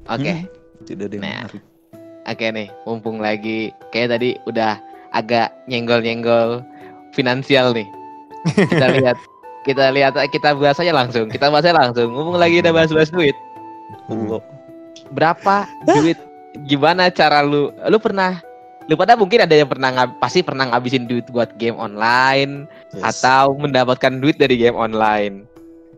Oke. 0.09 0.33
Hmm, 0.33 0.85
tidak 0.89 1.05
ada 1.09 1.15
yang 1.15 1.23
Nah. 1.23 1.37
menarik 1.45 1.63
Oke 2.29 2.45
nih, 2.53 2.69
mumpung 2.85 3.17
lagi 3.17 3.73
kayak 3.89 4.13
tadi 4.13 4.37
udah 4.45 4.77
agak 5.17 5.49
nyenggol-nyenggol 5.65 6.61
finansial 7.17 7.73
nih. 7.73 7.89
Kita 8.53 8.85
lihat, 9.01 9.17
kita 9.67 9.91
lihat, 9.91 10.15
kita 10.31 10.55
bahas 10.55 10.79
aja 10.79 10.93
langsung. 10.95 11.27
Kita 11.27 11.51
bahas 11.51 11.65
aja 11.67 11.75
langsung. 11.75 12.09
Mumpung 12.11 12.39
lagi 12.39 12.63
udah 12.63 12.73
bahas-bahas 12.73 13.11
duit. 13.11 13.35
Allah 14.09 14.41
Berapa 15.09 15.65
duit? 15.85 16.17
Gimana 16.65 17.09
cara 17.09 17.41
lu? 17.41 17.73
Lu 17.89 17.97
pernah? 17.97 18.41
Lu 18.89 18.97
pada 18.97 19.13
mungkin 19.13 19.45
ada 19.45 19.53
yang 19.53 19.69
pernah 19.69 19.93
ngab- 19.93 20.17
pasti 20.17 20.41
pernah 20.41 20.65
ngabisin 20.73 21.05
duit 21.05 21.29
buat 21.29 21.53
game 21.61 21.77
online 21.77 22.65
yes. 22.89 23.21
atau 23.21 23.53
mendapatkan 23.53 24.17
duit 24.17 24.41
dari 24.41 24.57
game 24.57 24.73
online. 24.73 25.45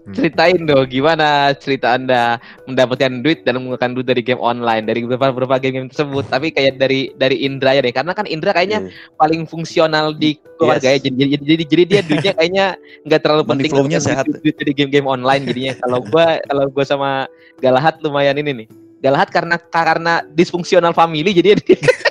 Hmm. 0.01 0.17
Ceritain 0.17 0.57
dong 0.65 0.89
gimana 0.89 1.53
cerita 1.53 1.93
Anda 1.93 2.41
mendapatkan 2.65 3.21
duit 3.21 3.45
dan 3.45 3.61
menggunakan 3.61 3.93
duit 3.93 4.07
dari 4.09 4.25
game 4.25 4.41
online 4.41 4.89
dari 4.89 5.05
beberapa 5.05 5.29
beberapa 5.29 5.61
game, 5.61 5.93
tersebut. 5.93 6.25
Tapi 6.25 6.49
kayak 6.49 6.81
dari 6.81 7.13
dari 7.21 7.45
Indra 7.45 7.77
ya 7.77 7.85
deh, 7.85 7.93
karena 7.93 8.17
kan 8.17 8.25
Indra 8.25 8.49
kayaknya 8.49 8.89
Iya. 8.89 8.89
paling 9.19 9.45
fungsional 9.45 10.17
di 10.17 10.41
keluarga 10.57 10.89
ya. 10.89 10.97
Yes. 10.97 11.05
Jadi, 11.05 11.15
jadi, 11.21 11.31
jadi, 11.45 11.63
jadi 11.69 11.83
dia 11.85 12.01
duitnya 12.01 12.33
kayaknya 12.33 12.65
nggak 13.05 13.21
terlalu 13.21 13.43
penting 13.45 13.71
dapetin 13.77 14.01
sehat. 14.01 14.25
duit, 14.25 14.41
duit 14.41 14.55
dari 14.57 14.73
game-game 14.73 15.05
online 15.05 15.43
jadinya. 15.45 15.73
Kalau 15.85 15.99
gua 16.09 16.41
kalau 16.49 16.65
gua 16.73 16.85
sama 16.85 17.09
Galahat 17.61 18.01
lumayan 18.01 18.41
ini 18.41 18.65
nih. 18.65 18.67
Galahat 19.05 19.29
karena 19.29 19.61
karena 19.69 20.25
disfungsional 20.33 20.97
family 20.97 21.29
jadi 21.29 21.53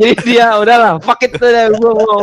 jadi 0.00 0.14
dia 0.24 0.46
udahlah 0.56 0.96
fuck 0.98 1.20
it 1.20 1.36
udah 1.36 1.68
gua 1.76 1.92
mau 1.92 2.20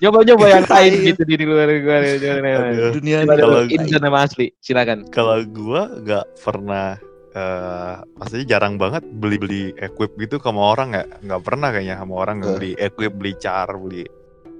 nyoba-nyoba 0.00 0.46
yang 0.48 0.64
lain 0.66 0.90
Iya. 0.90 1.04
gitu 1.12 1.22
di 1.22 1.44
luar 1.44 1.68
gua 1.78 1.96
Aduh. 2.00 2.90
dunia 2.96 3.18
Kalau- 3.22 4.00
nama 4.00 4.18
asli 4.24 4.46
silakan 4.58 4.98
Kalau 5.12 5.36
gua 5.44 5.92
nggak 5.94 6.24
pernah 6.40 6.96
eh 7.28 7.94
maksudnya 8.16 8.46
jarang 8.48 8.80
banget 8.80 9.04
beli-beli 9.04 9.76
equip 9.76 10.16
gitu 10.16 10.40
sama 10.40 10.72
orang 10.72 10.90
nggak 10.90 11.08
nggak 11.22 11.42
pernah 11.44 11.68
kayaknya 11.68 11.96
sama 12.00 12.14
orang 12.16 12.34
nggak 12.40 12.50
Eh. 12.50 12.56
beli 12.56 12.72
equip 12.74 13.12
beli 13.12 13.32
char 13.36 13.68
beli 13.70 14.08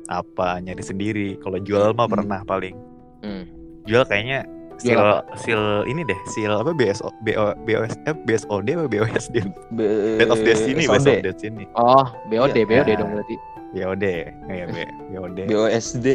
apa 0.06 0.60
nyari 0.60 0.84
sendiri 0.84 1.28
kalau 1.40 1.56
jual 1.58 1.92
mah 1.92 2.04
Hmm. 2.04 2.12
pernah 2.12 2.40
paling 2.44 2.76
Hmm. 3.24 3.44
jual 3.82 4.04
kayaknya 4.04 4.44
Seal 4.78 5.02
seal 5.36 5.62
ini 5.84 6.02
deh 6.02 6.14
seal 6.24 6.54
apa 6.54 6.70
BSO 6.70 7.10
BO, 7.20 7.50
BOS 7.60 7.98
eh, 8.04 8.14
BSOD 8.16 8.68
apa 8.72 8.86
BOSD 8.86 9.36
Be- 9.70 10.16
Bed 10.16 10.30
of 10.30 10.38
Destiny 10.40 10.84
Bed 10.84 10.96
SOD. 10.96 11.10
of 11.10 11.24
Destiny. 11.24 11.64
Oh 11.74 12.06
BOD 12.26 12.54
Iya. 12.54 12.64
BOD 12.64 12.88
Ya. 12.88 12.96
dong 12.96 13.10
berarti. 13.12 13.36
BOD 13.68 14.04
ya 14.48 14.64
B 14.64 14.76
BOD 15.10 15.38
BOSD 15.44 16.06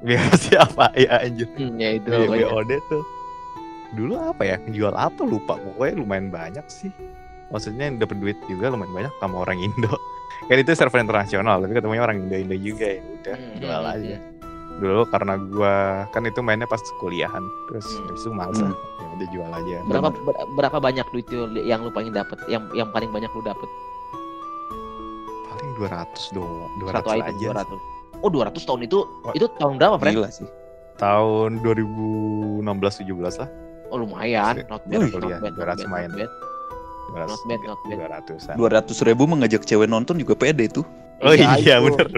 BOSD 0.00 0.46
apa 0.66 0.86
ya 0.94 1.20
anjir. 1.20 1.46
Hmm, 1.52 1.76
ya 1.76 1.88
itu 1.94 2.08
B- 2.08 2.16
pokoknya. 2.26 2.46
BOD 2.48 2.70
tuh. 2.88 3.02
Dulu 3.92 4.14
apa 4.16 4.42
ya? 4.42 4.56
Jual 4.66 4.90
apa 4.90 5.20
lupa 5.20 5.54
pokoknya 5.54 5.94
lumayan 5.94 6.28
banyak 6.28 6.64
sih. 6.66 6.88
Maksudnya 7.48 7.92
dapat 7.94 8.16
duit 8.16 8.40
juga 8.46 8.68
lumayan 8.68 8.90
banyak 8.90 9.12
sama 9.16 9.36
orang 9.38 9.60
Indo. 9.60 9.92
Kan 10.48 10.56
itu 10.56 10.72
server 10.72 10.98
internasional 10.98 11.60
tapi 11.60 11.70
ketemunya 11.72 12.00
orang 12.00 12.18
Indo 12.18 12.34
Indo 12.34 12.56
juga 12.56 12.88
ya 12.88 12.98
udah 12.98 13.36
Hmm, 13.36 13.54
jual 13.60 13.78
hmm, 13.78 13.94
aja 13.94 14.16
dulu 14.78 15.02
karena 15.06 15.34
gua 15.38 15.74
kan 16.08 16.22
itu 16.22 16.40
mainnya 16.40 16.64
pas 16.64 16.80
kuliahan 16.96 17.40
terus 17.66 17.86
Hmm. 17.92 18.08
itu 18.10 18.28
males 18.30 18.56
Hmm. 18.56 18.68
lah. 18.68 18.76
ya 18.96 19.06
udah 19.12 19.28
jual 19.28 19.50
aja 19.52 19.76
berapa 19.84 20.08
ber- 20.16 20.48
berapa 20.52 20.78
banyak 20.78 21.06
duit 21.08 21.24
itu 21.24 21.36
yang 21.60 21.80
lu 21.80 21.90
paling 21.90 22.10
dapat 22.10 22.38
yang 22.46 22.64
yang 22.72 22.88
paling 22.88 23.08
banyak 23.08 23.28
lu 23.28 23.42
dapat 23.42 23.68
paling 25.46 25.70
200 25.76 26.32
doang 26.32 26.70
200 26.78 26.94
satu 26.94 27.08
item 27.10 27.26
aja 27.28 27.46
200 27.52 27.78
oh 28.18 28.30
200 28.30 28.62
tahun 28.62 28.80
itu 28.82 28.98
Wah. 29.22 29.32
itu 29.32 29.46
tahun 29.56 29.74
berapa 29.76 29.96
friend 29.96 30.16
gila 30.16 30.30
sih 30.30 30.48
tahun 30.94 31.50
2016 31.58 32.62
17 32.62 33.10
lah. 33.36 33.50
Oh 33.90 33.98
lumayan, 33.98 34.54
Masih- 34.56 34.70
not 34.70 34.82
bad, 34.82 34.92
masih 34.94 35.02
not 35.02 35.12
kuliah, 35.18 35.36
bad, 35.36 35.52
not 35.52 35.58
200 35.58 35.76
bad, 35.76 35.90
main. 35.90 36.08
not 36.08 36.16
bad. 36.16 36.30
Not 37.12 37.40
bad, 37.42 37.60
not 37.60 37.78
bad. 37.82 37.98
200-an. 38.24 38.54
Dua 38.54 38.68
ratus 38.70 38.96
ribu 39.02 39.22
mengajak 39.26 39.62
cewek 39.62 39.84
nonton 39.84 40.16
juga 40.16 40.32
pede 40.32 40.64
tuh. 40.70 40.86
Oh 41.20 41.34
iya, 41.34 41.58
itu- 41.76 41.92
bener. 41.92 42.08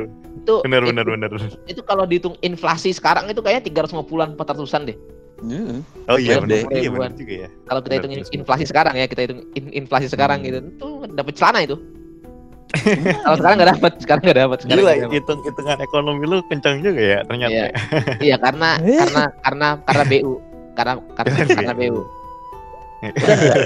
Itu, 0.44 0.60
Bener 0.60 0.84
itu, 0.84 0.92
bener 0.92 1.04
bener. 1.08 1.40
itu 1.64 1.80
kalau 1.80 2.04
dihitung 2.04 2.36
inflasi 2.38 2.92
sekarang 2.92 3.32
itu 3.32 3.40
kayaknya 3.40 3.64
350-an 3.64 4.36
400-an 4.36 4.82
deh. 4.84 4.96
Iya. 5.40 5.80
Oh 6.06 6.18
iya. 6.20 6.36
Iya 6.44 6.84
Ribuan. 6.84 7.10
bener 7.10 7.16
juga 7.16 7.34
ya. 7.34 7.48
Kalau 7.64 7.80
kita 7.80 7.92
hitung 7.96 8.12
inflasi 8.30 8.64
sekarang 8.64 8.94
ya, 8.94 9.06
kita 9.08 9.20
hitung 9.24 9.40
in- 9.56 9.72
inflasi 9.74 10.06
sekarang 10.06 10.40
Hmm. 10.40 10.46
gitu. 10.46 10.58
Itu 10.68 10.86
dapat 11.10 11.32
celana 11.34 11.60
itu. 11.64 11.76
kalau 13.24 13.36
sekarang 13.38 13.56
nggak 13.56 13.70
dapat, 13.78 13.92
sekarang 14.02 14.22
nggak 14.22 14.38
dapat. 14.38 14.58
Sekarang 14.60 14.84
Gila, 14.84 14.92
hitung 15.08 15.40
hitungan 15.42 15.78
ekonomi 15.80 16.24
lu 16.26 16.38
kencang 16.46 16.76
juga 16.82 17.00
ya 17.00 17.18
ternyata. 17.24 17.52
Iya. 17.54 17.66
Iya, 18.20 18.36
karena 18.36 18.70
karena 19.00 19.22
karena 19.40 19.68
karena 19.80 20.04
BU. 20.04 20.32
Karena 20.74 20.92
karena 21.14 21.32
Iya. 21.34 21.54
karena 21.56 21.74
BU. 21.74 22.00
Enggak? 23.12 23.56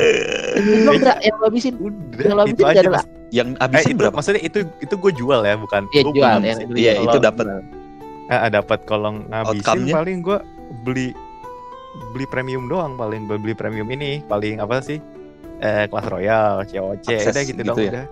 Belum 0.58 0.94
enggak 0.98 1.18
yang 1.22 1.36
lo 1.36 1.44
habisin. 1.46 1.74
Udah, 1.78 2.18
Yang 2.18 2.34
lo 2.34 2.40
habisin 2.42 2.58
aja. 2.58 2.68
nggak 2.68 2.82
ada 2.82 2.90
Mas. 2.90 3.04
Yang 3.28 3.48
Eh, 3.48 3.60
habisin 3.60 3.88
itu 3.88 4.00
berapa? 4.00 4.14
maksudnya 4.16 4.42
itu 4.42 4.58
itu 4.78 4.94
gue 4.96 5.12
jual 5.14 5.40
ya, 5.42 5.54
bukan. 5.54 5.82
Iya 5.90 6.02
gua 6.02 6.12
jual. 6.12 6.36
Iya, 6.74 6.92
Kalau- 6.96 7.04
itu 7.06 7.18
dapat. 7.20 7.46
Ah, 8.28 8.48
dapat 8.48 8.78
kalau 8.84 9.10
ngabisin 9.24 9.88
paling 9.88 10.18
gue 10.20 10.38
beli 10.82 11.16
beli 12.12 12.26
premium 12.26 12.68
doang 12.68 12.92
paling 12.94 13.24
beli 13.24 13.52
premium 13.52 13.88
ini 13.88 14.20
paling 14.22 14.60
apa 14.60 14.78
sih 14.78 15.00
eh 15.58 15.88
kelas 15.88 16.06
royal 16.06 16.60
COC 16.62 17.08
udah 17.08 17.42
gitu, 17.42 17.56
gitu 17.56 17.62
dong 17.64 17.78
ya? 17.80 17.90
udah 17.90 18.06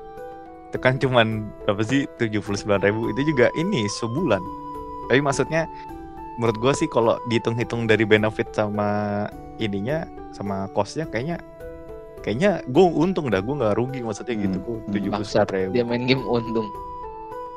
itu 0.67 0.79
kan 0.81 0.97
cuman 0.97 1.27
berapa 1.63 1.85
sih 1.85 2.09
tujuh 2.17 2.41
puluh 2.41 2.59
ribu 2.81 3.13
itu 3.13 3.29
juga 3.29 3.53
ini 3.55 3.85
sebulan 3.87 4.41
tapi 5.07 5.21
maksudnya 5.21 5.69
menurut 6.37 6.57
gue 6.59 6.73
sih 6.75 6.89
kalau 6.89 7.21
dihitung-hitung 7.29 7.85
dari 7.85 8.03
benefit 8.03 8.51
sama 8.51 9.29
ininya 9.57 10.09
sama 10.37 10.69
costnya 10.71 11.09
kayaknya 11.09 11.41
kayaknya 12.21 12.61
gue 12.67 12.85
untung 12.85 13.33
dah 13.33 13.41
gue 13.41 13.55
nggak 13.55 13.75
rugi 13.75 14.05
maksudnya 14.05 14.37
gitu 14.37 14.57
gue 14.61 14.77
Hmm, 14.77 14.93
tujuh 14.93 15.11
puluh 15.11 15.47
ribu 15.49 15.73
dia 15.73 15.85
main 15.85 16.05
game 16.05 16.21
untung. 16.23 16.69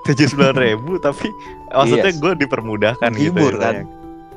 tujuh 0.07 0.29
ribu 0.55 0.91
tapi 0.97 1.27
maksudnya 1.69 2.09
Yes. 2.09 2.17
gue 2.17 2.31
dipermudahkan 2.39 3.09
gitu 3.11 3.35
Menghibur, 3.35 3.53
ya, 3.53 3.59
kan? 3.59 3.73
sayang. 3.75 3.89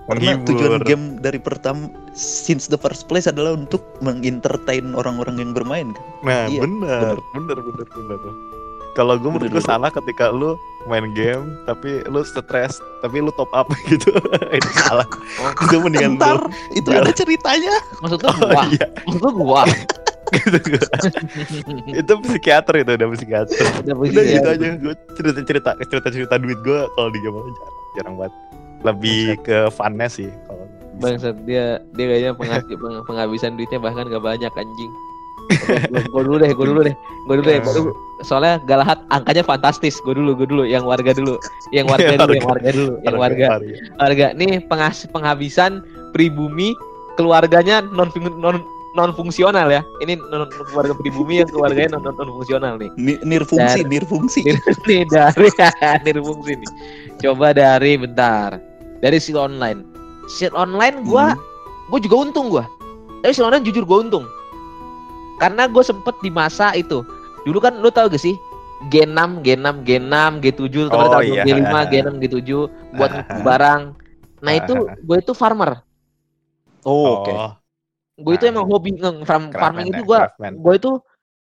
Karena 0.02 0.18
Menghibur. 0.35 0.46
tujuan 0.50 0.81
game 0.83 1.05
dari 1.22 1.38
pertama 1.38 1.87
since 2.12 2.66
the 2.66 2.76
first 2.76 3.07
place 3.07 3.31
adalah 3.31 3.55
untuk 3.55 3.81
mengentertain 4.02 4.90
orang-orang 4.92 5.38
yang 5.38 5.55
bermain 5.55 5.94
kan. 5.94 6.05
Nah, 6.26 6.42
Iya, 6.50 6.66
bener, 6.66 7.16
bener, 7.33 7.59
bener, 7.62 7.87
bener. 7.88 8.35
Kalau 8.92 9.14
gue 9.16 9.31
menurut 9.31 9.48
gue 9.48 9.62
salah 9.62 9.88
ketika 9.88 10.28
lu 10.28 10.59
main 10.84 11.06
game 11.12 11.56
tapi 11.62 12.02
lu 12.04 12.20
stres 12.20 12.74
tapi 12.98 13.18
lu 13.18 13.30
top 13.32 13.50
up 13.52 13.66
gitu 13.90 14.10
itu 14.48 14.70
salah. 14.76 15.06
Oh, 15.38 15.50
Itu 15.60 15.76
mendingan 15.78 16.16
Bentar, 16.16 16.36
lu. 16.38 16.50
itu 16.72 16.88
Jalan. 16.88 17.02
ada 17.02 17.12
ceritanya. 17.12 17.74
maksud 17.98 18.18
lu 18.18 18.28
Oh 18.32 18.36
gua, 18.40 18.62
iya, 18.68 18.86
maksud 19.02 19.22
lu 19.22 19.30
gua. 19.38 19.62
gitu. 20.32 20.78
itu 21.92 22.12
psikiater 22.24 22.74
itu 22.78 22.90
udah 22.94 23.08
psikiater. 23.10 23.56
Udah 23.82 23.94
gitu 24.00 24.48
aja. 24.48 24.68
Gue 24.74 24.94
cerita 25.12 25.40
cerita 25.44 25.70
cerita 25.82 26.08
cerita 26.08 26.34
duit 26.36 26.56
gue 26.58 26.78
kalau 26.90 27.08
di 27.08 27.20
game 27.20 27.36
jarang, 27.36 27.54
jarang 27.94 28.14
banget. 28.16 28.34
Lebih 28.82 29.20
ke 29.40 29.58
funnya 29.68 30.08
sih 30.08 30.32
kalau. 30.46 30.64
Bangsat 30.94 31.36
dia 31.42 31.64
dia 31.92 32.04
kayaknya 32.06 32.32
penghabi- 32.32 32.74
peng- 32.74 33.04
penghabisan 33.08 33.54
duitnya 33.54 33.78
bahkan 33.78 34.06
gak 34.06 34.20
banyak 34.20 34.50
anjing. 34.50 34.92
Gue 35.90 36.22
dulu 36.24 36.37
deh, 36.40 36.50
gue 36.55 36.66
dulu 36.66 36.81
deh, 36.87 36.94
gue 36.96 37.35
dulu 37.38 37.46
deh. 37.46 37.61
Baru 37.61 37.92
soalnya 38.22 38.62
Galahat 38.64 39.02
angkanya 39.11 39.42
fantastis. 39.42 39.98
Gue 40.02 40.14
dulu, 40.14 40.35
gue 40.38 40.46
dulu. 40.46 40.62
Yang 40.64 40.85
warga 40.87 41.12
dulu, 41.12 41.35
yang 41.74 41.87
warga 41.90 42.14
dulu, 42.16 42.33
yang 42.35 42.46
warga 42.46 42.70
dulu, 42.72 42.92
yang 43.02 43.16
warga. 43.18 43.46
Warga. 43.98 44.26
Nih 44.38 44.62
pengas 44.70 45.05
penghabisan 45.11 45.83
pribumi 46.14 46.72
keluarganya 47.18 47.85
non 47.92 48.09
non 48.40 48.62
non 48.94 49.11
fungsional 49.12 49.68
ya. 49.68 49.83
Ini 50.05 50.16
non 50.31 50.48
keluarga 50.48 50.94
pribumi 50.96 51.40
yang 51.44 51.48
keluarganya 51.50 51.98
non 51.98 52.14
non 52.16 52.28
fungsional 52.40 52.78
nih. 52.81 52.90
Ni- 52.96 53.20
Nirfungsi, 53.24 53.85
nirfungsi. 53.85 54.40
nih 54.88 55.05
dari 55.09 55.48
nirfungsi 56.07 56.52
nih. 56.57 56.70
Coba 57.20 57.52
dari 57.52 57.98
bentar. 57.98 58.57
Dari 59.02 59.18
sil 59.18 59.37
online. 59.37 59.83
Sil 60.31 60.55
online 60.55 61.02
gua 61.05 61.35
gue 61.90 61.98
juga 62.09 62.24
untung 62.24 62.48
gua. 62.48 62.64
Tapi 63.20 63.35
sil 63.35 63.46
online 63.50 63.66
jujur 63.66 63.83
gua 63.85 64.07
untung. 64.07 64.24
Karena 65.42 65.66
gue 65.66 65.83
sempet 65.83 66.14
di 66.22 66.31
masa 66.31 66.70
itu. 66.72 67.02
Dulu 67.42 67.59
kan 67.59 67.74
lu 67.83 67.90
tau 67.90 68.07
gak 68.07 68.22
sih? 68.22 68.38
G6, 68.87 69.42
G6, 69.42 69.83
G6, 69.83 70.14
G7, 70.38 70.90
teman 70.90 71.07
Oh, 71.11 71.22
iya. 71.22 71.42
G5, 71.42 71.74
G6, 71.90 72.14
G7 72.18 72.50
buat 72.94 73.11
barang. 73.46 73.81
Nah 74.38 74.52
itu 74.55 74.74
gue 75.07 75.16
itu 75.18 75.33
farmer. 75.35 75.83
Oh, 76.83 77.22
oke. 77.22 77.35
Gue 78.18 78.35
itu 78.35 78.44
Nah. 78.46 78.52
emang 78.55 78.66
hobi 78.70 78.90
nge- 78.94 79.22
farm, 79.26 79.50
farming 79.50 79.90
itu 79.90 80.02
gue 80.02 80.18
gue 80.38 80.74
itu 80.78 80.90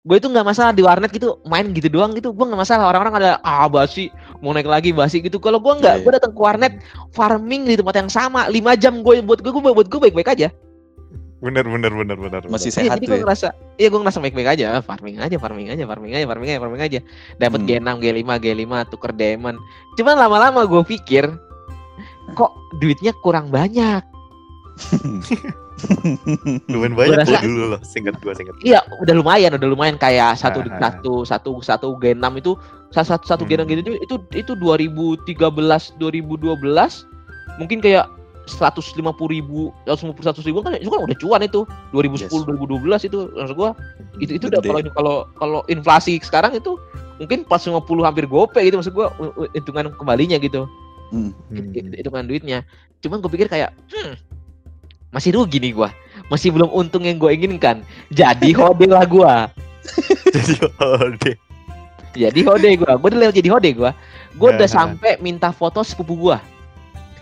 gue 0.05 0.15
itu 0.21 0.27
nggak 0.29 0.45
masalah 0.45 0.69
di 0.69 0.85
warnet 0.85 1.09
gitu 1.09 1.41
main 1.49 1.65
gitu 1.73 1.89
doang 1.89 2.13
gitu 2.13 2.29
gue 2.29 2.45
nggak 2.45 2.61
masalah 2.61 2.93
orang-orang 2.93 3.15
ada 3.25 3.31
ah 3.41 3.65
basi 3.65 4.13
mau 4.37 4.53
naik 4.53 4.69
lagi 4.69 4.93
basi 4.93 5.17
gitu 5.17 5.41
kalau 5.41 5.57
gue 5.57 5.81
nggak 5.81 5.95
Iya, 5.97 6.03
gue 6.05 6.11
datang 6.13 6.29
ke 6.29 6.41
warnet 6.45 6.73
farming 7.09 7.65
di 7.65 7.73
tempat 7.73 8.05
yang 8.05 8.09
sama 8.13 8.45
lima 8.45 8.77
jam 8.77 9.01
gue 9.01 9.17
buat 9.25 9.41
gue 9.41 9.49
gue 9.49 9.61
buat 9.65 9.87
gue 9.89 9.99
baik-baik 10.05 10.29
aja 10.29 10.53
Bener 11.43 11.63
bener 11.63 11.91
bener 11.91 12.17
bener. 12.17 12.41
Masih 12.47 12.71
bener. 12.71 12.79
Iya, 12.81 12.89
sehat 12.89 12.95
jadi 12.95 13.01
tuh 13.01 13.07
gue 13.07 13.17
ya. 13.17 13.23
ngerasa 13.23 13.47
iya 13.75 13.87
gue 13.89 13.99
ngerasa 13.99 14.19
baik-baik 14.19 14.49
aja 14.49 14.65
Ah, 14.71 14.81
farming 14.81 15.17
aja 15.19 15.35
farming 15.35 15.67
aja 15.67 15.83
farming 15.83 16.13
aja 16.13 16.25
farming 16.25 16.49
aja 16.49 16.59
farming 16.59 16.81
aja 16.81 16.99
dapat 17.37 17.59
Hmm. 17.61 17.67
G6 17.67 17.89
G5 17.99 18.29
G5 18.39 18.63
tuker 18.89 19.11
diamond 19.11 19.57
cuman 19.95 20.15
lama-lama 20.15 20.63
gue 20.63 20.83
pikir 20.87 21.27
kok 22.33 22.51
duitnya 22.79 23.11
kurang 23.19 23.49
banyak 23.49 24.01
Lumayan 26.67 26.95
banyak 26.95 27.27
dulu 27.41 27.75
loh, 27.75 27.79
singkat 27.83 28.15
gua 28.23 28.31
singkat. 28.31 28.55
Iya, 28.59 28.79
udah 28.97 29.11
lumayan, 29.13 29.51
udah 29.53 29.67
lumayan 29.67 29.95
kayak 29.95 30.39
satu 30.39 30.63
satu 30.71 31.27
satu 31.27 31.51
satu 31.59 31.87
G6 31.99 32.23
itu 32.39 32.55
satu 32.91 33.07
satu, 33.11 33.23
satu 33.27 33.43
G6 33.43 33.59
Hmm. 33.59 33.71
gitu 33.75 33.91
itu 33.93 34.15
itu 34.33 34.51
2013 34.55 35.35
2012 35.99 37.03
mungkin 37.55 37.79
kayak 37.79 38.07
150 38.45 39.01
ribu, 39.25 39.73
150 39.89 40.21
ribu 40.45 40.61
kan 40.61 40.77
itu 40.77 40.89
kan 40.89 41.01
udah 41.01 41.17
cuan 41.17 41.41
itu. 41.41 41.65
2010 41.89 42.29
2012 42.29 43.09
itu 43.09 43.19
maksud 43.33 43.55
gua 43.57 43.73
itu 44.21 44.37
itu 44.37 44.45
udah 44.47 44.61
kalau 44.61 44.81
kalau 44.93 45.15
kalau 45.33 45.59
inflasi 45.65 46.21
sekarang 46.21 46.53
itu 46.53 46.77
mungkin 47.17 47.41
pas 47.41 47.59
50 47.59 47.81
hampir 48.05 48.29
gope 48.29 48.61
gitu 48.61 48.77
maksud 48.77 48.93
gua 48.93 49.09
hitungan 49.57 49.89
kembalinya 49.97 50.37
gitu. 50.37 50.69
Hmm. 51.09 51.33
Hmm. 51.49 51.73
It- 51.73 52.01
hitungan 52.01 52.25
duitnya. 52.25 52.61
Cuman 53.01 53.21
gue 53.21 53.29
pikir 53.29 53.45
kayak 53.45 53.73
hmm, 53.93 54.13
masih 55.09 55.33
rugi 55.37 55.57
nih 55.61 55.73
gua. 55.73 55.89
Masih 56.29 56.49
belum 56.49 56.69
untung 56.69 57.05
yang 57.05 57.17
gue 57.17 57.29
inginkan. 57.29 57.81
Jadi 58.09 58.53
hode 58.57 58.89
lah 58.89 59.05
gua. 59.05 59.49
Jadi 60.33 60.53
deh. 61.21 61.35
jadi 62.15 62.39
hode 62.45 62.69
gua. 62.81 62.97
Gua 62.97 63.07
udah 63.09 63.19
lewat 63.25 63.35
jadi 63.37 63.49
hode 63.53 63.69
gua. 63.73 63.91
Gua 64.37 64.49
udah 64.53 64.65
Nah. 64.65 64.73
sampai 64.73 65.17
minta 65.21 65.49
foto 65.49 65.81
sepupu 65.81 66.17
gua 66.17 66.41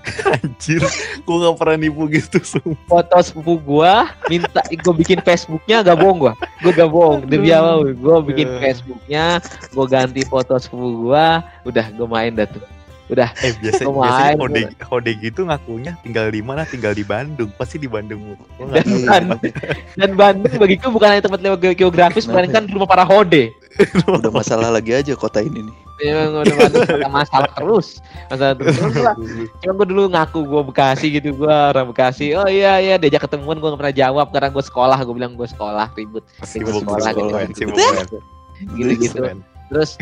Anjir, 0.04 0.84
gua 1.24 1.36
gak 1.48 1.56
pernah 1.64 1.78
nipu 1.80 2.04
gitu 2.12 2.38
sumpah. 2.44 3.04
foto 3.04 3.18
sepupu 3.24 3.56
gua 3.60 4.12
minta 4.28 4.60
gua 4.84 4.94
bikin 4.94 5.24
Facebooknya 5.24 5.80
gak 5.80 5.96
bohong 5.96 6.20
gua 6.20 6.34
gua 6.60 6.72
gak 6.76 6.92
bohong 6.92 7.20
demi 7.24 7.56
apa 7.56 7.80
gua 7.96 8.20
bikin 8.20 8.48
Eh. 8.52 8.60
Facebooknya 8.60 9.40
gua 9.72 9.86
ganti 9.88 10.22
foto 10.28 10.60
sepupu 10.60 11.08
gua 11.08 11.42
udah 11.64 11.86
gua 11.96 12.08
main 12.08 12.36
dah 12.36 12.48
tuh 12.48 12.64
udah 13.12 13.30
Eh 13.44 13.52
biasa, 13.60 13.84
Lumayan, 13.84 14.40
biasanya 14.40 14.40
hode, 14.40 14.62
hode 14.88 15.12
gitu 15.20 15.42
ngakunya 15.44 15.92
tinggal 16.02 16.32
di 16.32 16.40
mana? 16.40 16.64
Tinggal 16.64 16.96
di 16.96 17.04
Bandung. 17.04 17.52
Pasti 17.60 17.76
di 17.76 17.86
Bandung. 17.86 18.40
Dan 18.58 19.28
Bandung, 19.28 19.54
dan 20.00 20.12
Bandung 20.16 20.54
bagiku 20.56 20.88
bukan 20.88 21.12
hanya 21.12 21.24
tempat 21.24 21.44
lewat 21.44 21.76
geografis 21.76 22.26
melainkan 22.26 22.64
rumah 22.72 22.88
para 22.88 23.04
hode 23.04 23.52
Udah 24.22 24.32
masalah 24.32 24.70
lagi 24.70 24.94
aja 24.94 25.14
kota 25.14 25.42
ini 25.42 25.66
nih. 25.66 25.78
Emang 26.04 26.42
udah 26.42 26.56
ada 26.98 27.08
masalah 27.08 27.50
terus 27.54 28.02
masalah 28.28 28.54
terus 28.58 28.76
gua- 28.82 29.16
Cuman 29.62 29.74
gue 29.78 29.88
dulu 29.94 30.04
ngaku 30.10 30.40
gue 30.44 30.62
Bekasi 30.68 31.06
gitu 31.14 31.32
gue 31.38 31.48
orang 31.48 31.94
Bekasi 31.94 32.34
oh 32.34 32.50
iya 32.50 32.82
iya 32.82 32.96
diajak 32.98 33.30
ketemuan 33.30 33.62
gue 33.62 33.70
gak 33.70 33.80
pernah 33.80 33.96
jawab 33.96 34.28
karena 34.34 34.50
gue 34.50 34.64
sekolah 34.66 34.98
gue 35.00 35.14
bilang 35.16 35.38
gue 35.38 35.46
sekolah 35.46 35.94
ribut 35.94 36.26
Sibuk 36.42 36.82
sekolah 36.82 37.14
sibuk 37.14 37.30
gitu. 37.54 37.70
Gitu. 37.70 38.18
men. 38.18 38.68
gitu-gitu 38.74 39.18
Men. 39.22 39.38
terus 39.70 39.96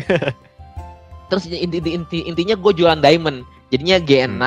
terus 1.30 1.44
inti, 1.46 1.78
inti, 1.78 1.90
inti- 1.92 2.24
intinya 2.24 2.56
gue 2.56 2.72
jualan 2.72 2.98
diamond 2.98 3.44
jadinya 3.68 3.96
G6 4.00 4.42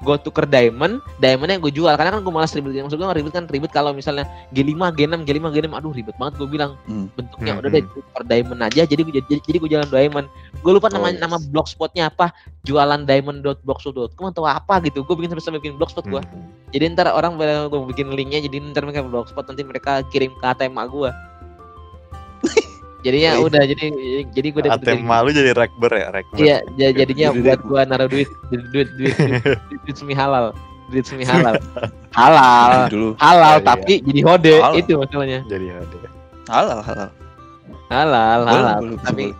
gue 0.00 0.16
tuker 0.24 0.48
diamond 0.48 1.04
diamondnya 1.20 1.60
gue 1.60 1.72
jual. 1.72 1.92
Karena 1.92 2.16
kan 2.16 2.20
gue 2.24 2.32
malas 2.32 2.56
ribet. 2.56 2.72
Maksud 2.80 2.96
gue 2.96 3.08
ribet 3.12 3.32
kan 3.36 3.44
ribet 3.46 3.70
kalau 3.72 3.92
misalnya 3.92 4.24
G5 4.56 4.76
G6 4.96 5.28
G5 5.28 5.46
G6 5.52 5.68
aduh 5.76 5.92
ribet 5.92 6.16
banget 6.16 6.34
gue 6.40 6.48
bilang. 6.48 6.76
Hmm. 6.88 7.06
bentuknya 7.12 7.52
Hmm, 7.56 7.60
udah 7.60 7.70
deh 7.70 7.82
tuker 7.84 8.22
diamond 8.24 8.60
aja. 8.64 8.82
Jadi 8.88 9.00
gue 9.04 9.14
jadi, 9.20 9.40
jadi 9.44 9.56
gue 9.60 9.70
jalan 9.70 9.88
diamond. 9.88 10.26
Gue 10.64 10.72
lupa 10.76 10.88
nama 10.88 11.08
Oh, 11.08 11.12
yes. 11.12 11.20
nama 11.20 11.36
blogspotnya 11.40 12.08
apa. 12.12 12.32
Jualan 12.64 13.08
diamond.blogspot.com 13.08 14.26
atau 14.32 14.44
apa 14.44 14.80
gitu. 14.84 15.00
Gue 15.04 15.16
bikin 15.16 15.32
sampai 15.40 15.60
bikin 15.60 15.76
blogspot 15.80 16.04
gue. 16.08 16.20
Hmm. 16.20 16.48
jadi 16.70 16.94
ntar 16.94 17.10
orang 17.10 17.34
gue 17.34 17.80
bikin 17.90 18.14
linknya 18.14 18.46
jadi 18.46 18.62
ntar 18.70 18.86
mereka 18.86 19.02
blogspot 19.02 19.42
nanti 19.50 19.66
mereka 19.66 20.06
kirim 20.14 20.30
ke 20.38 20.46
ATM 20.46 20.78
gue 20.86 21.10
jadinya 23.00 23.30
Wih. 23.36 23.46
udah 23.48 23.62
jadi 23.64 23.84
jadi 24.30 24.46
gue 24.50 24.60
udah 24.62 24.72
ATM 24.76 25.00
malu 25.02 25.28
jadi 25.30 25.52
rekber 25.52 25.92
ya, 25.92 26.08
rekber. 26.10 26.36
iya 26.36 26.56
ja- 26.76 26.92
jadinya 26.92 27.28
Jadi 27.30 27.40
buat 27.42 27.60
gue 27.62 27.80
naruh 27.84 28.08
duit 28.08 28.28
duit 28.48 28.64
duit 28.68 28.88
duit, 28.94 29.14
duit, 29.14 29.42
duit, 29.42 29.60
duit 29.84 29.94
semi 29.94 30.12
halal 30.12 30.52
resmi 30.90 31.22
halal. 31.22 31.54
Halal. 32.10 32.90
dulu 32.90 33.14
Halal 33.16 33.54
Oh, 33.54 33.56
iya. 33.56 33.66
tapi 33.66 33.94
jadi 34.02 34.20
hode 34.20 34.54
Halal. 34.58 34.74
itu 34.76 34.92
masalahnya. 34.98 35.40
Jadi 35.46 35.66
ada. 35.70 35.98
halal 36.46 36.78
halal 36.82 37.10
Halal, 37.86 38.40
halal. 38.44 38.78
tapi 39.00 39.24
boleh. 39.30 39.38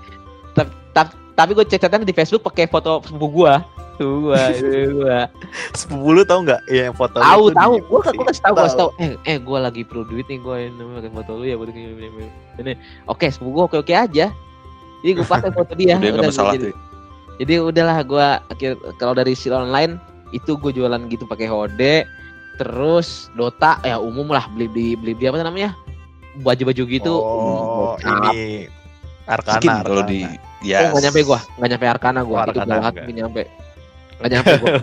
tapi 0.54 0.70
tapi, 0.90 1.10
tapi 1.34 1.50
gue 1.54 1.66
cecetan 1.66 2.02
di 2.02 2.14
Facebook 2.14 2.42
pakai 2.42 2.66
foto 2.66 3.02
sepupu 3.02 3.42
gua. 3.42 3.62
Gua, 4.00 4.40
gua. 4.90 5.18
Sepupu 5.72 6.08
lu 6.10 6.22
tau 6.22 6.40
nggak 6.40 6.60
ya 6.66 6.88
yang 6.88 6.96
foto 6.96 7.20
Tahu, 7.20 7.52
tahu. 7.52 7.72
di- 7.76 7.84
Gua 7.84 8.00
gua 8.02 8.24
kasih 8.26 8.42
tahu, 8.42 8.52
gua 8.52 8.64
kasih 8.64 8.78
Tahu. 8.78 8.90
Eh, 8.96 9.12
eh 9.24 9.36
gua 9.38 9.58
lagi 9.60 9.82
perlu 9.84 10.04
duit 10.04 10.24
nih 10.24 10.40
gua 10.40 10.56
ini 10.56 10.72
pakai 10.72 11.12
foto 11.12 11.30
lu 11.34 11.44
ya 11.44 11.54
buat 11.54 11.68
gini. 11.68 12.08
Ini. 12.56 12.72
Oke, 13.04 13.28
sepupu 13.28 13.50
gua 13.52 13.64
oke-oke 13.66 13.92
aja. 13.92 14.32
Jadi 15.00 15.12
gua 15.14 15.26
pakai 15.26 15.50
foto 15.50 15.72
dia. 15.74 15.94
udah 15.94 16.10
nggak 16.10 16.26
masalah 16.26 16.52
jadi, 16.54 16.64
tuh 16.66 16.76
jadi 17.36 17.54
udahlah 17.58 17.98
gua 18.02 18.26
akhir 18.48 18.70
kalau 18.96 19.12
dari 19.12 19.32
sil 19.32 19.52
online 19.52 19.96
itu 20.30 20.54
gue 20.54 20.70
jualan 20.70 21.00
gitu 21.08 21.24
pakai 21.24 21.44
hode 21.44 22.04
terus 22.54 23.26
Dota 23.32 23.80
ya 23.80 23.96
umum 23.96 24.28
lah 24.28 24.44
beli 24.50 24.68
beli 24.68 24.88
beli, 24.94 25.12
beli 25.12 25.26
apa 25.26 25.40
namanya 25.40 25.72
baju-baju 26.38 26.82
gitu 26.86 27.14
Oh, 27.16 27.96
Gocap. 27.96 28.30
ini 28.30 28.68
Arkana. 29.24 29.56
skin 29.56 29.72
kalau 29.80 30.00
Arkana. 30.00 30.06
di 30.06 30.20
Oh, 30.22 30.36
ya 30.62 30.78
nggak 30.86 31.02
nyampe 31.02 31.20
gua, 31.24 31.38
nggak 31.56 31.68
nyampe 31.70 31.86
Arkana 31.88 32.20
gua. 32.20 32.36
Oh, 32.36 32.44
itu 32.44 32.50
Arkana 32.52 32.74
enggak. 32.76 32.92
nggak 33.00 33.16
nyampe. 33.16 33.42
Nggak 34.20 34.30
nyampe 34.30 34.52
gua. 34.56 34.68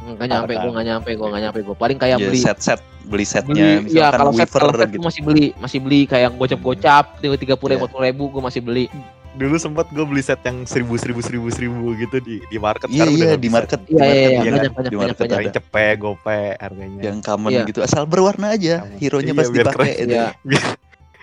Nggak 0.00 0.26
nyampe 0.26 0.50
gua, 0.50 0.58
Arkana. 0.58 0.72
nggak 0.72 0.86
nyampe 0.88 1.10
gua, 1.12 1.26
nggak 1.28 1.42
nyampe 1.44 1.60
gua. 1.60 1.76
Paling 1.76 1.98
kayak 2.00 2.16
ya 2.16 2.26
beli 2.26 2.40
set 2.40 2.58
set 2.58 2.80
beli 3.04 3.24
setnya 3.24 3.52
beli 3.52 3.60
ya 3.60 3.80
misalkan 3.82 4.16
kalau 4.16 4.32
set 4.32 4.48
kalau 4.48 4.72
set 4.72 4.88
gitu 4.88 5.02
masih 5.02 5.22
beli, 5.22 5.46
masih 5.56 5.78
beli 5.78 6.00
kayak 6.04 6.30
gocap-gocap 6.34 7.04
tiga 7.20 7.54
puluh 7.54 7.76
ribu, 7.76 7.86
Iya. 7.86 8.00
ribu 8.08 8.22
gua 8.28 8.42
masih 8.48 8.60
beli. 8.60 8.86
Dulu 9.30 9.54
sempat 9.56 9.86
gue 9.88 10.02
beli 10.02 10.18
set 10.20 10.42
yang 10.42 10.66
seribu 10.66 10.98
seribu 10.98 11.22
seribu 11.22 11.46
seribu 11.48 11.94
gitu 11.94 12.18
di 12.18 12.42
di 12.42 12.58
market. 12.58 12.90
iya 12.90 13.06
Sekarang 13.06 13.14
udah 13.14 13.28
iya 13.28 13.36
di 13.38 13.48
market 13.48 13.80
Iya, 13.86 13.94
iya, 13.94 14.10
iya, 14.10 14.10
di 14.10 14.34
kan? 14.34 14.34
banyak, 14.34 14.50
banyak, 14.50 14.58
di 14.58 14.74
banyak, 14.74 14.98
market 14.98 15.16
banyak. 15.20 15.38
Yang 15.38 15.54
cepet, 15.54 15.94
gope 15.96 16.40
harganya. 16.58 17.00
yang 17.00 17.18
common 17.22 17.50
Iya. 17.54 17.62
gitu 17.62 17.80
asal 17.80 18.02
berwarna 18.04 18.46
aja 18.50 18.74
Common. 18.82 18.98
hero-nya 18.98 19.30
Iya, 19.30 19.38
pas 19.38 19.46
biar 19.46 19.64
dipakai 19.64 19.78
keren. 19.86 20.02
itu 20.02 20.10
Iya. 20.10 20.26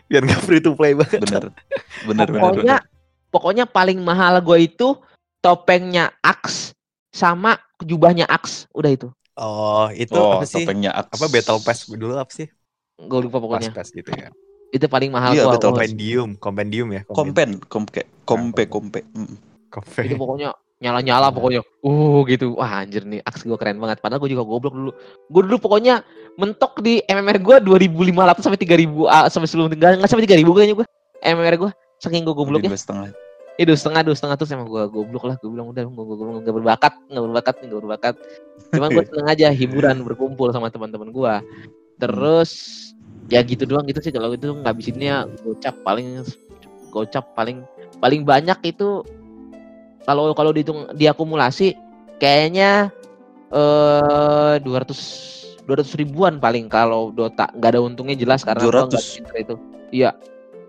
Biar 0.07 0.21
nggak 0.23 0.41
free 0.41 0.61
to 0.63 0.71
play 0.71 0.93
banget. 0.95 1.19
bener 1.19 1.43
bener 2.05 2.27
bener 2.29 2.39
Pokoknya 2.39 2.77
pokoknya 3.27 3.65
paling 3.67 3.99
mahal 3.99 4.39
gua 4.39 4.55
itu 4.55 4.95
topengnya 5.37 6.15
Axe 6.21 6.76
sama 7.17 7.58
jubahnya 7.82 8.30
Axe. 8.30 8.69
Udah 8.77 8.93
itu. 8.93 9.10
Oh, 9.34 9.89
itu 9.93 10.13
oh 10.13 10.38
apa 10.38 10.45
sih? 10.45 10.62
topengnya 10.62 10.93
Axe. 10.93 11.17
Apa 11.17 11.25
Battle 11.34 11.62
Pass 11.65 11.89
dulu 11.89 12.13
apa 12.13 12.30
sih? 12.30 12.47
Gue 13.01 13.19
lupa 13.25 13.41
pokoknya. 13.41 13.73
Pass 13.73 13.89
Pass 13.89 13.97
gitu 13.97 14.13
ya. 14.13 14.30
Itu 14.69 14.86
paling 14.86 15.10
mahal 15.10 15.34
Iya, 15.34 15.49
gua. 15.49 15.58
Battle 15.58 15.73
Wah, 15.73 15.82
Pass. 15.82 15.89
Compendium, 15.89 16.30
compendium 16.38 16.88
ya. 16.93 17.01
kompen 17.10 17.49
kompe 17.65 18.06
kompe 18.21 18.63
kompe. 18.69 19.01
Kompe. 19.67 20.01
itu 20.08 20.15
pokoknya 20.15 20.56
nyala-nyala 20.77 21.34
pokoknya 21.34 21.62
uh 21.82 22.21
gitu 22.30 22.53
wah 22.53 22.86
anjir 22.86 23.01
nih 23.01 23.17
aks 23.25 23.49
gue 23.49 23.58
keren 23.58 23.82
banget 23.82 23.97
padahal 23.97 24.21
gue 24.21 24.38
juga 24.38 24.45
goblok 24.45 24.73
dulu 24.77 24.91
gue 25.27 25.41
dulu 25.49 25.58
pokoknya 25.58 26.06
mentok 26.38 26.86
di 26.86 27.01
MMR 27.10 27.41
gue 27.41 27.56
2500 27.65 28.45
sampai 28.45 28.60
3000 28.62 29.10
ah, 29.10 29.25
sampai 29.25 29.47
sebelum 29.49 29.73
enggak 29.73 29.97
enggak 29.97 30.10
sampai 30.10 30.30
3000 30.30 30.45
kayaknya 30.45 30.75
gue 30.77 30.86
MMR 31.25 31.56
gue 31.58 31.71
saking 31.97 32.21
gue 32.30 32.36
gobloknya 32.38 32.69
dua 32.69 32.77
setengah 32.77 33.10
eh 33.57 33.65
dua 33.65 33.73
setengah 33.73 34.01
dua 34.05 34.15
setengah 34.15 34.35
tuh 34.37 34.45
emang 34.53 34.69
gue 34.69 34.83
goblok 34.93 35.23
lah. 35.25 35.35
Gue 35.41 35.49
bilang 35.49 35.73
udah 35.73 35.83
gue 35.89 36.03
gue 36.13 36.25
nggak 36.45 36.55
berbakat 36.61 36.93
nggak 37.09 37.23
berbakat 37.25 37.55
nih 37.57 37.65
nggak 37.73 37.81
berbakat. 37.81 38.15
Cuma 38.69 38.87
gue 38.93 39.03
seneng 39.09 39.27
aja 39.27 39.47
hiburan 39.49 39.97
berkumpul 40.05 40.53
sama 40.53 40.69
teman-teman 40.69 41.09
gue 41.09 41.33
terus 41.97 42.51
ya 43.33 43.41
gitu 43.41 43.65
doang 43.65 43.89
gitu 43.89 43.97
sih. 43.99 44.13
Kalau 44.13 44.37
itu 44.37 44.53
ngabisinnya 44.53 45.25
gocap 45.41 45.73
paling 45.81 46.21
gocap 46.93 47.33
paling 47.33 47.65
paling 47.97 48.21
banyak 48.21 48.57
itu 48.69 49.01
kalau 50.05 50.31
kalau 50.37 50.53
dihitung 50.53 50.93
diakumulasi 50.93 51.73
kayaknya 52.21 52.93
eh 53.49 54.61
200 54.61 55.65
200 55.65 55.99
ribuan 55.99 56.37
paling 56.37 56.69
kalau 56.69 57.09
Dota. 57.09 57.49
Nggak 57.57 57.69
ada 57.73 57.81
untungnya 57.81 58.13
jelas 58.13 58.45
karena 58.45 58.61
200. 58.69 59.17
pinter 59.17 59.35
itu. 59.35 59.55
Iya 59.89 60.13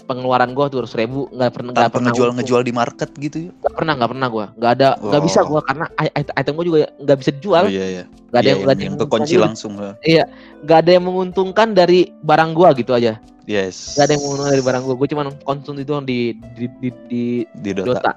pengeluaran 0.09 0.57
gua 0.57 0.73
200 0.73 0.89
ribu. 0.97 1.29
Nggak 1.29 1.53
pernah 1.53 1.71
nggak 1.77 1.93
pernah 1.93 2.11
ngejual 2.11 2.31
ngejual 2.41 2.63
di 2.65 2.73
market 2.73 3.11
gitu 3.21 3.37
ya? 3.47 3.51
Nggak 3.61 3.75
pernah 3.77 3.93
nggak 4.01 4.11
pernah 4.17 4.29
gua. 4.33 4.47
Nggak 4.57 4.73
ada 4.81 4.89
nggak 4.97 5.23
bisa 5.23 5.41
Wow. 5.45 5.49
gua 5.53 5.61
karena 5.69 5.85
item 6.17 6.53
gua 6.57 6.65
juga 6.65 6.79
nggak 6.97 7.19
bisa 7.21 7.31
dijual. 7.37 7.65
Oh, 7.69 7.71
iya 7.71 7.87
iya. 7.87 8.05
Nggak 8.33 8.41
ada 8.41 8.49
Iya, 8.49 8.53
yang 8.57 8.61
ada 8.65 8.73
yang 8.73 8.81
yang 8.81 8.97
kekunci 8.97 9.35
langsung 9.37 9.73
lah. 9.77 9.93
Nggak 10.65 10.79
ada 10.81 10.91
yang 10.97 11.05
menguntungkan 11.05 11.69
dari 11.77 12.01
barang 12.25 12.51
gua 12.57 12.73
gitu 12.73 12.97
aja. 12.97 13.21
Yes. 13.45 13.95
Nggak 13.95 14.05
ada 14.09 14.13
yang 14.17 14.23
menguntungkan 14.25 14.53
dari 14.57 14.65
barang 14.65 14.83
gua. 14.89 14.95
Gua 14.97 15.09
cuma 15.13 15.23
konsumsi 15.45 15.83
itu 15.85 15.93
di 16.09 16.19
di 16.57 16.65
di, 16.81 16.89
di 17.07 17.23
di 17.61 17.71
Dota, 17.77 17.93
Dota. 18.01 18.13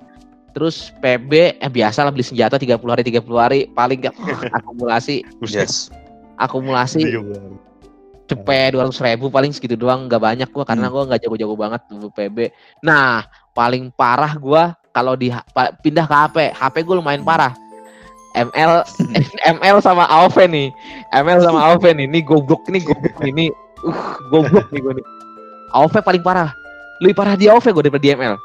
Terus 0.52 0.92
PB 1.00 1.32
eh 1.60 1.72
biasa 1.72 2.04
lah 2.04 2.12
beli 2.12 2.28
senjata 2.28 2.60
30 2.60 2.80
hari 2.88 3.04
30 3.08 3.24
hari. 3.40 3.60
Paling 3.72 4.08
gak 4.08 4.16
akumulasi. 4.64 5.24
Yes. 5.48 5.88
Akumulasi 6.36 7.06
Iya, 8.32 8.40
bener. 8.40 8.72
cepet 8.72 8.96
200 8.96 9.06
ribu 9.12 9.26
paling 9.28 9.52
segitu 9.52 9.76
doang 9.76 10.08
nggak 10.08 10.22
banyak 10.22 10.50
gua 10.50 10.64
karena 10.64 10.88
Hmm. 10.88 10.94
gua 10.96 11.04
nggak 11.12 11.22
jago-jago 11.28 11.56
banget 11.60 11.82
PB. 11.90 12.38
Nah 12.82 13.28
paling 13.52 13.92
parah 13.92 14.34
gua 14.40 14.74
kalau 14.92 15.16
di 15.16 15.32
pindah 15.82 16.06
ke 16.08 16.16
HP 16.16 16.38
HP 16.52 16.76
gue 16.84 16.96
lumayan 17.00 17.24
parah. 17.24 17.56
ML 18.32 18.88
ML 19.60 19.78
sama 19.84 20.08
AOV 20.08 20.48
nih 20.48 20.72
ML 21.12 21.44
sama 21.44 21.68
AOV 21.68 21.84
nih 22.00 22.08
ini 22.08 22.20
goblok 22.24 22.64
nih 22.72 22.80
goblok 22.80 23.16
nih 23.20 23.32
ini 23.36 23.46
uh 23.84 24.16
goblok 24.32 24.72
nih 24.72 24.80
gue 24.80 24.94
nih 25.04 25.06
AOV 25.76 26.00
paling 26.00 26.24
parah 26.24 26.56
lebih 27.04 27.12
parah 27.12 27.36
di 27.36 27.52
AOV 27.52 27.66
gue 27.76 27.84
daripada 27.92 28.04
di 28.08 28.16
ML 28.16 28.36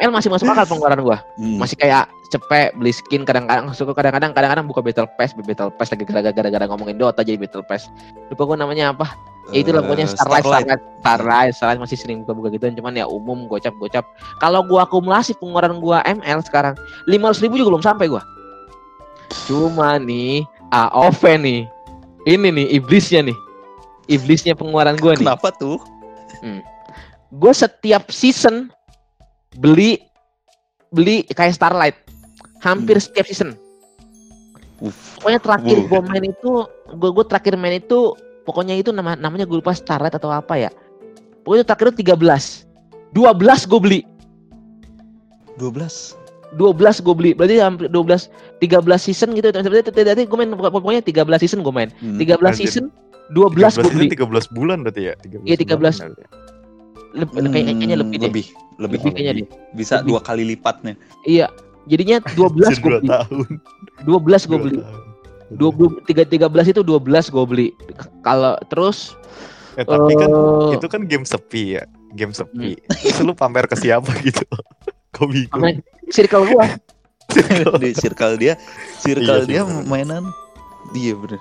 ML 0.00 0.10
masih 0.10 0.30
masuk 0.32 0.46
akal 0.50 0.66
pengeluaran 0.66 1.00
gua. 1.02 1.18
Hmm. 1.38 1.58
masih 1.62 1.76
kayak 1.78 2.10
cepet 2.32 2.74
beli 2.74 2.90
skin 2.90 3.22
kadang-kadang 3.22 3.70
suka 3.70 3.94
kadang-kadang 3.94 4.34
kadang-kadang 4.34 4.66
buka 4.66 4.82
battle 4.82 5.06
pass 5.14 5.30
battle 5.38 5.70
pass 5.70 5.94
lagi 5.94 6.02
gara-gara 6.08 6.66
ngomongin 6.66 6.98
Dota 6.98 7.22
jadi 7.22 7.38
battle 7.38 7.62
pass. 7.66 7.86
Lupa 8.30 8.42
gua 8.44 8.56
namanya 8.58 8.90
apa. 8.90 9.06
Ya 9.52 9.60
itu 9.60 9.76
lah 9.76 9.84
pokoknya 9.84 10.08
Eh, 10.08 10.12
Starlight. 10.16 10.42
Starlight 10.42 10.82
Starlight 11.04 11.52
Starlight 11.52 11.80
masih 11.84 11.96
sering 12.00 12.24
buka-buka 12.24 12.48
gituan 12.56 12.72
cuman 12.74 12.96
ya 12.96 13.04
umum 13.06 13.44
gocap 13.46 13.76
gocap. 13.78 14.04
Kalau 14.40 14.64
gua 14.66 14.88
akumulasi 14.88 15.36
pengeluaran 15.38 15.78
gua 15.78 16.00
ML 16.02 16.40
sekarang 16.42 16.74
500 17.06 17.44
ribu 17.44 17.60
juga 17.60 17.76
belum 17.76 17.84
sampai 17.84 18.08
gua. 18.08 18.24
Cuma 19.46 20.00
nih 20.00 20.42
AOV 20.72 21.22
nih. 21.38 21.60
Ini 22.24 22.48
nih 22.50 22.66
iblisnya 22.80 23.20
nih. 23.28 23.36
Iblisnya 24.08 24.56
pengeluaran 24.56 24.96
gua 24.96 25.12
nih. 25.14 25.28
Kenapa 25.28 25.52
tuh? 25.54 25.76
Gue 27.34 27.50
setiap 27.50 28.14
season 28.14 28.70
beli 29.58 30.02
beli 30.94 31.26
kayak 31.34 31.58
Starlight 31.58 31.96
hampir 32.62 32.96
hmm. 32.96 33.04
setiap 33.04 33.26
season. 33.28 33.50
Uf. 34.80 35.20
Pokoknya 35.20 35.40
terakhir 35.40 35.76
gue 35.86 36.00
main 36.00 36.24
itu 36.24 36.50
gue 36.94 37.10
gue 37.10 37.24
terakhir 37.28 37.54
main 37.60 37.78
itu 37.78 38.16
pokoknya 38.48 38.74
itu 38.76 38.90
nama 38.90 39.14
namanya 39.14 39.44
gue 39.44 39.58
lupa 39.60 39.76
Starlight 39.76 40.16
atau 40.16 40.32
apa 40.32 40.56
ya. 40.56 40.70
Pokoknya 41.44 41.64
terakhir 41.68 41.92
itu 41.92 42.14
13. 42.14 42.64
12 43.12 43.70
gue 43.70 43.80
beli. 43.80 44.00
12. 45.60 46.58
12 46.58 47.04
gue 47.04 47.14
beli. 47.14 47.30
Berarti 47.36 47.60
hampir 47.60 47.86
12 47.92 48.30
13 48.64 48.80
season 48.98 49.28
gitu. 49.36 49.52
Tadi 49.52 50.22
gue 50.26 50.38
main 50.38 50.50
pokoknya 50.56 51.04
13 51.04 51.42
season 51.42 51.60
gue 51.62 51.74
main. 51.74 51.90
13 52.00 52.40
season 52.56 52.88
12 53.32 53.54
gue 53.54 53.92
beli. 53.92 54.08
13 54.12 54.56
bulan 54.56 54.82
berarti 54.82 55.12
ya? 55.12 55.14
Iya 55.44 55.56
13. 55.60 56.00
Ya, 56.00 56.10
13 56.10 56.53
lebih 57.14 57.38
hmm, 57.40 57.52
kayaknya 57.54 57.74
kayaknya 57.78 57.98
lebih 58.02 58.16
deh. 58.18 58.26
Lebih, 58.28 58.46
lebih, 58.50 58.78
lebih 58.78 58.98
kayaknya 59.00 59.32
lebih. 59.32 59.46
deh. 59.46 59.76
Bisa 59.78 59.94
lebih. 59.98 60.08
dua 60.10 60.20
kali 60.20 60.42
lipatnya. 60.44 60.94
Iya. 61.24 61.46
Jadinya 61.84 62.16
12 62.32 62.80
gue 62.84 62.96
beli. 63.00 63.08
Tahun. 63.12 63.48
12 64.08 64.48
gue 64.50 64.58
beli. 64.58 64.78
20 65.54 66.08
3 66.08 66.48
13 66.48 66.72
itu 66.72 66.80
12 66.82 67.34
gue 67.34 67.44
beli. 67.44 67.68
Kalau 68.24 68.56
terus 68.72 69.14
eh, 69.76 69.84
tapi 69.84 70.12
uh, 70.16 70.18
kan 70.18 70.30
eh, 70.30 70.74
itu 70.80 70.86
kan 70.88 71.02
game 71.04 71.26
sepi 71.28 71.78
ya, 71.78 71.84
game 72.16 72.32
sepi. 72.32 72.74
Hmm. 72.74 72.96
Terus 73.04 73.18
lu 73.22 73.36
pamer 73.36 73.68
ke 73.68 73.76
siapa 73.76 74.10
gitu? 74.24 74.42
Kau 75.14 75.28
bingung. 75.28 75.52
Pamer 75.52 75.84
circle 76.10 76.48
gue 76.48 76.66
di 77.80 77.90
circle 77.96 78.36
dia, 78.36 78.54
circle 79.00 79.48
iya, 79.48 79.62
dia 79.64 79.84
mainan. 79.86 80.28
Iya 80.92 81.16
bener. 81.16 81.40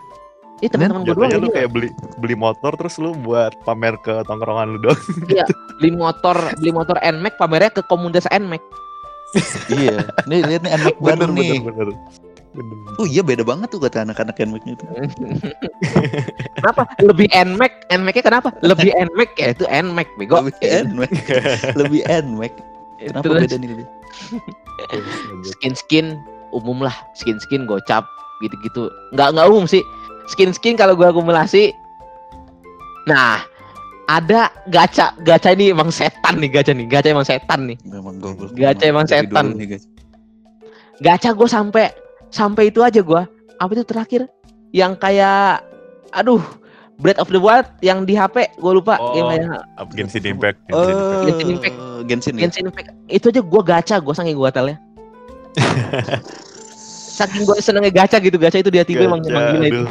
Ih 0.63 0.71
teman-teman 0.71 1.03
gua 1.03 1.27
doang 1.27 1.43
lu 1.43 1.51
kayak 1.51 1.69
beli 1.75 1.89
beli 2.23 2.35
motor 2.39 2.71
terus 2.79 2.95
lu 2.95 3.11
buat 3.11 3.51
pamer 3.67 3.99
ke 3.99 4.23
tongkrongan 4.23 4.79
lu 4.79 4.79
doang. 4.79 5.01
beli 5.83 5.91
motor, 5.91 6.37
beli 6.55 6.71
motor 6.71 6.95
NMAX 7.03 7.35
pamernya 7.35 7.71
ke 7.75 7.83
komunitas 7.91 8.23
NMAX. 8.31 8.63
iya 9.75 10.07
nih 10.29 10.45
lihat 10.45 10.61
nih 10.63 10.71
anak 10.77 10.95
baru 11.01 11.25
Bener, 11.25 11.29
nih 11.35 11.57
bener, 11.59 11.73
bener. 11.73 11.97
Bener. 12.53 12.77
oh 13.01 13.07
iya 13.09 13.25
beda 13.25 13.41
banget 13.41 13.73
tuh 13.73 13.81
kata 13.81 14.05
anak-anak 14.05 14.37
NMAX 14.37 14.63
itu 14.69 14.85
kenapa? 16.61 16.85
Lebih 17.01 17.27
NMAX, 17.33 17.71
NMAX-nya 17.91 18.23
kenapa? 18.23 18.49
Lebih 18.61 18.93
NMAX 18.93 19.29
ya 19.35 19.47
itu 19.51 19.65
NMAX 19.67 20.07
bego. 20.15 20.37
lebih 20.39 20.55
NMAX 20.61 21.11
lebih 21.75 22.01
NMAX 22.07 22.53
kenapa 23.03 23.23
Terus 23.25 23.41
beda 23.43 23.55
nih 23.59 23.67
Lili? 23.73 23.85
skin-skin 25.43 26.15
umum 26.53 26.85
lah, 26.85 26.95
skin-skin 27.17 27.65
gocap 27.65 28.05
gitu-gitu. 28.45 28.91
Nggak 29.15 29.33
nggak 29.35 29.47
umum 29.49 29.65
sih. 29.65 29.81
Skin-skin 30.25 30.75
kalau 30.75 30.93
gua 30.93 31.09
akumulasi 31.09 31.73
Nah, 33.03 33.43
ada 34.05 34.47
gacha, 34.67 35.11
gacha 35.19 35.51
ini 35.51 35.69
emang 35.69 35.89
setan 35.89 36.39
nih 36.39 36.49
gacha 36.49 36.71
nih, 36.71 36.87
gacha 36.87 37.09
emang 37.09 37.23
setan 37.23 37.67
nih. 37.67 37.77
memang 37.83 38.15
goblok 38.17 38.51
Gacha 38.53 38.85
emang 38.85 39.03
setan. 39.03 39.53
nih, 39.53 39.67
guys. 39.69 39.85
gacha 40.99 41.31
gue 41.31 41.43
sampai 41.45 41.91
sampai 42.29 42.71
itu 42.71 42.79
aja 42.79 42.99
gue 42.99 43.21
apa 43.57 43.71
itu 43.71 43.83
terakhir 43.83 44.21
yang 44.71 44.95
kayak 44.95 45.59
aduh 46.11 46.39
Breath 46.95 47.17
of 47.17 47.27
the 47.27 47.37
Wild 47.37 47.65
yang 47.81 48.05
di 48.05 48.13
HP 48.13 48.55
gue 48.55 48.71
lupa 48.71 48.95
Oh, 48.97 49.11
yang 49.11 49.27
kayak 49.27 49.65
Genshin 49.91 50.23
Impact. 50.23 50.57
Genshin 50.63 50.95
Impact. 50.95 51.25
Genshin 51.25 51.49
Impact. 51.49 51.75
Genshin 52.05 52.33
ya? 52.33 52.41
Genshin 52.41 52.65
Impact 52.65 52.87
itu 53.09 53.25
aja 53.27 53.41
gue 53.41 53.61
gacha 53.63 53.95
gue 53.97 54.13
saking 54.13 54.37
gue 54.37 54.49
telnya 54.49 54.77
saking 57.13 57.45
gue 57.45 57.57
senengnya 57.59 57.93
gacha 57.93 58.17
gitu 58.17 58.35
gacha 58.35 58.57
itu 58.57 58.67
dia 58.67 58.81
tiba 58.81 59.05
emang 59.05 59.21
Gacha, 59.21 59.29
emang 59.29 59.45
gila 59.53 59.65
itu 59.69 59.83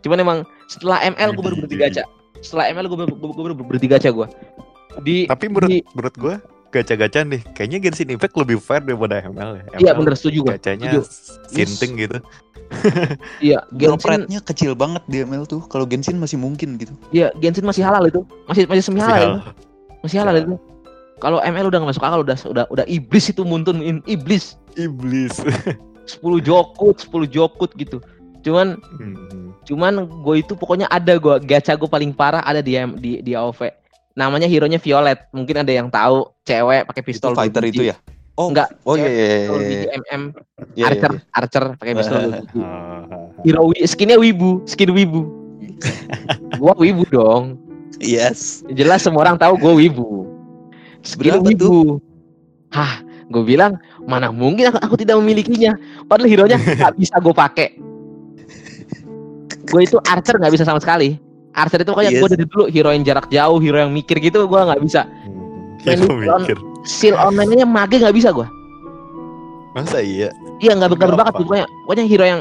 cuman 0.00 0.18
emang 0.20 0.38
setelah 0.66 1.02
ML 1.02 1.30
gue 1.32 1.42
baru 1.42 1.54
berhenti 1.58 1.76
gacha 1.76 2.02
setelah 2.38 2.70
ML 2.70 2.86
gue 2.86 2.98
baru, 3.00 3.12
gue 3.12 3.42
baru 3.42 3.54
berhenti 3.58 3.88
gacha 3.88 4.08
gue 4.08 4.26
di 5.02 5.26
Tapi 5.26 5.44
menurut 5.50 5.66
di- 5.68 5.82
menurut 5.90 6.14
gue 6.14 6.34
gacha-gacha 6.70 7.22
nih, 7.22 7.38
kayaknya 7.50 7.78
Genshin 7.80 8.10
Impact 8.10 8.34
lebih 8.34 8.58
fair 8.58 8.82
daripada 8.82 9.22
ML 9.22 9.50
ya. 9.54 9.64
iya 9.78 9.90
bener 9.90 10.14
setuju 10.14 10.42
gue 10.42 10.54
Gacanya 10.54 10.90
setuju. 10.90 11.06
sinting 11.46 11.92
gitu. 11.96 12.18
iya 13.46 13.62
Genshin 13.70 14.26
rate-nya 14.26 14.40
kecil 14.42 14.74
banget 14.74 15.02
di 15.06 15.22
ML 15.22 15.46
tuh. 15.46 15.62
Kalau 15.64 15.86
Genshin 15.86 16.18
masih 16.18 16.34
mungkin 16.34 16.74
gitu. 16.74 16.90
iya 17.10 17.30
Genshin 17.38 17.62
masih 17.62 17.82
halal 17.82 18.02
itu 18.04 18.26
masih 18.46 18.66
masih 18.66 18.82
semi 18.82 18.98
halal 18.98 19.38
masih 20.02 20.18
halal 20.18 20.34
itu 20.34 20.54
kalau 21.16 21.38
ML 21.40 21.70
udah 21.70 21.78
gak 21.78 21.90
masuk 21.94 22.02
akal 22.02 22.20
udah 22.20 22.36
udah 22.44 22.64
udah 22.68 22.84
iblis 22.86 23.30
itu 23.30 23.42
muntun 23.42 23.78
in- 23.78 24.02
iblis 24.04 24.58
Iblis. 24.74 25.38
10 26.06 26.20
jokut 26.40 26.96
10 27.00 27.26
jokut 27.28 27.70
gitu 27.74 27.98
cuman 28.44 28.76
Hmm. 29.00 29.56
cuman 29.64 29.92
gue 30.04 30.34
itu 30.38 30.52
pokoknya 30.52 30.84
ada 30.88 31.16
gue 31.16 31.40
gacha 31.42 31.72
gue 31.72 31.88
paling 31.88 32.12
parah 32.12 32.44
ada 32.44 32.60
di 32.60 32.76
di 33.00 33.24
di 33.24 33.32
AOV 33.32 33.72
namanya 34.14 34.44
hero 34.44 34.68
nya 34.68 34.76
Violet 34.76 35.16
mungkin 35.32 35.64
ada 35.64 35.72
yang 35.72 35.88
tahu 35.88 36.28
cewek 36.44 36.84
pakai 36.86 37.02
Itu 37.02 37.08
pistol 37.08 37.32
fighter 37.34 37.64
dua 37.64 37.72
itu 37.72 37.82
ya? 37.90 37.96
Oh, 38.34 38.50
Enggak, 38.50 38.74
Oh 38.82 38.98
iya 38.98 39.06
iya 39.06 39.26
pistol 39.46 39.58
iya. 39.62 39.90
MM 39.94 40.22
Iya, 40.30 40.62
iya, 40.74 40.84
Archer 40.90 41.12
iya. 41.14 41.20
Archer 41.32 41.64
pakai 41.78 41.92
pistol 41.94 42.18
dua 42.22 42.34
biji. 42.42 42.60
Ah, 42.60 43.26
hero 43.42 43.62
skinnya 43.86 44.16
wibu 44.18 44.50
skin 44.66 44.90
wibu 44.92 45.22
gua 46.60 46.74
wibu 46.76 47.02
dong 47.08 47.58
Yes. 47.96 48.66
jelas 48.74 49.06
semua 49.06 49.22
orang 49.22 49.38
tahu 49.38 49.54
gue 49.56 49.72
wibu 49.86 50.26
skin 51.00 51.38
Berapa 51.38 51.46
wibu 51.46 52.02
hah 52.70 53.00
gue 53.24 53.42
bilang 53.42 53.78
mana 54.04 54.28
mungkin 54.28 54.68
aku, 54.68 54.78
aku 54.84 54.94
tidak 55.00 55.16
memilikinya 55.20 55.74
padahal 56.06 56.28
hero 56.28 56.44
nya 56.44 56.58
nggak 56.78 56.94
bisa 57.00 57.16
gue 57.20 57.34
pakai 57.34 57.68
gue 59.64 59.80
itu 59.80 59.96
archer 60.04 60.36
nggak 60.36 60.52
bisa 60.52 60.64
sama 60.68 60.78
sekali 60.80 61.16
archer 61.56 61.80
itu 61.80 61.92
kayak 61.94 62.12
Yes. 62.12 62.20
gue 62.20 62.28
dari 62.36 62.44
dulu 62.44 62.64
hero 62.68 62.90
yang 62.92 63.04
jarak 63.06 63.26
jauh 63.32 63.58
hero 63.62 63.78
yang 63.80 63.92
mikir 63.94 64.20
gitu 64.20 64.44
gue 64.44 64.60
nggak 64.60 64.82
bisa 64.84 65.06
hmm. 65.06 65.42
Hero 65.84 66.40
mikir. 66.40 66.56
skill 66.84 67.16
online 67.16 67.64
nya 67.64 67.66
mage 67.68 68.00
nggak 68.00 68.16
bisa 68.16 68.32
gue 68.32 68.46
Masa 69.74 69.98
iya? 69.98 70.30
iya 70.62 70.72
nggak 70.78 70.94
bener 70.94 71.08
Kenapa? 71.10 71.20
banget 71.26 71.34
pokoknya 71.40 71.66
pokoknya 71.88 72.04
hero 72.06 72.24
yang 72.24 72.40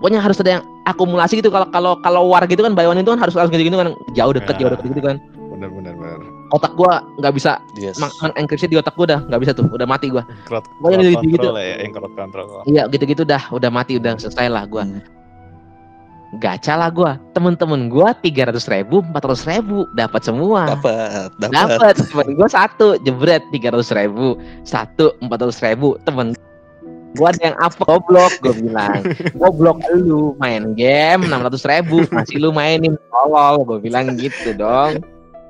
pokoknya 0.00 0.20
harus 0.22 0.36
ada 0.40 0.50
yang 0.60 0.64
akumulasi 0.84 1.40
gitu 1.40 1.48
kalau 1.48 1.66
kalau 1.72 1.92
kalau 2.00 2.22
war 2.28 2.44
gitu 2.44 2.60
kan 2.60 2.72
one 2.76 3.00
itu 3.00 3.10
kan 3.12 3.20
harus 3.20 3.34
harus 3.36 3.50
gitu 3.52 3.76
kan 3.76 3.92
jauh 4.12 4.32
deket 4.32 4.54
jauh 4.60 4.70
Ya. 4.70 4.74
deket 4.76 4.86
gitu 4.96 5.02
kan 5.04 5.16
benar 5.54 5.70
benar. 5.70 5.94
Otak 6.50 6.74
gua 6.74 7.00
nggak 7.16 7.32
bisa 7.32 7.56
Yes. 7.74 7.96
meng 7.96 8.10
enkripsi 8.36 8.66
di 8.66 8.76
otak 8.76 8.92
gua 8.94 9.04
udah 9.08 9.20
nggak 9.24 9.40
bisa 9.40 9.52
tuh 9.52 9.64
udah 9.66 9.84
mati 9.84 10.08
gua 10.08 10.26
Pokoknya 10.78 11.14
gitu- 11.14 11.24
gitu. 11.30 11.48
control 11.48 11.56
ya, 11.56 11.76
yang 11.78 11.92
crowd 11.92 12.14
control. 12.14 12.46
iya 12.64 12.82
gitu-gitu 12.86 13.22
dah 13.22 13.42
udah 13.48 13.70
mati 13.70 13.96
udah 13.96 14.12
selesai 14.14 14.46
lah 14.46 14.64
gua 14.64 14.84
Hmm. 14.84 15.00
gacha 16.34 16.74
lah 16.74 16.90
gua 16.90 17.14
temen-temen 17.30 17.86
gua 17.86 18.10
tiga 18.12 18.50
ratus 18.50 18.66
ribu 18.66 18.98
empat 19.00 19.22
ratus 19.22 19.46
ribu 19.46 19.86
dapat 19.92 20.20
semua 20.20 20.66
Dapat, 20.68 21.30
dapat. 21.38 21.50
dapat 21.78 21.94
temen 22.02 22.28
gua 22.34 22.48
satu 22.48 22.98
jebret 23.00 23.42
tiga 23.48 23.70
ratus 23.70 23.88
ribu 23.88 24.34
satu 24.62 25.14
empat 25.20 25.38
ratus 25.40 25.62
ribu 25.62 25.94
temen 26.02 26.34
gua 27.14 27.30
ada 27.30 27.38
yang 27.40 27.56
apa 27.56 27.78
goblok 27.80 28.34
gua 28.42 28.50
bilang 28.52 28.98
goblok 29.38 29.78
lu 29.94 30.34
main 30.36 30.74
game 30.74 31.22
enam 31.22 31.38
ratus 31.40 31.62
ribu 31.62 32.02
masih 32.10 32.42
lu 32.42 32.50
mainin 32.50 32.98
tolol 33.08 33.62
gua 33.62 33.78
bilang 33.78 34.18
gitu 34.18 34.50
dong 34.52 34.98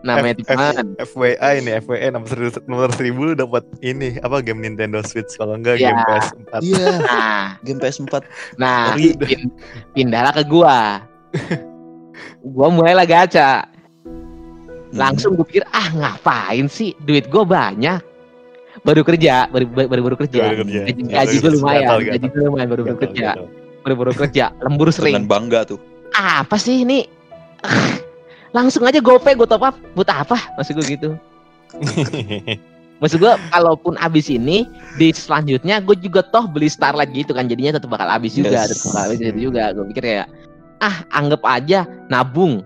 namanya 0.04 0.36
F- 0.36 0.46
teman 0.46 0.74
F- 1.00 1.10
FWA 1.10 1.50
ini 1.56 1.70
FWA 1.80 2.08
nomor 2.12 2.28
seribu 2.28 2.58
nomor 2.64 2.90
seribu 2.92 3.20
lu 3.24 3.32
dapat 3.32 3.64
ini 3.80 4.20
apa 4.20 4.38
game 4.38 4.60
Nintendo 4.60 5.00
Switch? 5.00 5.32
Kalau 5.34 5.56
enggak 5.56 5.80
Iya. 5.80 5.90
game 5.90 6.02
PS4 6.04 6.52
Iya, 6.60 6.88
nah. 7.00 7.44
Game 7.60 7.80
PS4. 7.80 8.14
nah 8.54 8.92
pin- 8.94 9.52
pindahlah 9.90 10.32
ke 10.32 10.44
gua. 10.44 11.00
Gua 12.44 12.68
mulailah 12.68 13.04
gacha 13.04 13.64
Hmm. 14.94 15.02
langsung 15.02 15.34
gue 15.34 15.42
pikir 15.42 15.66
ah 15.68 15.90
ngapain 15.90 16.70
sih? 16.70 16.94
Duit 17.02 17.26
gue 17.26 17.42
banyak. 17.42 17.98
Baru 18.86 19.02
kerja 19.02 19.48
baru 19.48 19.66
baru 19.66 19.86
baru, 19.90 20.02
baru 20.06 20.16
kerja. 20.20 20.42
Baru 20.44 20.62
kerja. 20.62 20.80
gaji, 20.86 21.02
gaji 21.08 21.34
gue 21.40 21.52
lumayan 21.52 21.82
gatal, 21.82 21.98
gaji 22.04 22.26
gue 22.28 22.42
lumayan 22.44 22.68
baru 22.68 22.82
baru 22.86 22.98
kerja. 23.00 23.28
baru 23.82 23.94
baru 23.98 24.12
kerja 24.14 24.44
lembur 24.60 24.88
dengan 24.88 24.94
sering. 24.94 25.26
bangga 25.26 25.60
tuh. 25.66 25.80
apa 26.14 26.54
sih 26.54 26.86
ini? 26.86 27.10
Ah, 27.60 27.98
langsung 28.54 28.86
aja 28.86 29.02
gope 29.02 29.34
gue 29.34 29.48
top 29.50 29.66
up. 29.66 29.74
Buat 29.98 30.10
apa? 30.14 30.38
Maksud 30.56 30.78
gue 30.78 30.86
gitu. 30.94 31.10
Maksud 33.02 33.18
gue 33.18 33.34
kalaupun 33.50 33.98
abis 33.98 34.30
ini 34.30 34.64
di 34.96 35.10
selanjutnya 35.10 35.82
gue 35.82 35.98
juga 35.98 36.22
toh 36.22 36.46
beli 36.46 36.70
starlight 36.70 37.10
gitu 37.10 37.34
kan. 37.34 37.50
Jadinya 37.50 37.76
tetap 37.76 37.90
bakal 37.90 38.06
habis 38.06 38.38
juga 38.38 38.64
Yes. 38.64 38.70
tetap 38.70 38.94
bakal 38.94 39.00
habis 39.10 39.18
itu 39.20 39.40
juga. 39.50 39.74
Gue 39.74 39.84
pikir 39.90 40.02
kayak 40.06 40.26
ah 40.78 41.02
anggap 41.10 41.42
aja 41.42 41.84
nabung 42.06 42.62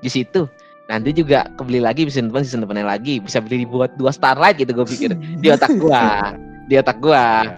di 0.00 0.08
situ. 0.08 0.46
Nanti 0.88 1.12
juga 1.12 1.44
kebeli 1.60 1.84
lagi 1.84 2.08
bisa 2.08 2.22
depan 2.22 2.46
season 2.46 2.64
depannya 2.64 2.86
lagi. 2.86 3.20
Bisa 3.20 3.42
beli 3.42 3.68
buat 3.68 3.92
dua 4.00 4.14
starlight 4.14 4.56
gitu 4.56 4.72
gue 4.72 4.86
pikir. 4.86 5.10
Di 5.42 5.52
otak 5.52 5.74
gua. 5.76 6.32
Di 6.70 6.80
otak 6.80 6.96
gua. 7.02 7.52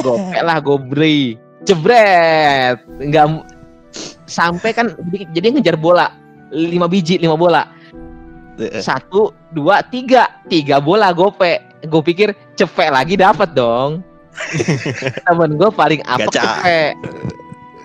Gope 0.00 0.38
lah 0.40 0.62
gue 0.62 0.78
beli. 0.80 1.20
Jebret! 1.66 2.78
Nggak 3.02 3.44
sampai 4.24 4.72
kan 4.72 4.96
jadi 5.36 5.52
ngejar 5.52 5.76
bola 5.76 6.08
lima 6.50 6.84
biji 6.84 7.16
lima 7.16 7.36
bola. 7.36 7.64
Satu 8.78 9.30
dua 9.50 9.82
tiga. 9.82 10.28
Tiga 10.46 10.78
bola 10.78 11.10
gope. 11.10 11.58
Gue 11.84 12.00
pikir 12.00 12.32
cepet 12.54 12.88
lagi 12.88 13.14
dapat 13.14 13.52
dong. 13.52 14.00
Temen 15.26 15.54
gue 15.54 15.70
paling 15.70 16.00
Gacha. 16.02 16.26
cepet. 16.62 16.94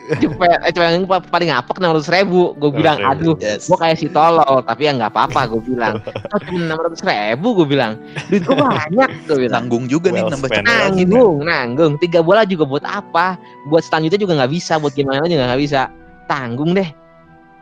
Cepet. 0.09 0.57
Eh 0.65 0.71
cepet 0.73 0.87
yang 0.89 1.05
pa- 1.05 1.21
paling 1.21 1.49
apek 1.53 1.77
enam 1.77 1.93
ratus 1.97 2.09
ribu. 2.09 2.53
Gue 2.57 2.71
bilang 2.73 2.97
aduh 3.01 3.37
Yes. 3.37 3.65
gue 3.69 3.77
kayak 3.77 3.97
si 3.97 4.07
tolol. 4.09 4.61
Tapi 4.65 4.89
ya 4.89 4.97
nggak 4.97 5.11
apa-apa 5.13 5.49
gue 5.53 5.61
bilang. 5.67 6.01
Oh, 6.05 6.39
cuma 6.41 6.57
enam 6.65 6.77
ratus 6.81 7.01
ribu? 7.01 7.53
Gue 7.61 7.67
bilang. 7.69 7.97
Duit 8.29 8.41
gue 8.41 8.55
banyak 8.57 9.09
gue 9.25 9.37
bilang. 9.45 9.65
Nanggung 9.65 9.85
juga 9.85 10.09
nih 10.09 10.21
nambah 10.25 10.49
cepet 10.49 10.65
nanggung 10.65 11.37
nanggung. 11.45 11.93
Tiga 11.97 12.21
bola 12.21 12.41
juga 12.45 12.65
buat 12.65 12.85
apa? 12.85 13.37
Buat 13.69 13.85
selanjutnya 13.85 14.21
juga 14.21 14.33
nggak 14.41 14.51
bisa 14.53 14.77
buat 14.77 14.93
gimana 14.93 15.25
juga 15.25 15.49
nggak 15.49 15.61
bisa. 15.61 15.89
Tanggung 16.25 16.73
deh. 16.73 16.89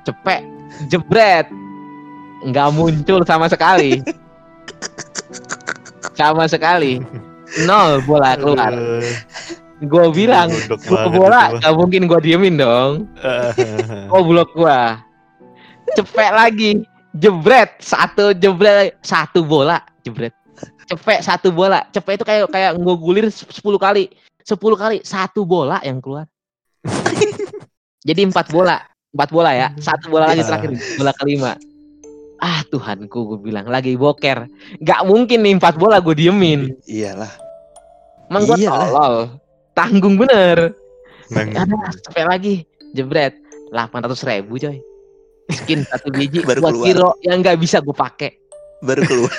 Cepet 0.04 0.44
jebret. 0.90 1.48
Nggak 2.46 2.70
muncul 2.74 3.22
sama 3.26 3.50
sekali. 3.50 4.02
Sama 6.14 6.46
sekali. 6.50 7.02
Nol 7.66 8.02
bola 8.06 8.38
keluar. 8.38 8.74
Gue 9.78 10.06
bilang 10.10 10.50
banget 10.50 11.10
bola 11.14 11.54
nggak 11.54 11.74
mungkin 11.78 12.10
gue 12.10 12.20
diemin 12.22 12.58
dong. 12.58 13.06
Oh 14.14 14.24
blok 14.24 14.50
gua. 14.58 15.02
Cepet 15.94 16.32
lagi. 16.34 16.72
Jebret. 17.18 17.78
Satu 17.82 18.34
jebret 18.34 18.98
satu 19.02 19.46
bola. 19.46 19.82
Jebret. 20.06 20.34
Cepet 20.90 21.20
satu 21.22 21.54
bola. 21.54 21.86
Cepet 21.94 22.22
itu 22.22 22.26
kayak 22.26 22.50
kayak 22.50 22.72
gue 22.78 22.96
gulir 22.98 23.26
10 23.30 23.54
kali. 23.78 24.10
10 24.48 24.58
kali 24.58 24.98
satu 25.04 25.44
bola 25.44 25.78
yang 25.84 26.00
keluar. 26.02 26.26
Jadi 28.08 28.22
empat 28.24 28.50
bola 28.50 28.80
empat 29.18 29.30
bola 29.30 29.52
ya? 29.52 29.68
Satu 29.76 30.08
bola 30.08 30.30
lagi 30.30 30.46
Ya. 30.46 30.48
terakhir 30.48 30.70
bola 30.96 31.12
kelima. 31.18 31.52
Ah 32.38 32.62
Tuhanku 32.64 33.34
gue 33.34 33.40
bilang 33.44 33.66
lagi 33.66 33.98
boker. 33.98 34.46
Nggak 34.78 35.02
mungkin 35.04 35.42
nih 35.42 35.58
empat 35.58 35.74
bola 35.76 35.98
gue 35.98 36.14
diemin. 36.14 36.70
Iyalah. 36.86 37.34
emang 38.30 38.46
gue 38.46 38.58
tolol. 38.62 39.16
Tanggung 39.74 40.16
bener. 40.16 40.78
Ada 41.34 41.76
cepet 42.06 42.26
lagi. 42.26 42.56
Jebret. 42.94 43.34
800 43.74 44.16
ribu 44.24 44.56
coy. 44.56 44.78
Skin 45.50 45.82
satu 45.84 46.12
biji 46.12 46.44
Baru 46.48 46.62
buat 46.62 46.76
keluar. 46.78 47.18
yang 47.20 47.42
nggak 47.42 47.58
bisa 47.58 47.82
gue 47.82 47.92
pakai. 47.92 48.32
Baru 48.80 49.02
keluar. 49.04 49.34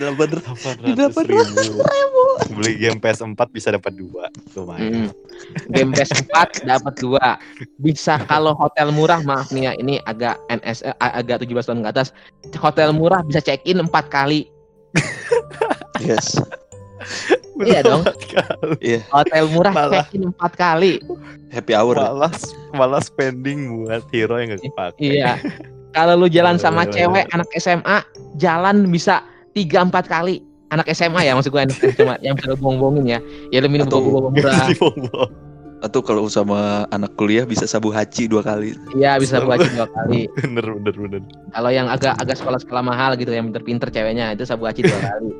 Delapan 0.00 0.28
Delapan 0.96 1.24
ratus 1.28 1.68
ribu. 1.68 2.24
Beli 2.56 2.72
game 2.74 2.96
PS4 2.96 3.36
bisa 3.50 3.68
dapat 3.68 3.92
dua, 3.92 4.32
lumayan. 4.56 5.12
Game 5.68 5.92
PS4 5.92 6.64
dapat 6.64 6.94
dua 6.96 7.36
bisa 7.78 8.16
kalau 8.24 8.56
hotel 8.56 8.88
murah 8.90 9.20
maaf 9.20 9.52
nih 9.52 9.68
ya 9.68 9.72
ini 9.76 10.00
agak 10.02 10.40
NS 10.48 10.82
eh, 10.82 10.96
agak 10.98 11.44
17 11.44 11.52
tahun 11.62 11.80
ke 11.84 11.88
atas 11.90 12.08
hotel 12.56 12.90
murah 12.90 13.20
bisa 13.22 13.38
check 13.38 13.60
in 13.64 13.78
empat 13.78 14.08
kali 14.08 14.48
Yes. 16.00 16.40
Iya 17.56 17.84
dong. 17.84 18.04
Iya. 18.80 19.04
hotel 19.08 19.44
murah 19.48 19.72
Malah. 19.72 19.92
check 20.00 20.16
in 20.16 20.28
empat 20.28 20.52
kali 20.56 21.00
Happy 21.48 21.72
hour. 21.72 21.92
malah 21.92 22.32
malah 22.72 23.00
spending 23.00 23.84
buat 23.84 24.00
hero 24.08 24.36
yang 24.36 24.56
gak 24.56 24.64
kepake. 24.64 24.96
iya 25.00 25.36
kalau 25.90 26.14
lu 26.16 26.28
jalan 26.28 26.54
sama 26.54 26.84
Iya, 26.84 26.88
iya, 26.88 26.94
cewek 27.04 27.24
anak 27.32 27.48
SMA 27.56 27.98
jalan 28.36 28.88
bisa 28.88 29.24
tiga 29.52 29.82
empat 29.82 30.06
kali 30.06 30.42
anak 30.70 30.86
SMA 30.94 31.26
ya 31.26 31.34
maksud 31.34 31.50
gue 31.50 31.62
anak 31.62 31.78
SMA 31.94 32.14
yang 32.22 32.34
bisa 32.38 32.54
bohong-bohongin 32.56 33.04
ya 33.06 33.18
ya 33.50 33.58
lu 33.62 33.68
minum 33.68 33.86
bohong-bohong 33.90 34.34
murah. 34.34 34.70
Atau 35.80 36.04
kalau 36.04 36.28
sama 36.28 36.84
anak 36.92 37.16
kuliah 37.16 37.48
bisa 37.48 37.64
sabu 37.64 37.88
haci 37.88 38.28
dua 38.28 38.44
kali. 38.44 38.76
Iya 38.92 39.16
bisa 39.16 39.40
gua 39.40 39.56
aja 39.56 39.64
dua 39.72 39.88
kali. 39.88 40.28
bener 40.44 40.76
bener 40.76 40.92
bener. 40.92 41.20
Kalau 41.56 41.70
yang 41.72 41.88
agak 41.88 42.20
agak 42.20 42.36
sekolah-sekolah 42.36 42.84
mahal 42.84 43.16
gitu 43.16 43.32
yang 43.32 43.48
pinter-pinter 43.48 43.88
ceweknya 43.88 44.36
itu 44.36 44.44
sabu 44.44 44.68
haci 44.68 44.84
dua 44.84 45.00
kali. 45.00 45.32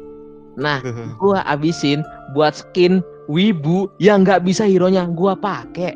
Nah, 0.57 0.81
gua 1.21 1.45
abisin 1.45 2.01
buat 2.33 2.57
skin 2.57 3.05
wibu 3.29 3.93
yang 4.01 4.25
nggak 4.25 4.41
bisa 4.41 4.65
hero-nya 4.65 5.05
gua 5.13 5.37
pakai. 5.37 5.93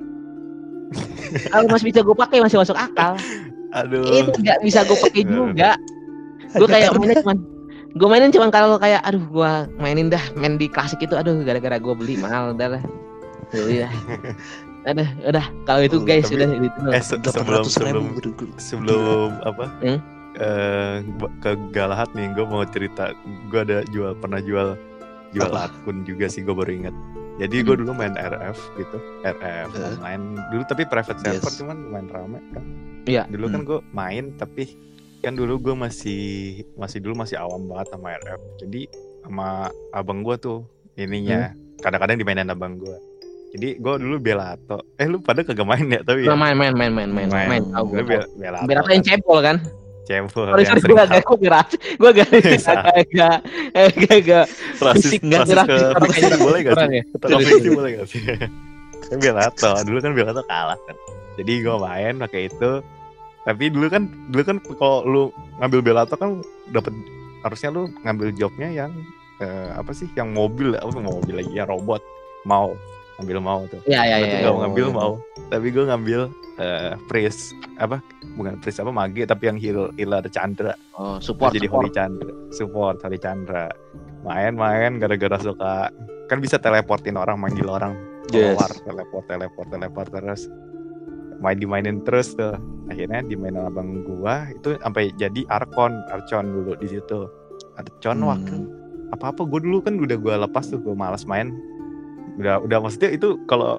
Kalau 1.49 1.65
masih 1.65 1.89
bisa 1.89 2.05
gua 2.05 2.17
pakai 2.29 2.45
masih 2.45 2.61
masuk 2.61 2.77
akal. 2.77 3.17
Aduh. 3.73 4.05
Itu 4.13 4.45
nggak 4.45 4.61
bisa 4.61 4.85
gua 4.85 4.99
pakai 5.09 5.25
juga. 5.25 5.73
Gua 6.53 6.69
kayak 6.69 6.93
mainnya 7.01 7.25
cuman 7.25 7.54
gue 7.95 8.09
mainin 8.09 8.29
cuman 8.29 8.51
kalau 8.51 8.75
kayak 8.75 9.01
aduh 9.01 9.23
gua 9.25 9.51
mainin 9.77 10.09
dah 10.09 10.19
main 10.35 10.55
di 10.55 10.67
klasik 10.67 10.99
itu 11.01 11.15
aduh 11.15 11.39
gara-gara 11.41 11.79
gua 11.79 11.95
beli 11.95 12.17
mahal 12.17 12.51
udah 12.51 12.69
lah. 12.75 12.83
Beli 13.49 13.81
dah. 13.81 13.93
Aduh, 14.85 15.09
udah 15.25 15.45
kalau 15.63 15.81
itu 15.81 15.97
Oh, 15.97 16.03
guys 16.03 16.27
tapi- 16.27 16.35
sudah 16.37 16.49
itu. 16.53 16.79
Eh 16.91 17.01
se- 17.01 17.23
sebelum 17.25 17.65
sebelum 17.65 18.05
ribu. 18.15 18.45
sebelum 18.59 19.31
apa? 19.41 19.65
Hmm? 19.81 20.01
eh 20.35 20.95
ba- 21.15 21.31
ke 21.39 21.55
Galahat 21.71 22.11
nih, 22.13 22.27
gue 22.31 22.43
mau 22.43 22.67
cerita. 22.67 23.15
Gue 23.47 23.63
ada 23.63 23.87
jual 23.87 24.13
pernah 24.15 24.43
jual 24.43 24.75
jual 25.31 25.47
Apa? 25.49 25.71
akun 25.73 26.03
juga 26.03 26.27
sih, 26.27 26.43
gue 26.43 26.51
baru 26.51 26.75
inget. 26.75 26.95
Jadi 27.37 27.63
gue 27.63 27.73
Hmm. 27.73 27.81
dulu 27.81 27.93
main 27.95 28.13
RF 28.13 28.59
gitu, 28.75 28.99
RF 29.23 29.71
Eh. 29.73 29.87
online 29.89 30.25
dulu 30.51 30.63
tapi 30.65 30.83
private 30.85 31.17
server 31.17 31.39
Yes. 31.41 31.57
cuman 31.57 31.79
main 31.89 32.07
rame 32.07 32.43
kan. 32.51 32.65
Iya. 33.05 33.23
Dulu 33.27 33.47
kan 33.49 33.61
Hmm. 33.61 33.69
gue 33.69 33.79
main 33.91 34.25
tapi 34.35 34.75
kan 35.25 35.35
dulu 35.35 35.55
gue 35.59 35.75
masih 35.75 36.25
masih 36.77 36.99
dulu 37.01 37.25
masih 37.25 37.41
awam 37.41 37.65
banget 37.65 37.89
sama 37.91 38.13
RF. 38.15 38.41
Jadi 38.61 38.81
sama 39.25 39.49
abang 39.91 40.21
gue 40.21 40.37
tuh 40.37 40.69
ininya 40.95 41.51
kadang-kadang 41.81 42.21
dimainin 42.21 42.53
abang 42.53 42.77
gue. 42.77 42.97
Jadi 43.55 43.79
gue 43.79 43.95
dulu 44.03 44.17
Belato. 44.19 44.83
Eh 44.99 45.07
lu 45.07 45.23
pada 45.23 45.41
kagak 45.41 45.65
main 45.65 45.87
ya 45.87 46.03
tapi 46.03 46.27
Gua 46.27 46.35
ya? 46.35 46.37
main 46.37 46.55
main 46.59 46.75
main 46.75 46.93
main 46.93 47.09
main 47.09 47.29
main. 47.31 47.63
Tahu 47.71 47.87
Lu 47.95 48.03
gua. 48.03 48.11
Bel- 48.23 48.31
Belato. 48.37 48.67
Apa 48.69 48.91
yang 48.93 49.05
cebol 49.07 49.39
kan? 49.41 49.57
Cebol 50.05 50.45
Sorry 50.53 50.65
sorry 50.69 50.81
gue 50.85 51.01
agak 51.01 51.23
gue 51.25 51.39
gerak, 51.49 51.69
gue 51.97 52.09
agak 52.13 52.29
agak 52.37 52.77
agak 52.93 53.37
agak 53.73 54.13
agak 54.21 54.45
rasis, 54.77 55.17
fisik 55.17 55.21
nggak 55.25 55.49
rasis 55.49 55.65
gerak 56.21 56.39
boleh 56.45 56.61
gak 56.61 56.75
sih? 56.77 56.89
ya. 56.93 57.03
Boleh 57.73 57.91
gak 57.97 58.07
sih? 58.13 58.21
kan 59.09 59.17
Belato, 59.17 59.73
dulu 59.89 59.99
kan 60.05 60.13
Belato 60.13 60.43
kalah 60.45 60.77
kan. 60.85 60.97
Jadi 61.41 61.53
gue 61.65 61.77
main 61.81 62.15
pakai 62.21 62.53
itu. 62.53 62.73
Tapi 63.45 63.69
dulu 63.69 63.87
kan 63.93 64.09
dulu 64.33 64.43
kan 64.43 64.57
kalau 64.81 64.99
lu 65.05 65.23
ngambil 65.61 65.81
Belato 65.85 66.17
kan 66.17 66.41
dapat 66.73 66.93
harusnya 67.45 67.69
lu 67.73 67.93
ngambil 68.03 68.33
jobnya 68.33 68.69
yang 68.73 68.91
eh, 69.39 69.71
apa 69.77 69.93
sih? 69.93 70.09
Yang 70.17 70.29
mobil 70.33 70.69
apa 70.77 70.97
mobil 70.97 71.35
lagi 71.45 71.53
ya 71.53 71.69
robot 71.69 72.01
mau 72.49 72.73
ngambil 73.21 73.39
mau 73.39 73.61
tuh. 73.71 73.79
Iya 73.87 74.01
iya 74.05 74.17
Gue 74.19 74.27
iya. 74.27 74.37
iya. 74.41 74.49
nggak 74.49 74.61
ngambil 74.67 74.87
mau, 74.91 75.13
tapi 75.53 75.67
gue 75.71 75.85
ngambil 75.87 76.21
eh 76.55 76.93
Pris 77.07 77.53
apa? 77.79 78.03
Bukan 78.35 78.59
Pris 78.59 78.81
apa 78.81 78.91
Mage 78.91 79.23
tapi 79.29 79.47
yang 79.53 79.59
heal 79.61 79.93
healer 79.95 80.25
Chandra. 80.33 80.75
Oh 80.99 81.21
support 81.23 81.53
jadi 81.55 81.69
support. 81.69 81.87
Holy 81.87 81.91
Chandra 81.95 82.33
support 82.51 82.97
Holy 83.03 83.19
Chandra 83.21 83.69
main-main 84.25 84.97
gara-gara 84.97 85.37
suka 85.37 85.93
kan 86.27 86.39
bisa 86.41 86.57
teleportin 86.57 87.21
orang 87.21 87.37
manggil 87.37 87.69
orang 87.69 87.93
Yes. 88.33 88.57
keluar 88.57 88.73
teleport 88.89 89.25
teleport 89.29 89.67
teleport 89.69 90.09
terus 90.09 90.49
main 91.45 91.61
dimainin 91.61 92.01
terus 92.03 92.33
tuh. 92.33 92.57
Akhirnya 92.89 93.21
dimainin 93.21 93.69
abang 93.69 94.01
gua 94.03 94.49
itu 94.49 94.81
sampai 94.81 95.13
jadi 95.21 95.45
Arkon 95.53 95.93
Archon 96.09 96.49
dulu 96.49 96.73
di 96.81 96.89
situ. 96.89 97.29
Archon 97.77 98.25
Hmm. 98.25 98.31
waktu 98.33 98.57
apa 99.13 99.31
apa 99.31 99.47
gue 99.47 99.61
dulu 99.63 99.79
kan 99.85 99.95
udah 100.01 100.17
gua 100.17 100.35
lepas 100.49 100.65
tuh 100.73 100.81
gue 100.81 100.97
malas 100.97 101.29
main. 101.29 101.53
Udah 102.41 102.65
udah 102.65 102.79
maksudnya 102.83 103.13
itu 103.15 103.37
kalau 103.45 103.79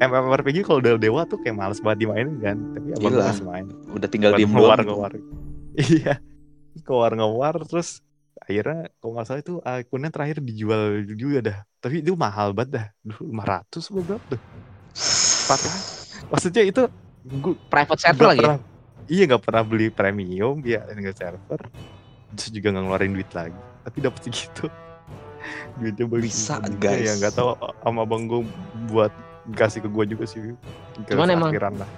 MMORPG 0.00 0.64
kalau 0.64 0.80
udah 0.80 0.96
dewa 0.96 1.28
tuh 1.28 1.36
kayak 1.44 1.58
males 1.58 1.82
banget 1.84 2.08
dimainin 2.08 2.40
kan 2.40 2.56
tapi 2.72 2.94
abang 2.96 3.10
Gila. 3.12 3.18
gua 3.20 3.30
masih 3.34 3.46
main. 3.50 3.66
Udah 3.92 4.08
tinggal 4.08 4.30
ngewar 4.38 4.78
doang. 4.80 4.86
ngewar 4.88 5.12
iya. 5.98 6.14
Ngewar 6.86 7.12
ngewar 7.18 7.54
terus 7.66 8.00
akhirnya 8.40 8.88
kalau 8.98 9.10
nggak 9.18 9.26
salah 9.28 9.40
itu 9.44 9.54
akunnya 9.60 10.08
terakhir 10.08 10.38
dijual 10.40 10.82
juga 11.12 11.38
dah. 11.44 11.58
Tapi 11.82 12.00
itu 12.00 12.16
mahal 12.16 12.56
banget 12.56 12.70
dah. 12.72 12.86
Dulu 13.04 13.36
500 13.36 13.90
apa 13.92 14.00
berapa 14.06 14.24
tuh? 14.32 14.40
Patah 15.50 15.99
maksudnya 16.28 16.62
itu 16.62 16.82
gue 17.22 17.54
Private 17.68 18.00
server 18.00 18.26
lagi. 18.26 18.38
ya? 18.38 18.42
pernah 18.42 18.58
iya 19.06 19.22
nggak 19.26 19.42
pernah 19.42 19.62
beli 19.62 19.86
premium 19.88 20.60
ya 20.60 20.84
nggak 20.84 21.16
server 21.16 21.60
terus 22.30 22.48
juga 22.50 22.68
nggak 22.70 22.84
ngeluarin 22.84 23.12
duit 23.12 23.30
lagi 23.30 23.56
tapi 23.80 23.96
dapat 23.98 24.20
segitu 24.22 24.64
duitnya 25.78 26.04
bagus 26.04 26.24
Bisa, 26.26 26.60
guys. 26.76 27.00
ya 27.00 27.12
nggak 27.16 27.32
tahu 27.32 27.56
sama 27.56 28.02
bang 28.04 28.22
gue 28.26 28.40
buat 28.86 29.12
kasih 29.52 29.80
ke 29.80 29.88
gue 29.88 30.04
juga 30.08 30.24
sih 30.26 30.40
ke 31.00 31.10
Cuman 31.10 31.30
emang- 31.30 31.50
akhiran 31.50 31.74
lah 31.76 31.90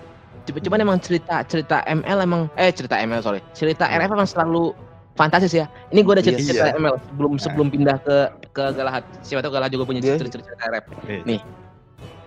cuman 0.42 0.80
emang 0.80 0.98
cerita 0.98 1.46
cerita 1.46 1.86
ML 1.86 2.18
emang 2.20 2.50
eh 2.56 2.70
cerita 2.70 2.98
ML 2.98 3.22
sorry 3.22 3.38
cerita 3.54 3.86
RF 3.86 4.10
emang 4.10 4.26
selalu 4.26 4.74
fantasis 5.12 5.52
ya. 5.54 5.68
Ini 5.92 6.00
gue 6.00 6.12
ada 6.14 6.24
cerita, 6.24 6.40
Iya. 6.40 6.48
cerita 6.50 6.70
ML 6.74 6.96
sebelum 6.98 7.30
Nah. 7.30 7.38
sebelum 7.38 7.66
pindah 7.68 7.96
ke 8.00 8.16
ke 8.48 8.64
Galahad. 8.72 9.04
Siapa 9.20 9.38
tahu 9.38 9.52
Galahad 9.52 9.70
juga 9.70 9.84
punya 9.84 10.00
Iya. 10.00 10.16
cerita, 10.16 10.40
cerita 10.40 10.56
RF. 10.58 10.84
Iya. 11.04 11.20
Nih 11.22 11.40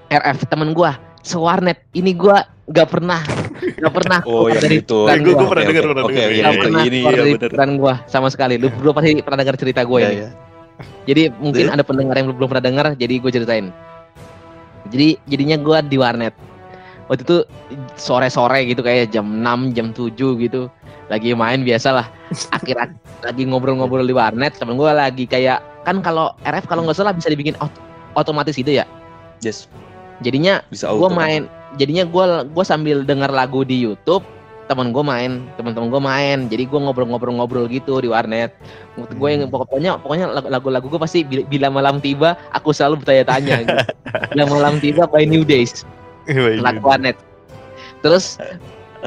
RF 0.07 0.45
temen 0.45 0.69
gue 0.71 0.91
sewarnet 1.25 1.81
ini 1.91 2.13
gue 2.13 2.37
nggak 2.65 2.87
pernah 2.89 3.21
nggak 3.55 3.93
pernah 3.93 4.19
Oh, 4.25 4.45
yang 4.49 4.61
dari 4.61 4.81
itu. 4.81 5.05
gua. 5.05 5.15
gua 5.15 5.47
pernah 5.47 5.65
dengar, 5.65 5.83
oke. 5.83 5.89
pernah 5.89 6.03
dengar. 6.05 6.13
iya, 6.13 6.25
Iya, 6.27 6.43
iya, 6.45 6.59
pernah 6.59 6.81
ini 6.83 6.97
iya 7.01 7.11
dari 7.49 7.77
gue 7.77 7.93
sama 8.05 8.27
sekali. 8.29 8.55
Lu 8.57 8.67
berdua 8.69 8.93
pasti 8.93 9.09
pernah 9.21 9.39
dengar 9.41 9.55
cerita 9.55 9.81
gue 9.81 9.97
Iya, 9.97 10.05
ini. 10.05 10.17
iya. 10.17 10.29
Jadi 11.05 11.21
mungkin 11.39 11.65
Iya. 11.65 11.73
ada 11.73 11.83
pendengar 11.85 12.15
yang 12.17 12.27
belum 12.29 12.49
pernah 12.49 12.65
dengar, 12.65 12.85
jadi 12.93 13.13
gue 13.17 13.31
ceritain. 13.31 13.67
Jadi 14.85 15.07
jadinya 15.25 15.57
gue 15.57 15.77
di 15.87 15.97
warnet. 15.97 16.33
Waktu 17.05 17.21
itu 17.21 17.37
sore-sore 17.95 18.65
gitu 18.65 18.81
kayak 18.81 19.13
jam 19.13 19.25
6, 19.29 19.71
jam 19.71 19.93
7 19.93 20.09
gitu. 20.35 20.67
Lagi 21.07 21.37
main 21.37 21.61
biasalah. 21.61 22.09
Akhir 22.51 22.97
lagi 23.21 23.43
ngobrol-ngobrol 23.45 24.03
di 24.03 24.13
warnet, 24.13 24.57
temen 24.57 24.73
gue 24.75 24.89
lagi 24.89 25.25
kayak 25.25 25.61
kan 25.85 26.01
kalau 26.01 26.33
RF 26.41 26.65
kalau 26.65 26.81
nggak 26.81 26.97
salah 26.97 27.13
bisa 27.13 27.29
dibikin 27.29 27.53
ot- 27.61 27.77
otomatis 28.17 28.57
gitu 28.57 28.73
ya. 28.73 28.89
Yes, 29.45 29.69
Jadinya 30.23 30.63
bisa 30.71 30.91
gue 30.91 31.09
auto. 31.09 31.11
main, 31.11 31.51
jadinya 31.75 32.07
gue 32.07 32.25
gua 32.55 32.63
sambil 32.63 33.03
denger 33.03 33.27
lagu 33.31 33.67
di 33.67 33.83
YouTube, 33.83 34.23
temen 34.65 34.95
gue 34.95 35.03
main, 35.03 35.43
temen-temen 35.59 35.91
gue 35.91 36.01
main. 36.01 36.37
Jadi 36.47 36.63
gue 36.65 36.79
ngobrol-ngobrol-ngobrol 36.79 37.67
gitu 37.67 37.99
di 37.99 38.07
warnet. 38.07 38.55
Gue 38.95 39.35
yang 39.35 39.51
pokoknya 39.51 39.99
pokoknya 39.99 40.31
lagu- 40.31 40.51
lagu-lagu 40.51 40.87
gue 40.87 41.01
pasti 41.01 41.27
bila, 41.27 41.67
malam 41.67 41.99
tiba 41.99 42.39
aku 42.55 42.71
selalu 42.71 43.03
bertanya-tanya. 43.03 43.55
gitu. 43.67 43.83
Bila 44.31 44.43
malam 44.47 44.79
tiba 44.79 45.03
by 45.11 45.27
New 45.27 45.43
Days, 45.43 45.83
Iya, 46.25 46.63
lagu 46.63 46.79
warnet. 46.81 47.19
Terus 47.99 48.39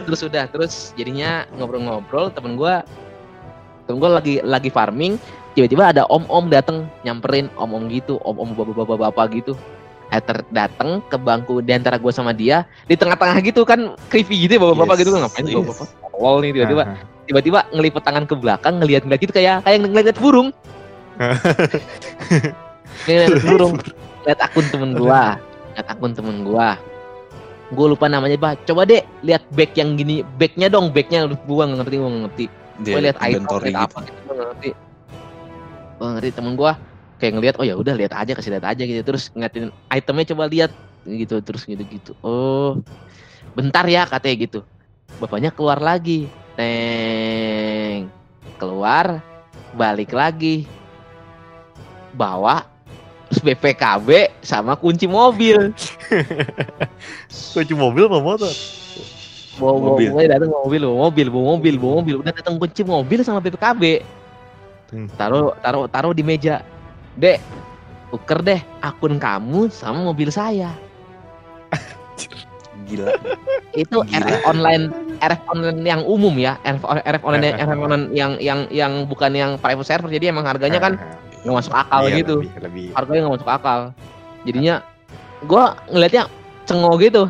terus 0.06 0.20
udah 0.22 0.46
terus 0.52 0.94
jadinya 0.94 1.42
ngobrol-ngobrol 1.58 2.30
temen 2.30 2.54
gue 2.54 2.74
temen 3.90 3.98
gue 3.98 4.10
lagi 4.10 4.34
lagi 4.46 4.70
farming 4.70 5.18
tiba-tiba 5.58 5.90
ada 5.90 6.06
om-om 6.06 6.46
dateng 6.46 6.86
nyamperin 7.02 7.50
om-om 7.58 7.90
gitu 7.90 8.22
om-om 8.22 8.54
bapak-bapak 8.54 9.42
gitu 9.42 9.58
eh 10.08 10.22
ter- 10.24 10.48
dateng 10.48 11.04
ke 11.04 11.16
bangku 11.20 11.60
di 11.60 11.76
antara 11.76 12.00
gue 12.00 12.12
sama 12.12 12.32
dia 12.32 12.64
di 12.88 12.96
tengah-tengah 12.96 13.44
gitu 13.44 13.68
kan 13.68 13.92
creepy 14.08 14.48
gitu 14.48 14.56
ya 14.56 14.60
bapak-bapak 14.64 14.94
Yes, 14.96 15.00
gitu 15.04 15.10
kan 15.12 15.20
ngapain 15.28 15.44
yes. 15.44 15.56
bapak-bapak 15.60 16.40
nih 16.40 16.50
tiba-tiba 16.56 16.84
tiba-tiba 17.28 17.60
ngelipet 17.76 18.02
tangan 18.02 18.24
ke 18.24 18.34
belakang 18.34 18.80
ngeliat-ngeliat 18.80 19.20
gitu 19.20 19.32
kayak 19.36 19.60
kayak 19.68 19.84
ngeliat 19.84 20.16
burung. 20.16 20.48
Ngeliat 23.04 23.44
burung. 23.44 23.72
Lihat 24.26 24.40
akun 24.40 24.66
temen 24.72 24.90
gua. 24.96 25.36
Lihat 25.76 25.86
akun 25.92 26.12
temen 26.16 26.36
gua. 26.48 26.80
Gua 27.76 27.86
lupa 27.92 28.08
namanya 28.08 28.40
bah. 28.40 28.56
Coba 28.64 28.88
deh 28.88 29.04
lihat 29.20 29.44
back 29.52 29.76
yang 29.76 30.00
gini. 30.00 30.24
Backnya 30.40 30.72
dong 30.72 30.88
backnya 30.88 31.28
gua 31.44 31.68
nggak 31.68 31.84
ngerti 31.84 31.96
gua 32.00 32.08
nggak 32.08 32.24
ngerti. 32.24 32.44
Gua 32.88 33.00
lihat 33.04 33.16
item 33.20 33.44
lihat 33.44 33.60
gitu. 33.60 33.76
apa 33.76 33.98
gitu 34.08 34.18
nggak 34.24 34.48
ngerti. 34.48 34.70
Nggak 36.00 36.10
ngerti 36.16 36.30
temen 36.32 36.52
gua 36.56 36.72
kayak 37.18 37.32
ngelihat 37.36 37.54
oh 37.58 37.66
ya 37.66 37.74
udah 37.74 37.94
lihat 37.94 38.14
aja 38.14 38.32
kasih 38.32 38.54
lihat 38.54 38.66
aja 38.70 38.82
gitu. 38.82 39.02
Terus 39.02 39.30
ngatin 39.34 39.70
itemnya 39.90 40.24
coba 40.34 40.44
lihat 40.46 40.70
gitu 41.04 41.40
terus 41.40 41.64
gitu 41.64 41.80
gitu 41.88 42.12
oh 42.20 42.78
bentar 43.52 43.84
ya 43.84 44.06
katanya 44.06 44.36
gitu. 44.38 44.60
Bapaknya 45.18 45.50
keluar 45.50 45.78
lagi. 45.78 46.26
Teng 46.54 48.10
keluar 48.56 49.22
balik 49.72 50.10
lagi. 50.12 50.66
Bawa 52.14 52.66
terus 53.28 53.44
BPKB 53.44 54.08
sama 54.40 54.74
kunci 54.74 55.04
mobil. 55.06 55.70
Kunci 57.52 57.74
mobil 57.76 58.08
apa 58.08 58.18
motor? 58.18 58.48
Bawa 59.58 59.74
bawa 59.74 59.80
Mobil. 59.92 60.08
pokoknya 60.10 60.30
datang 60.38 60.48
bawa 60.50 60.62
mobil 60.64 60.80
bawa 60.80 60.96
mobil 61.10 61.26
bawa 61.28 61.44
mobil 61.52 61.74
bawa 61.76 61.92
mobil. 62.00 62.14
Udah 62.22 62.32
datang 62.32 62.54
kunci 62.56 62.82
mobil 62.82 63.20
sama 63.22 63.42
BPKB 63.42 63.82
Hmm. 64.88 65.04
taruh 65.20 65.52
taruh 65.60 65.84
taruh 65.84 66.16
di 66.16 66.24
meja 66.24 66.64
dek 67.18 67.38
tuker 68.08 68.40
deh 68.40 68.60
akun 68.80 69.18
kamu 69.20 69.68
sama 69.68 70.00
mobil 70.00 70.30
saya. 70.32 70.72
Gila. 72.88 73.12
itu 73.76 74.00
Gila. 74.00 74.16
RF 74.24 74.40
online 74.48 74.84
RF 75.20 75.40
online 75.52 75.78
yang 75.84 76.00
umum 76.08 76.32
ya. 76.40 76.56
RF, 76.64 76.82
RF 76.88 77.22
online 77.26 77.54
RF 77.68 77.76
online 77.76 78.04
yang 78.16 78.32
yang 78.40 78.64
yang 78.72 78.92
bukan 79.04 79.34
yang 79.36 79.50
private 79.60 79.84
server. 79.84 80.08
Jadi 80.08 80.32
emang 80.32 80.48
harganya 80.48 80.80
kan 80.80 80.96
Aha. 80.96 81.44
nggak 81.44 81.56
masuk 81.58 81.74
akal 81.76 82.02
Iya, 82.08 82.16
gitu. 82.24 82.34
lebih, 82.40 82.52
lebih. 82.64 82.86
Harganya 82.96 83.20
nggak 83.28 83.36
masuk 83.36 83.50
akal. 83.50 83.80
Jadinya 84.48 84.74
gua 85.44 85.76
ngelihatnya 85.92 86.24
cengok 86.64 86.96
gitu. 87.04 87.22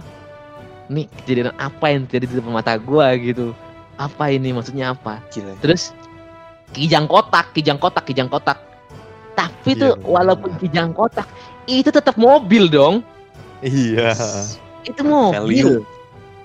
Nih 0.89 1.11
kejadian 1.25 1.51
apa 1.59 1.85
yang 1.91 2.07
terjadi 2.07 2.25
di 2.31 2.35
depan 2.39 2.53
mata 2.55 2.79
gua 2.79 3.11
gitu? 3.19 3.51
Apa 3.99 4.31
ini? 4.31 4.55
Maksudnya 4.55 4.95
apa? 4.95 5.19
Gila. 5.35 5.59
terus 5.59 5.91
kijang 6.71 7.09
kotak 7.09 7.51
kijang 7.57 7.81
kotak 7.81 8.05
kijang 8.05 8.29
kotak 8.29 8.61
tapi 9.39 9.71
tuh 9.73 9.95
Iya, 9.95 10.03
walaupun 10.03 10.51
kijang 10.59 10.91
kotak 10.91 11.31
itu 11.65 11.87
tetap 11.89 12.19
mobil 12.19 12.67
dong 12.67 13.07
Iya. 13.61 14.19
itu 14.83 15.03
mobil 15.03 15.79
Value. 15.79 15.87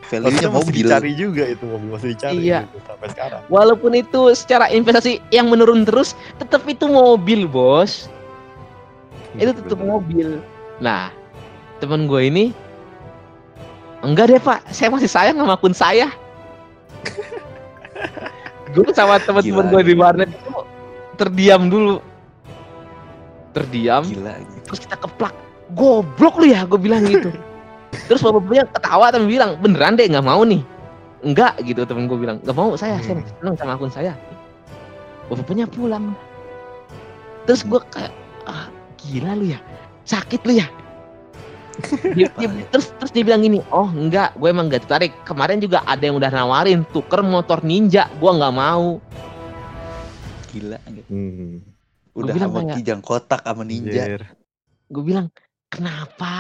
Value-nya 0.04 0.50
mobil. 0.52 0.86
dicari 0.86 1.12
juga 1.16 1.44
itu 1.48 1.64
mobil 1.66 1.90
masih 1.90 2.14
dicari 2.14 2.38
Iya. 2.44 2.70
gitu, 2.70 2.78
sampai 2.86 3.08
sekarang. 3.10 3.42
walaupun 3.50 3.92
itu 3.94 4.22
secara 4.34 4.70
investasi 4.70 5.18
yang 5.30 5.50
menurun 5.50 5.82
terus 5.84 6.14
tetap 6.38 6.62
itu 6.66 6.86
mobil 6.86 7.50
bos 7.50 8.06
itu 9.34 9.50
tetap 9.50 9.74
Bener. 9.74 9.90
mobil 9.90 10.28
nah 10.78 11.10
temen 11.82 12.06
gue 12.06 12.22
ini 12.22 12.46
enggak 14.02 14.30
deh 14.30 14.38
pak 14.38 14.62
saya 14.70 14.94
masih 14.94 15.10
sayang 15.10 15.34
sama 15.34 15.58
akun 15.58 15.74
saya 15.74 16.14
gue 18.74 18.86
sama 18.92 19.18
teman-teman 19.18 19.66
gue 19.70 19.82
di 19.84 19.96
warnet 19.96 20.30
itu 20.30 20.52
terdiam 21.16 21.70
dulu 21.70 22.02
terdiam 23.54 24.02
Gila. 24.04 24.34
terus 24.66 24.80
kita 24.82 24.98
keplak 24.98 25.34
goblok 25.74 26.36
lu 26.38 26.50
ya 26.50 26.66
gue 26.66 26.78
bilang 26.78 27.06
gitu 27.06 27.30
terus 28.10 28.20
bapaknya 28.20 28.66
ketawa 28.68 29.10
tapi 29.10 29.26
bilang 29.30 29.56
beneran 29.58 29.94
deh 29.94 30.10
nggak 30.10 30.26
mau 30.26 30.42
nih 30.44 30.62
enggak 31.24 31.56
gitu 31.62 31.86
temen 31.86 32.10
gue 32.10 32.18
bilang 32.18 32.42
nggak 32.42 32.52
mau 32.52 32.74
saya 32.74 33.00
saya 33.00 33.22
Hmm. 33.22 33.30
seneng 33.40 33.56
sama 33.56 33.74
akun 33.74 33.88
saya 33.88 34.14
bapaknya 35.30 35.66
pulang 35.66 36.12
terus 37.46 37.64
gue 37.64 37.80
kayak 37.90 38.12
ah 38.44 38.68
gila 39.00 39.34
lu 39.34 39.54
ya 39.54 39.60
sakit 40.04 40.42
lu 40.44 40.58
ya 40.58 40.68
Dia- 42.14 42.30
dia- 42.38 42.68
terus 42.70 42.94
terus 43.00 43.10
dia 43.10 43.24
bilang 43.24 43.42
gini 43.42 43.58
oh 43.70 43.90
enggak 43.90 44.36
gue 44.36 44.46
emang 44.46 44.70
gak 44.70 44.86
tertarik 44.86 45.14
kemarin 45.24 45.58
juga 45.58 45.82
ada 45.86 46.04
yang 46.04 46.20
udah 46.20 46.30
nawarin 46.30 46.86
tuker 46.94 47.24
motor 47.24 47.64
ninja 47.66 48.06
gue 48.14 48.30
nggak 48.30 48.54
mau 48.54 49.02
Gila. 50.54 50.78
gitu. 50.86 51.10
Hmm. 51.10 51.73
Udah 52.14 52.34
bilang 52.34 52.52
sama 52.54 52.74
kijang 52.74 53.02
kotak 53.02 53.42
sama 53.42 53.64
ninja. 53.66 54.22
Gue 54.88 55.04
bilang 55.04 55.28
kenapa 55.68 56.34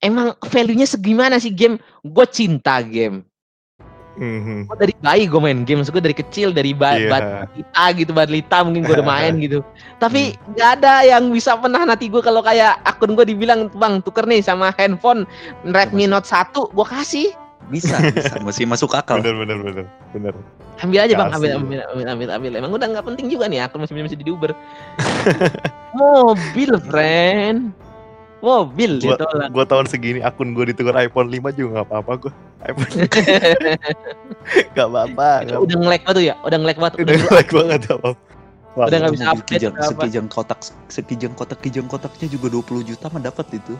emang 0.00 0.34
value-nya 0.42 0.84
segimana 0.84 1.38
sih 1.38 1.54
game 1.54 1.78
gue 2.02 2.26
cinta 2.26 2.82
game 2.82 3.22
Mhm. 4.10 4.66
gue 4.66 4.76
dari 4.76 4.94
bayi 4.98 5.22
gue 5.24 5.38
main 5.38 5.62
game 5.62 5.80
maksud 5.80 5.94
gue 5.94 6.02
dari 6.02 6.18
kecil 6.18 6.50
dari 6.50 6.74
ba 6.74 6.98
Iya. 6.98 7.08
Badlita 7.08 7.84
gitu 7.94 8.10
Badlita 8.10 8.58
mungkin 8.66 8.82
gue 8.82 8.94
udah 8.98 9.06
main 9.16 9.38
gitu 9.38 9.62
tapi 9.96 10.34
nggak 10.50 10.82
ada 10.82 11.06
yang 11.06 11.30
bisa 11.30 11.54
menahan 11.56 11.88
hati 11.88 12.10
gue 12.10 12.18
kalau 12.18 12.42
kayak 12.42 12.74
akun 12.82 13.14
gue 13.14 13.22
dibilang 13.22 13.70
bang 13.70 14.02
tuker 14.02 14.26
nih 14.26 14.42
sama 14.42 14.74
handphone 14.74 15.24
Redmi 15.62 16.10
Note 16.10 16.26
1 16.26 16.52
gue 16.52 16.86
kasih 16.90 17.28
Bisa, 17.70 18.02
bisa. 18.02 18.34
Masih 18.42 18.66
masuk 18.66 18.90
akal. 18.98 19.22
Bener 19.22 19.36
bener 19.46 19.58
bener 19.62 19.84
bener. 20.10 20.34
Ambil 20.80 21.00
aja 21.04 21.14
bang. 21.16 21.30
Ambil 21.32 21.50
ambil 21.56 21.78
ambil 21.86 22.06
ambil, 22.08 22.28
ambil. 22.36 22.52
emang 22.56 22.72
udah 22.72 22.88
nggak 22.88 23.06
penting 23.06 23.26
juga 23.28 23.44
nih 23.48 23.64
akun 23.64 23.84
masih 23.84 23.94
masih 23.96 24.18
di 24.18 24.32
Uber. 24.32 24.52
Mobil 25.98 26.70
friend. 26.88 27.72
Mobil 28.40 29.04
Gua, 29.04 29.20
tolak 29.20 29.52
gua 29.52 29.64
tahun 29.68 29.84
segini 29.84 30.24
akun 30.24 30.56
gua 30.56 30.64
ditukar 30.64 30.96
iPhone 30.96 31.28
5 31.28 31.60
juga 31.60 31.68
nggak 31.76 31.86
apa-apa 31.92 32.12
gua. 32.16 32.32
iPhone 32.64 32.90
nggak 34.72 34.86
apa-apa. 34.88 35.28
udah 35.60 35.76
nge-lag 35.76 36.02
banget 36.08 36.24
ya 36.24 36.34
udah 36.40 36.56
nge-lag 36.56 36.78
banget. 36.80 36.94
Udah 37.04 37.16
like 37.36 37.52
banget 37.52 37.80
apa. 37.92 38.10
Wah, 38.78 38.86
Udah 38.86 38.98
nggak 39.02 39.12
bisa 39.18 39.26
update 39.34 39.50
kijang, 39.50 39.74
sekijang 39.82 40.26
kotak 40.30 40.60
sekijang 40.88 41.34
kotak 41.36 41.58
kijang 41.60 41.86
kotaknya 41.90 42.30
juga 42.32 42.46
20 42.48 42.88
juta 42.88 43.06
mah 43.12 43.20
dapat 43.20 43.46
itu. 43.60 43.74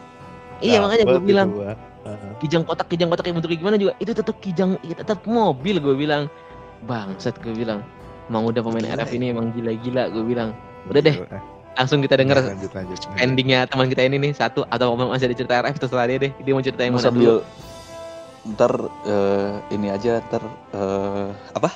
iya 0.61 0.77
makanya 0.77 1.09
gue 1.09 1.21
bilang 1.25 1.49
kijang 2.41 2.69
kotak 2.69 2.85
kijang 2.93 3.09
kotak 3.09 3.25
yang 3.29 3.37
bentuknya 3.41 3.59
gimana 3.65 3.77
juga 3.81 3.93
itu 3.97 4.13
tetap 4.13 4.37
kijang 4.45 4.77
ya 4.85 4.93
tetap 4.93 5.25
mobil 5.25 5.81
gue 5.81 5.95
bilang 5.97 6.29
bangsat 6.85 7.37
gue 7.41 7.53
bilang 7.53 7.81
emang 8.31 8.47
udah 8.47 8.63
pemain 8.63 8.81
Gila 8.83 8.97
RF 9.03 9.11
ya. 9.11 9.17
ini 9.19 9.27
emang 9.33 9.47
gila-gila 9.53 10.05
gue 10.09 10.25
bilang 10.25 10.51
Udah 10.89 11.03
deh. 11.03 11.17
Gila. 11.19 11.39
langsung 11.77 12.01
kita 12.01 12.19
denger 12.19 12.37
lanjut 12.45 12.73
lanjut. 12.73 12.99
endingnya 13.17 13.65
teman 13.65 13.89
kita 13.89 14.03
ini 14.05 14.17
nih 14.19 14.33
satu 14.35 14.67
atau 14.69 14.93
mau 14.95 15.09
masih 15.09 15.31
ada 15.31 15.37
cerita 15.37 15.55
RF 15.61 15.77
terserah 15.79 16.07
dia 16.07 16.19
deh 16.19 16.33
dia 16.39 16.53
mau 16.53 16.61
cerita 16.61 16.83
yang 16.83 16.95
mana 16.97 17.05
sambil 17.05 17.25
dulu 17.25 17.41
ntar 18.41 18.73
eh, 19.05 19.53
ini 19.71 19.93
aja 19.93 20.25
ntar 20.25 20.41
eh, 20.73 21.29
apa? 21.53 21.71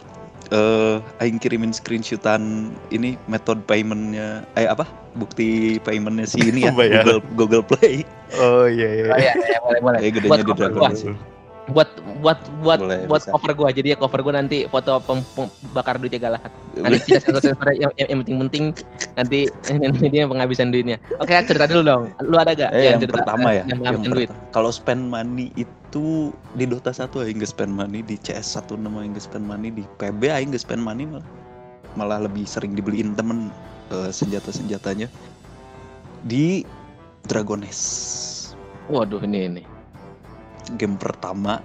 Eh, 0.52 0.96
aing 1.20 1.40
kirimin 1.40 1.72
screenshotan 1.72 2.68
ini 2.88 3.16
metode 3.28 3.64
paymentnya 3.64 4.44
eh 4.56 4.68
apa? 4.68 4.84
Bukti 5.16 5.76
paymentnya 5.80 6.24
si 6.24 6.40
ini 6.40 6.68
ya 6.68 6.72
Bayar. 6.72 7.00
Google 7.04 7.20
Google 7.36 7.64
Play. 7.64 8.04
Oh 8.36 8.64
iya 8.64 8.88
iya. 8.92 9.04
oh, 9.08 9.18
iya, 9.20 9.32
iya, 9.36 9.58
boleh 9.60 9.80
boleh 9.80 9.98
Eh, 10.04 10.10
gedenya 10.12 10.44
buat 10.44 10.92
di. 10.92 11.12
Buat 11.64 11.88
buat 12.20 12.36
buat 12.60 12.76
Boleh, 12.76 13.08
buat 13.08 13.24
bisa. 13.24 13.32
cover 13.32 13.52
gua. 13.56 13.68
Jadi 13.72 13.92
ya 13.92 13.96
cover 13.96 14.20
gua 14.20 14.36
nanti 14.36 14.68
foto 14.68 15.00
pem, 15.00 15.24
pem- 15.32 15.52
bakar 15.72 15.96
duitnya 15.96 16.36
nanti 16.76 17.16
sensor 17.16 17.56
yang, 17.72 17.88
yang, 17.96 18.08
yang 18.12 18.18
penting 18.20 18.36
penting 18.44 18.64
nanti 19.16 19.38
nanti 19.72 20.04
dia 20.12 20.28
penghabisan 20.28 20.68
duitnya. 20.68 21.00
Oke 21.16 21.32
cerita 21.48 21.64
dulu 21.64 21.82
dong. 21.82 22.02
Lu 22.20 22.36
ada 22.36 22.52
gak 22.52 22.68
Eh, 22.68 22.92
yang 22.92 23.00
cerita? 23.00 23.24
pertama 23.24 23.48
ya, 23.56 23.64
yang 23.64 23.80
yang 23.80 24.12
duit. 24.12 24.28
Kalau 24.52 24.68
spend 24.68 25.08
money 25.08 25.48
itu 25.56 26.34
di 26.52 26.64
Dota 26.68 26.92
1 26.92 27.08
aing 27.24 27.40
nggak 27.40 27.52
spend 27.54 27.72
money, 27.72 28.04
di 28.04 28.20
CS 28.20 28.60
1 28.60 28.76
nama 28.76 29.00
aing 29.00 29.16
spend 29.16 29.48
money, 29.48 29.72
di 29.72 29.88
PB 29.96 30.20
aing 30.28 30.52
nggak 30.52 30.64
spend 30.68 30.84
money 30.84 31.08
malah. 31.08 31.24
Malah 31.96 32.26
lebih 32.28 32.44
sering 32.44 32.76
dibeliin 32.76 33.16
temen 33.16 33.48
eh, 33.88 34.12
senjata-senjatanya. 34.12 35.08
Di 36.22 36.66
Dragones. 37.24 37.80
waduh 38.84 39.16
ini 39.24 39.48
ini 39.48 39.62
Game 40.76 40.96
pertama 40.96 41.60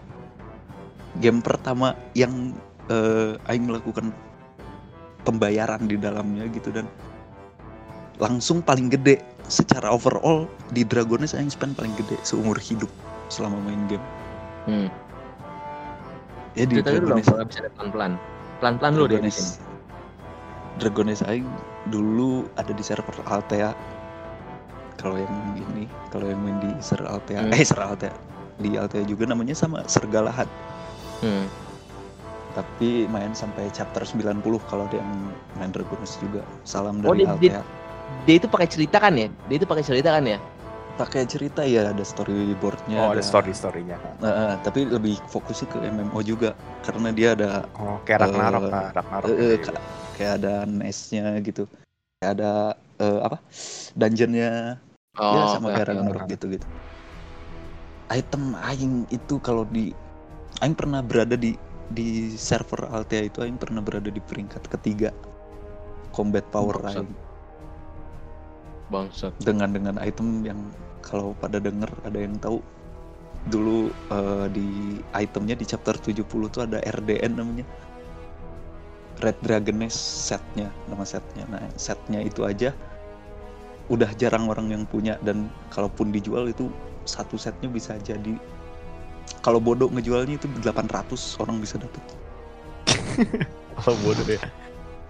game 1.18 1.42
pertama 1.42 1.98
yang 2.14 2.54
eh, 2.94 3.34
aing 3.50 3.66
melakukan 3.66 4.14
pembayaran 5.26 5.90
di 5.90 5.98
dalamnya 5.98 6.46
gitu 6.54 6.70
dan 6.70 6.86
langsung 8.22 8.62
paling 8.62 8.92
gede 8.92 9.24
secara 9.50 9.90
overall 9.90 10.46
di 10.70 10.86
Dragones 10.86 11.34
aing 11.34 11.50
spend 11.50 11.74
paling 11.74 11.96
gede 11.98 12.20
seumur 12.22 12.62
hidup 12.62 12.92
selama 13.34 13.58
main 13.66 13.82
game. 13.90 14.06
hmm. 14.70 14.88
Ya 16.58 16.66
di 16.66 16.82
cerita 16.82 16.98
Dragones, 16.98 17.26
kalau 17.30 17.46
bisa 17.46 17.62
pelan 17.74 17.90
pelan 17.94 18.12
pelan 18.60 18.74
pelan 18.78 18.92
dulu 18.94 19.06
deh. 19.10 19.22
Dragones, 19.22 19.40
Dragones 20.78 21.22
aing 21.26 21.48
dulu 21.90 22.46
ada 22.60 22.70
di 22.74 22.84
server 22.86 23.16
Altea. 23.26 23.74
Kalau 25.00 25.16
yang 25.16 25.32
ini, 25.56 25.88
kalau 26.12 26.28
yang 26.28 26.42
main 26.44 26.60
di 26.60 26.72
server 26.84 27.08
Altea, 27.08 27.48
Hmm. 27.48 27.56
eh 27.56 27.64
server 27.64 27.88
Altea 27.96 28.14
di 28.60 28.76
Altea 28.76 29.04
juga 29.04 29.24
namanya 29.24 29.56
sama 29.56 29.82
Sergalahan. 29.86 30.46
Hmm. 31.20 31.48
Tapi 32.52 33.08
main 33.08 33.32
sampai 33.32 33.72
chapter 33.72 34.04
90 34.04 34.42
kalau 34.68 34.84
ada 34.84 35.00
yang 35.00 35.10
main 35.56 35.72
Dragones 35.72 36.20
juga. 36.20 36.44
Salam 36.64 37.00
Oh, 37.02 37.16
dari 37.16 37.24
dia- 37.24 37.36
dia- 37.40 37.54
Altea. 37.56 37.64
dia 38.26 38.36
itu 38.36 38.48
pakai 38.48 38.68
cerita 38.68 38.98
kan 38.98 39.14
ya 39.14 39.30
dia 39.48 39.56
itu 39.56 39.66
pakai 39.66 39.86
cerita 39.86 40.12
kan 40.12 40.26
ya 40.26 40.40
Pakai 40.98 41.24
cerita 41.24 41.64
ya 41.64 41.96
ada 41.96 42.04
storyboardnya. 42.04 43.00
Oh 43.00 43.16
ada 43.16 43.24
story 43.24 43.56
storynya. 43.56 43.96
Eh, 44.20 44.28
eh, 44.28 44.54
tapi 44.60 44.84
lebih 44.84 45.16
fokusnya 45.32 45.72
ke 45.72 45.78
MMO 45.80 46.20
juga 46.20 46.52
karena 46.84 47.16
dia 47.16 47.40
ada 47.40 47.64
Oh 47.72 48.04
kayak 48.04 48.28
Ragnarok 48.28 48.64
lah 48.68 48.92
Ragnarok. 48.92 49.28
gitu. 49.32 49.72
ka- 49.72 49.84
kayak 50.20 50.34
ada 50.44 50.54
NES-nya 50.68 51.40
gitu. 51.40 51.64
Kayak 52.20 52.32
ada 52.36 52.52
eh, 53.00 53.20
apa? 53.24 53.38
Dungeonnya 53.96 54.76
ya 55.16 55.42
sama 55.48 55.72
kayak 55.72 55.88
Ragnarok 55.88 56.24
oke. 56.28 56.32
gitu-gitu. 56.36 56.68
Item 58.10 58.58
aing 58.58 59.06
itu 59.14 59.38
kalau 59.42 59.64
di 59.70 59.94
aing 60.66 60.74
pernah 60.74 61.06
berada 61.06 61.38
di 61.38 61.54
di 61.94 62.34
server 62.38 62.90
Altea 62.90 63.30
itu 63.30 63.42
aing 63.42 63.58
pernah 63.58 63.82
berada 63.82 64.10
di 64.10 64.22
peringkat 64.22 64.66
ketiga. 64.70 65.14
Combat 66.10 66.46
power 66.50 66.82
Bangsat. 66.82 67.06
aing. 67.06 67.12
Bangsat. 68.90 69.34
Dengan 69.42 69.70
dengan 69.70 69.96
item 70.02 70.42
yang 70.42 70.60
kalau 71.06 71.38
pada 71.38 71.62
denger 71.62 71.90
ada 72.06 72.18
yang 72.18 72.38
tahu. 72.42 72.62
Dulu 73.48 73.88
eh, 73.90 74.48
di 74.52 75.00
itemnya 75.16 75.56
di 75.56 75.66
chapter 75.70 75.96
70 75.96 76.26
tuh 76.28 76.62
ada 76.66 76.82
RDN 76.82 77.34
namanya. 77.38 77.66
Red 79.20 79.38
Dragoness 79.44 79.96
setnya 79.96 80.72
nama 80.90 81.06
setnya. 81.06 81.46
Nah 81.46 81.64
setnya 81.78 82.24
itu 82.26 82.48
aja 82.48 82.74
udah 83.90 84.14
jarang 84.22 84.46
orang 84.48 84.70
yang 84.70 84.84
punya 84.86 85.18
dan 85.26 85.50
kalaupun 85.74 86.14
dijual 86.14 86.46
itu 86.46 86.70
satu 87.10 87.36
setnya 87.42 87.66
bisa 87.68 87.98
jadi 88.00 88.38
kalau 89.42 89.58
bodoh 89.58 89.90
ngejualnya 89.90 90.38
itu 90.38 90.46
800 90.62 91.42
orang 91.42 91.58
bisa 91.58 91.82
dapet 91.82 92.04
Oh 93.88 93.96
bodoh 94.04 94.28
ya. 94.28 94.40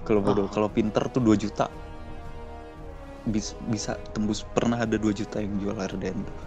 kalau 0.08 0.22
bodoh 0.24 0.46
Oh. 0.48 0.52
kalau 0.52 0.70
pinter 0.72 1.04
tuh 1.12 1.20
2 1.22 1.36
juta 1.36 1.68
bisa 3.28 3.54
bisa 3.70 4.00
tembus 4.16 4.48
pernah 4.56 4.80
ada 4.80 4.96
2 4.96 5.12
juta 5.12 5.44
yang 5.44 5.54
jual 5.60 5.76
RDN 5.76 6.24
tuh. 6.24 6.38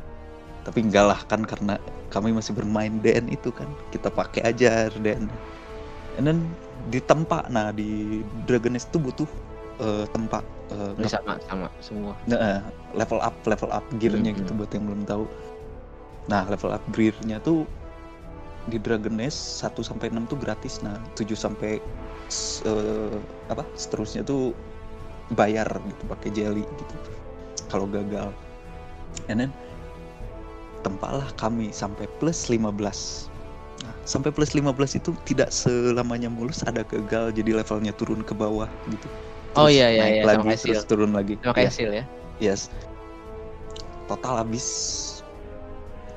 tapi 0.63 0.79
enggak 0.87 1.05
lah 1.11 1.21
kan 1.27 1.43
karena 1.45 1.75
kami 2.09 2.31
masih 2.31 2.55
bermain 2.55 3.03
DN 3.03 3.27
itu 3.29 3.51
kan 3.51 3.67
kita 3.91 4.09
pakai 4.09 4.47
aja 4.47 4.89
RDN 4.95 5.27
and 6.19 6.25
then 6.25 6.39
di 6.87 7.03
tempat 7.03 7.51
nah 7.51 7.71
di 7.75 8.23
Dragoness 8.47 8.87
tuh 8.91 9.03
butuh 9.03 9.29
eh, 9.83 10.07
tempat 10.15 10.43
Ini 10.73 11.07
nge- 11.07 11.13
sama 11.13 11.33
sama 11.45 11.67
semua 11.79 12.13
Nah, 12.27 12.65
level 12.93 13.21
up 13.21 13.35
level 13.45 13.71
up 13.71 13.85
gearnya 13.97 14.33
Hmm. 14.33 14.41
gitu 14.43 14.51
buat 14.57 14.71
yang 14.73 14.85
belum 14.89 15.03
tahu 15.05 15.25
Nah, 16.31 16.47
level 16.47 16.71
upgrade-nya 16.71 17.43
tuh 17.43 17.67
di 18.71 18.79
Dragon 18.79 19.11
Nest 19.11 19.59
1 19.59 19.83
sampai 19.83 20.15
6 20.15 20.23
tuh 20.31 20.39
gratis. 20.39 20.79
Nah, 20.87 20.95
7 21.19 21.35
sampai 21.35 21.83
eh, 22.63 23.19
apa? 23.51 23.67
seterusnya 23.75 24.23
tuh 24.23 24.55
bayar 25.35 25.67
gitu 25.83 26.03
pakai 26.07 26.31
jelly 26.31 26.63
gitu. 26.63 26.95
Kalau 27.67 27.91
gagal. 27.91 28.31
And 29.27 29.43
then 29.43 29.51
tempalah 30.87 31.27
kami 31.35 31.75
sampai 31.75 32.07
plus 32.23 32.47
15. 32.47 33.29
Nah, 33.83 33.95
sampai 34.07 34.31
plus 34.31 34.55
15 34.55 34.95
itu 34.95 35.11
tidak 35.27 35.51
selamanya 35.51 36.31
mulus 36.31 36.63
ada 36.63 36.87
gagal 36.87 37.35
jadi 37.35 37.59
levelnya 37.59 37.91
turun 37.99 38.23
ke 38.23 38.31
bawah 38.31 38.71
gitu. 38.87 39.11
Oh, 39.53 39.69
Terus 39.69 39.77
iya, 39.77 39.87
iya, 39.91 40.03
naik 40.03 40.15
iya, 40.15 40.25
lagi 40.25 40.41
sama 40.41 40.55
terus 40.65 40.83
turun 40.89 41.13
lagi. 41.13 41.35
Terima 41.37 41.53
Iya. 41.53 41.69
kasih 41.69 41.83
ya. 41.93 42.05
Yes. 42.41 42.61
Total 44.09 44.35
habis 44.41 44.67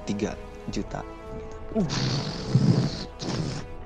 3 0.08 0.32
juta. 0.72 1.04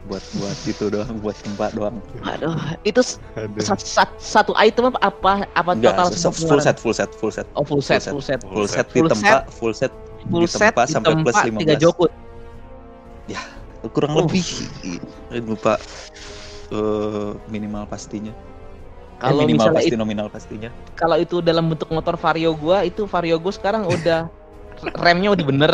Buat 0.06 0.26
buat 0.42 0.58
itu 0.66 0.86
doang, 0.90 1.22
buat 1.22 1.38
tempat 1.42 1.70
doang. 1.74 1.98
Aduh, 2.26 2.58
itu 2.82 3.02
Aduh. 3.38 3.62
sat- 3.62 3.82
sat- 3.82 4.18
satu 4.18 4.58
item 4.58 4.90
apa 5.02 5.46
apa 5.54 5.72
Enggak, 5.74 5.94
total 5.98 6.08
se- 6.10 6.34
full 6.34 6.62
set, 6.62 6.78
full 6.78 6.94
set, 6.94 7.10
full 7.14 7.30
set. 7.30 7.46
Oh 7.54 7.62
full 7.62 7.82
set, 7.82 8.02
set. 8.02 8.14
full 8.14 8.22
set, 8.22 8.42
Full 8.42 8.66
set 8.66 8.86
Full 8.90 9.06
ditempa, 9.06 9.46
full 9.54 9.74
set 9.74 9.94
full 10.26 10.46
set 10.46 10.74
ditempa 10.74 10.84
sampai 10.90 11.14
plus 11.22 11.38
tiga 11.38 11.78
15. 11.78 11.82
jokut. 11.82 12.12
kurang 13.96 14.12
Oh. 14.12 14.28
lebih 14.28 14.44
lupa 15.46 15.80
eh, 16.70 17.32
minimal 17.48 17.88
pastinya. 17.88 18.34
Kalau 19.20 19.44
minimal 19.44 19.70
misalnya 19.70 19.80
pasti 19.84 19.92
itu, 19.92 20.00
nominal 20.00 20.28
pastinya. 20.32 20.70
kalau 20.96 21.20
itu 21.20 21.44
dalam 21.44 21.68
bentuk 21.68 21.92
motor 21.92 22.16
Vario 22.16 22.56
gua 22.56 22.88
itu 22.88 23.04
Vario 23.04 23.36
gua 23.36 23.52
sekarang 23.52 23.84
udah 23.84 24.32
remnya 25.04 25.36
udah 25.36 25.46
bener, 25.46 25.74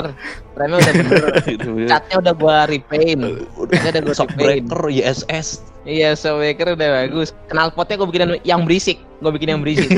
remnya 0.58 0.78
udah 0.82 0.94
bener, 0.98 1.24
catnya 1.94 2.16
udah 2.26 2.34
gua 2.34 2.66
repaint, 2.66 3.22
catnya 3.70 3.90
udah 3.94 4.02
gua 4.02 4.16
Shock 4.18 4.34
repaint. 4.34 4.66
breaker 4.66 4.82
ISS. 4.90 5.62
Iya, 5.86 6.18
shockbreaker 6.18 6.74
udah 6.74 6.90
bagus. 7.06 7.30
Knalpotnya 7.54 8.02
gua 8.02 8.08
bikin 8.10 8.42
yang 8.42 8.66
berisik, 8.66 8.98
gua 9.22 9.30
bikin 9.30 9.54
yang 9.54 9.62
berisik. 9.62 9.94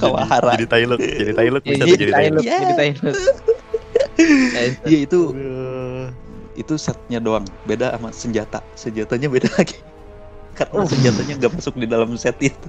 Kawahara. 0.00 0.52
Jadi 0.58 0.66
tai 0.66 0.84
look, 0.88 0.98
jadi 0.98 1.32
tai 1.36 1.48
look 1.52 1.62
bisa 1.62 1.84
Jadi 1.84 1.92
tuh 1.92 1.96
jadi. 2.00 2.12
Tailuk, 2.16 2.44
jadi 2.44 2.74
Tailuk. 2.74 3.16
Ya, 4.18 4.62
itu. 4.66 4.82
Iya 4.88 4.98
itu 5.06 5.20
itu 6.58 6.74
setnya 6.74 7.22
doang. 7.22 7.46
Beda 7.68 7.94
sama 7.94 8.10
senjata. 8.10 8.58
Senjatanya 8.74 9.28
beda 9.30 9.46
lagi. 9.54 9.78
Karena 10.58 10.74
Oh. 10.74 10.88
senjatanya 10.90 11.34
nggak 11.38 11.52
masuk 11.54 11.74
di 11.78 11.86
dalam 11.86 12.10
set 12.18 12.34
itu. 12.42 12.68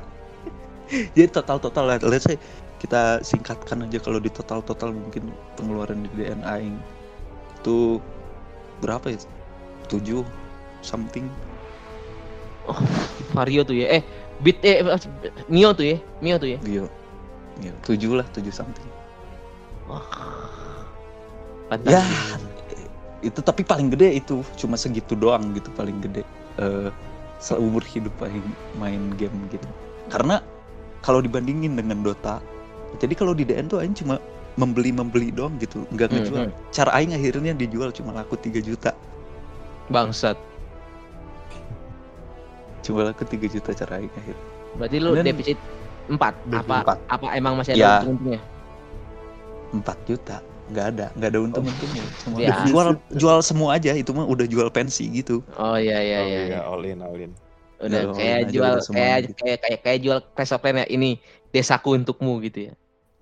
Jadi 1.17 1.29
total 1.33 1.57
total 1.57 1.83
lah. 1.89 1.97
Let's 2.05 2.29
say 2.29 2.37
kita 2.77 3.19
singkatkan 3.25 3.83
aja 3.89 3.97
kalau 3.99 4.21
di 4.21 4.29
total 4.31 4.61
total 4.63 4.93
mungkin 4.95 5.33
pengeluaran 5.57 6.05
di 6.05 6.09
DNA 6.13 6.79
itu 7.59 7.97
berapa 8.79 9.09
ya? 9.11 9.19
7 9.89 10.21
something. 10.85 11.25
Vario 13.33 13.65
tuh 13.65 13.73
ya. 13.73 13.99
Eh, 13.99 14.03
Beat 14.39 14.61
eh 14.63 14.85
Mio 15.49 15.73
tuh 15.73 15.83
ya. 15.83 15.97
Mio 16.21 16.37
tuh 16.37 16.49
ya. 16.55 16.59
Iya. 16.63 16.85
Iya, 17.59 17.73
7 17.83 18.15
lah, 18.15 18.25
7 18.31 18.53
something. 18.53 18.87
Wah. 19.89 20.05
Ya, 21.85 22.01
itu 23.21 23.39
tapi 23.43 23.61
paling 23.61 23.91
gede 23.93 24.23
itu 24.23 24.41
cuma 24.57 24.79
segitu 24.79 25.13
doang 25.13 25.53
gitu 25.53 25.69
paling 25.75 25.99
gede 26.01 26.23
eh 26.57 26.89
seumur 27.39 27.81
hidup 27.81 28.11
paling 28.17 28.43
main 28.75 29.15
game 29.15 29.33
gitu 29.49 29.65
karena 30.07 30.43
kalau 30.99 31.19
dibandingin 31.19 31.73
dengan 31.73 32.03
Dota 32.03 32.43
jadi 32.99 33.13
kalau 33.13 33.31
di 33.31 33.43
DN 33.43 33.65
tuh 33.65 33.79
Aing 33.79 33.95
cuma 33.95 34.19
membeli 34.55 34.91
membeli 34.91 35.31
doang 35.31 35.55
gitu 35.55 35.87
nggak 35.89 36.07
Hmm, 36.07 36.15
ngejual 36.19 36.43
hmm. 36.45 36.55
cara 36.69 36.91
Aing 36.93 37.13
akhirnya 37.13 37.53
dijual 37.53 37.89
cuma 37.89 38.11
laku 38.11 38.35
3 38.35 38.59
juta 38.59 38.91
Bangsat. 39.87 40.35
cuma 42.81 43.05
laku 43.05 43.23
3 43.23 43.47
juta 43.49 43.71
cara 43.73 43.97
Aing 43.97 44.13
akhir 44.13 44.35
Berarti 44.69 44.97
lu 44.97 45.09
Dan- 45.15 45.25
defisit 45.25 45.59
4 46.07 46.17
Defisit 46.45 46.61
apa 46.65 46.75
empat. 46.83 46.97
apa 47.07 47.25
emang 47.33 47.53
masih 47.55 47.73
Ya. 47.73 48.01
ada 48.01 48.09
untungnya? 48.09 48.41
4 49.71 49.81
juta 50.03 50.37
nggak 50.69 50.85
ada 50.91 51.05
nggak 51.13 51.29
ada 51.29 51.39
untung 51.39 51.65
untungnya 51.65 52.03
cuma 52.21 52.35
Ya. 52.37 52.53
jual 52.63 52.87
jual 53.11 53.37
semua 53.41 53.69
aja 53.75 53.91
itu 53.91 54.09
mah 54.09 54.23
udah 54.23 54.45
jual 54.45 54.69
pensi 54.69 55.09
gitu 55.09 55.41
Oh 55.55 55.75
iya 55.75 55.97
iya 55.99 56.17
Oh, 56.17 56.25
iya. 56.25 56.41
iya. 56.45 56.59
all 56.61 56.83
in, 56.83 56.99
all 56.99 57.13
in. 57.13 57.33
Udah 57.79 57.99
Ya, 57.99 58.11
kayak 58.11 58.39
jual 58.51 58.71
udah 58.71 58.83
semuanya 58.83 59.03
kayak, 59.03 59.21
gitu. 59.23 59.33
kayak 59.39 59.57
kayak 59.59 59.79
kayak 59.81 59.99
jual 59.99 60.17
Clash 60.33 60.51
of 60.51 60.59
Clans 60.59 60.79
ya 60.79 60.87
ini 60.87 61.09
desaku 61.49 61.89
untukmu 61.95 62.33
gitu 62.41 62.69
ya. 62.69 62.73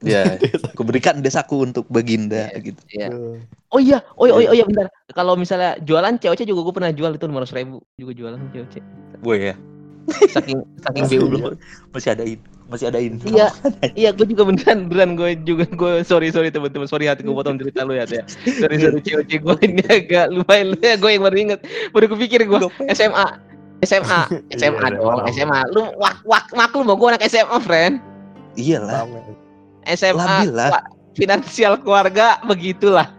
ya 0.03 0.21
aku 0.69 0.81
berikan 0.83 1.19
desaku 1.19 1.63
untuk 1.63 1.85
Baginda 1.87 2.49
Iya. 2.49 2.59
gitu 2.63 2.81
Iya. 2.89 3.07
Aduh. 3.09 3.37
Oh 3.67 3.79
iya, 3.79 3.99
oh 4.13 4.25
iya, 4.25 4.33
oh 4.33 4.39
iya, 4.39 4.49
oh 4.49 4.55
iya 4.55 4.63
bentar. 4.63 4.87
Kalau 5.09 5.35
misalnya 5.35 5.75
jualan 5.79 6.15
COC 6.17 6.43
juga 6.43 6.61
gue 6.63 6.73
pernah 6.73 6.91
jual 6.91 7.11
itu 7.11 7.25
500 7.25 7.51
ribu 7.53 7.77
juga 7.95 8.11
jualan 8.13 8.39
COC. 8.49 8.75
gue 9.17 9.37
ya 9.43 9.55
Saking 10.29 10.59
saking 10.79 11.03
belum 11.19 11.59
masih 11.91 12.15
adain 12.15 12.39
masih 12.67 12.91
adain 12.91 13.15
Iya, 13.23 13.47
iya 13.95 14.09
gue 14.11 14.27
juga 14.27 14.43
beneran 14.43 14.91
beneran 14.91 15.15
gue 15.15 15.29
juga 15.41 15.63
gue 15.65 15.93
sorry 16.03 16.29
sorry 16.29 16.51
teman-teman 16.51 16.83
sorry 16.83 17.07
hati 17.07 17.23
gue 17.23 17.31
potong 17.39 17.55
cerita 17.55 17.87
lu 17.87 17.95
ya 17.95 18.03
ya. 18.03 18.23
Sorry 18.43 18.77
sorry 18.77 18.99
COC 18.99 19.31
gue 19.39 19.55
ini 19.67 19.83
agak 19.87 20.35
lumayan 20.35 20.75
lu 20.75 20.79
ya 20.79 20.95
gue 20.95 21.09
yang 21.09 21.23
baru 21.23 21.37
inget 21.37 21.59
baru 21.91 22.05
kepikir 22.11 22.43
gue 22.43 22.59
SMA 22.91 23.25
SMA 23.81 24.21
SMA 24.53 24.85
Iya, 24.91 24.99
dong 24.99 25.19
iya. 25.23 25.31
SMA 25.33 25.59
lu 25.71 25.81
wak 25.95 26.19
wak 26.23 26.45
maklum 26.53 26.85
mau 26.85 26.95
gue 26.95 27.07
anak 27.07 27.23
SMA 27.25 27.57
friend 27.63 28.03
iyalah. 28.53 29.07
SMA 29.87 30.43
finansial 31.13 31.79
keluarga 31.79 32.37
begitulah 32.43 33.16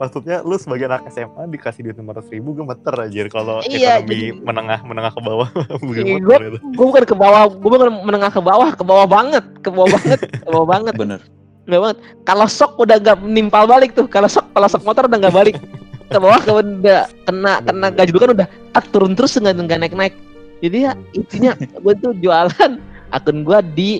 Maksudnya 0.00 0.40
lu 0.40 0.56
sebagai 0.56 0.88
anak 0.88 1.12
SMA 1.12 1.44
dikasih 1.52 1.84
duit 1.84 1.96
500 1.96 2.32
ribu 2.32 2.56
gemeter 2.56 2.94
aja 2.96 3.20
kalau 3.28 3.60
Iya, 3.62 4.00
ekonomi 4.00 4.08
jadi- 4.08 4.32
menengah 4.40 4.80
menengah 4.80 5.12
ke 5.12 5.20
bawah 5.20 5.48
bukan 5.84 6.02
Iya, 6.02 6.16
gue 6.18 6.36
bukan 6.72 7.04
ke 7.04 7.12
bawah 7.12 7.42
gue 7.52 7.70
bukan 7.70 7.90
menengah 8.00 8.30
ke 8.32 8.40
bawah 8.40 8.68
ke 8.72 8.80
bawah 8.80 9.04
banget 9.04 9.44
ke 9.60 9.68
bawah 9.68 9.92
banget 9.92 10.20
ke 10.24 10.48
bawah 10.48 10.64
banget. 10.66 10.94
Bener. 10.96 11.20
Nggak 11.68 11.80
banget. 11.84 11.98
Kalau 12.24 12.46
sok 12.48 12.72
udah 12.80 12.96
gak 12.96 13.20
nimpal 13.22 13.68
balik 13.68 13.92
tuh 13.92 14.08
kalau 14.08 14.26
sok 14.26 14.48
kalau 14.56 14.66
sok 14.66 14.82
motor 14.82 15.04
udah 15.04 15.20
nggak 15.20 15.36
balik. 15.36 15.56
Ke 16.08 16.16
bawah 16.16 16.40
ke 16.40 16.50
udah 16.50 17.04
kena 17.28 17.60
kena 17.60 17.86
gaji 17.92 18.10
kan 18.10 18.30
udah 18.34 18.48
tak 18.72 18.84
turun 18.90 19.12
terus 19.12 19.36
nggak 19.36 19.54
nggak 19.54 19.78
naik 19.84 19.94
naik 19.94 20.14
jadi 20.60 20.76
ya 20.80 20.92
intinya 21.16 21.52
gue 21.56 21.94
tuh 21.98 22.12
jualan 22.20 22.72
akun 23.10 23.42
gue 23.42 23.58
di 23.74 23.90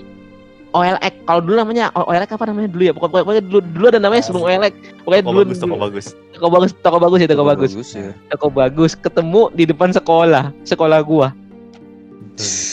OLX 0.71 1.13
kalau 1.27 1.43
dulu 1.43 1.55
namanya 1.59 1.91
O- 1.93 2.07
OLX 2.07 2.31
apa 2.31 2.47
namanya? 2.47 2.71
Dulu 2.71 2.83
ya 2.87 2.93
pokoknya, 2.95 3.23
pokoknya 3.23 3.43
dulu 3.43 3.59
dulu 3.75 3.85
ada 3.91 3.99
namanya 3.99 4.23
sebelum 4.23 4.43
OLX 4.47 4.73
pokoknya 5.03 5.21
Toko 5.21 5.31
dulu 5.31 5.41
bagus, 5.43 5.57
toko 5.59 5.67
dulu- 5.67 5.83
bagus. 5.83 6.05
toko 6.31 6.47
bagus 6.47 6.71
toko 6.79 6.97
bagus 6.97 7.17
ya 7.19 7.27
toko 7.27 7.43
bagus. 7.43 7.71
ya. 7.91 8.11
Toko 8.31 8.47
bagus. 8.47 8.91
Ketemu 8.95 9.41
di 9.51 9.63
depan 9.67 9.89
sekolah 9.91 10.43
sekolah 10.63 10.99
gua. 11.03 11.27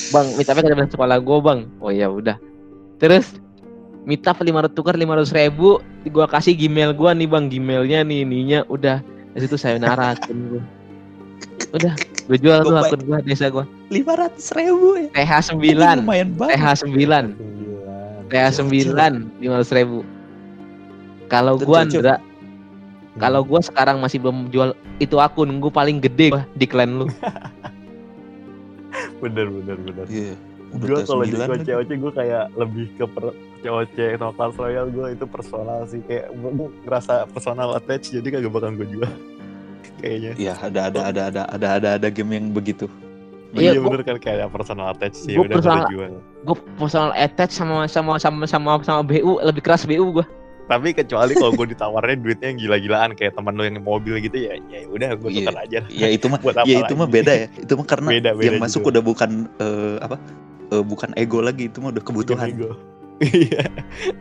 Bang 0.09 0.27
minta 0.39 0.55
apa 0.55 0.61
ke 0.63 0.71
depan 0.71 0.89
sekolah 0.89 1.17
gua 1.19 1.39
bang. 1.43 1.59
Oh 1.79 1.91
ya 1.91 2.07
udah. 2.07 2.39
Terus 2.97 3.37
minta 4.07 4.33
lima 4.41 4.65
ratus 4.65 4.75
tukar 4.75 4.95
lima 4.95 5.19
ratus 5.19 5.35
ribu. 5.35 5.83
Gua 6.09 6.25
kasih 6.25 6.55
gmail 6.55 6.95
gua 6.95 7.13
nih 7.13 7.27
bang. 7.27 7.51
Gmailnya 7.51 8.07
nih 8.07 8.23
ininya. 8.23 8.61
Udah. 8.71 9.03
Dari 9.35 9.43
situ 9.45 9.59
sayonara 9.59 10.15
akun 10.15 10.39
gua. 10.49 10.63
Udah. 11.75 11.93
Gue 12.25 12.39
jual 12.39 12.61
tuh 12.63 12.77
akun 12.77 13.01
gua 13.05 13.19
desa 13.21 13.51
gua. 13.51 13.67
Lima 13.93 14.17
ratus 14.17 14.55
ribu 14.55 14.97
ya? 14.97 15.09
TH 15.13 15.53
9 15.53 16.01
lumayan 16.01 16.29
banget. 16.39 16.57
TH 16.57 16.67
9 16.89 17.37
TH 18.29 18.65
9 18.65 19.41
lima 19.41 19.55
ratus 19.61 19.73
ribu 19.75 20.01
kalau 21.29 21.61
gua. 21.61 21.85
Andra 21.85 22.17
kalau 23.19 23.43
gua 23.43 23.61
sekarang 23.61 23.99
masih 23.99 24.23
belum 24.23 24.49
jual 24.49 24.71
itu 25.03 25.19
akun 25.19 25.59
gua 25.59 25.73
paling 25.73 25.99
gede 25.99 26.33
gua 26.33 26.43
di 26.55 26.67
clan 26.69 27.03
lu 27.03 27.07
bener 29.23 29.47
bener 29.51 29.77
bener. 29.83 30.07
iya 30.09 30.35
Gue 30.69 31.01
udah 31.01 31.09
kalau 31.09 31.25
T9 31.25 31.65
jadi. 31.65 31.65
COC 31.65 31.91
gue 31.97 32.13
kayak 32.13 32.45
lebih 32.53 32.93
ke 33.01 33.05
per 33.09 33.33
COC 33.65 34.21
atau 34.21 34.37
Clash 34.37 34.57
Royale 34.61 34.93
gue 34.93 35.07
itu 35.17 35.25
personal 35.25 35.89
sih 35.89 36.05
kayak 36.05 36.29
gue 36.29 36.69
ngerasa 36.85 37.25
personal 37.33 37.73
attach 37.73 38.13
jadi 38.13 38.29
kagak 38.29 38.53
bakal 38.53 38.77
gue 38.77 38.85
jual 38.93 39.09
kayaknya. 40.05 40.37
Iya 40.37 40.55
ada 40.61 40.93
ada 40.93 41.01
ada 41.09 41.23
ada 41.33 41.43
ada 41.49 41.69
ada 41.81 41.89
ada 41.97 42.09
game 42.13 42.37
yang 42.37 42.53
begitu. 42.53 42.85
Iya, 43.49 43.73
Iya 43.73 43.81
bener 43.81 44.03
kan 44.03 44.17
kayak 44.19 44.49
personal 44.49 44.93
attach 44.93 45.17
sih 45.17 45.33
gua 45.33 45.49
udah 45.49 45.49
gue 45.49 45.57
personal- 45.57 46.21
gue 46.45 46.57
personal 46.77 47.11
attach 47.13 47.49
sama 47.51 47.89
sama 47.89 48.17
sama 48.17 48.45
sama 48.45 48.71
sama 48.81 49.01
BU 49.03 49.41
lebih 49.41 49.65
keras 49.65 49.89
BU 49.89 50.13
gue 50.15 50.27
Tapi 50.69 50.93
kecuali 50.93 51.33
kalau 51.33 51.57
gue 51.57 51.67
ditawarnya 51.73 52.17
duitnya 52.19 52.53
yang 52.53 52.59
gila-gilaan 52.61 53.11
kayak 53.17 53.33
temen 53.33 53.57
lu 53.57 53.65
yang 53.65 53.81
mobil 53.81 54.21
gitu 54.21 54.37
ya 54.37 54.53
ya 54.69 54.85
udah 54.85 55.17
gue 55.17 55.31
Iya. 55.33 55.39
tukar 55.43 55.57
aja. 55.65 55.79
Ya 55.89 56.09
itu 56.09 56.27
mah 56.29 56.41
ya 56.69 56.77
itu 56.85 56.93
mah 56.93 57.09
beda 57.09 57.33
ya. 57.33 57.47
Itu 57.57 57.73
mah 57.73 57.87
karena 57.89 58.09
Beda, 58.13 58.31
beda 58.37 58.47
yang 58.47 58.61
masuk 58.61 58.85
juga. 58.85 58.91
udah 58.93 59.03
bukan 59.03 59.31
eh, 59.57 59.97
apa? 59.97 60.17
eh, 60.69 60.85
bukan 60.85 61.11
ego 61.17 61.41
lagi 61.41 61.73
itu 61.73 61.81
mah 61.81 61.89
udah 61.89 62.05
kebutuhan. 62.05 62.49
Ego. 62.53 62.77
Iya. 63.19 63.65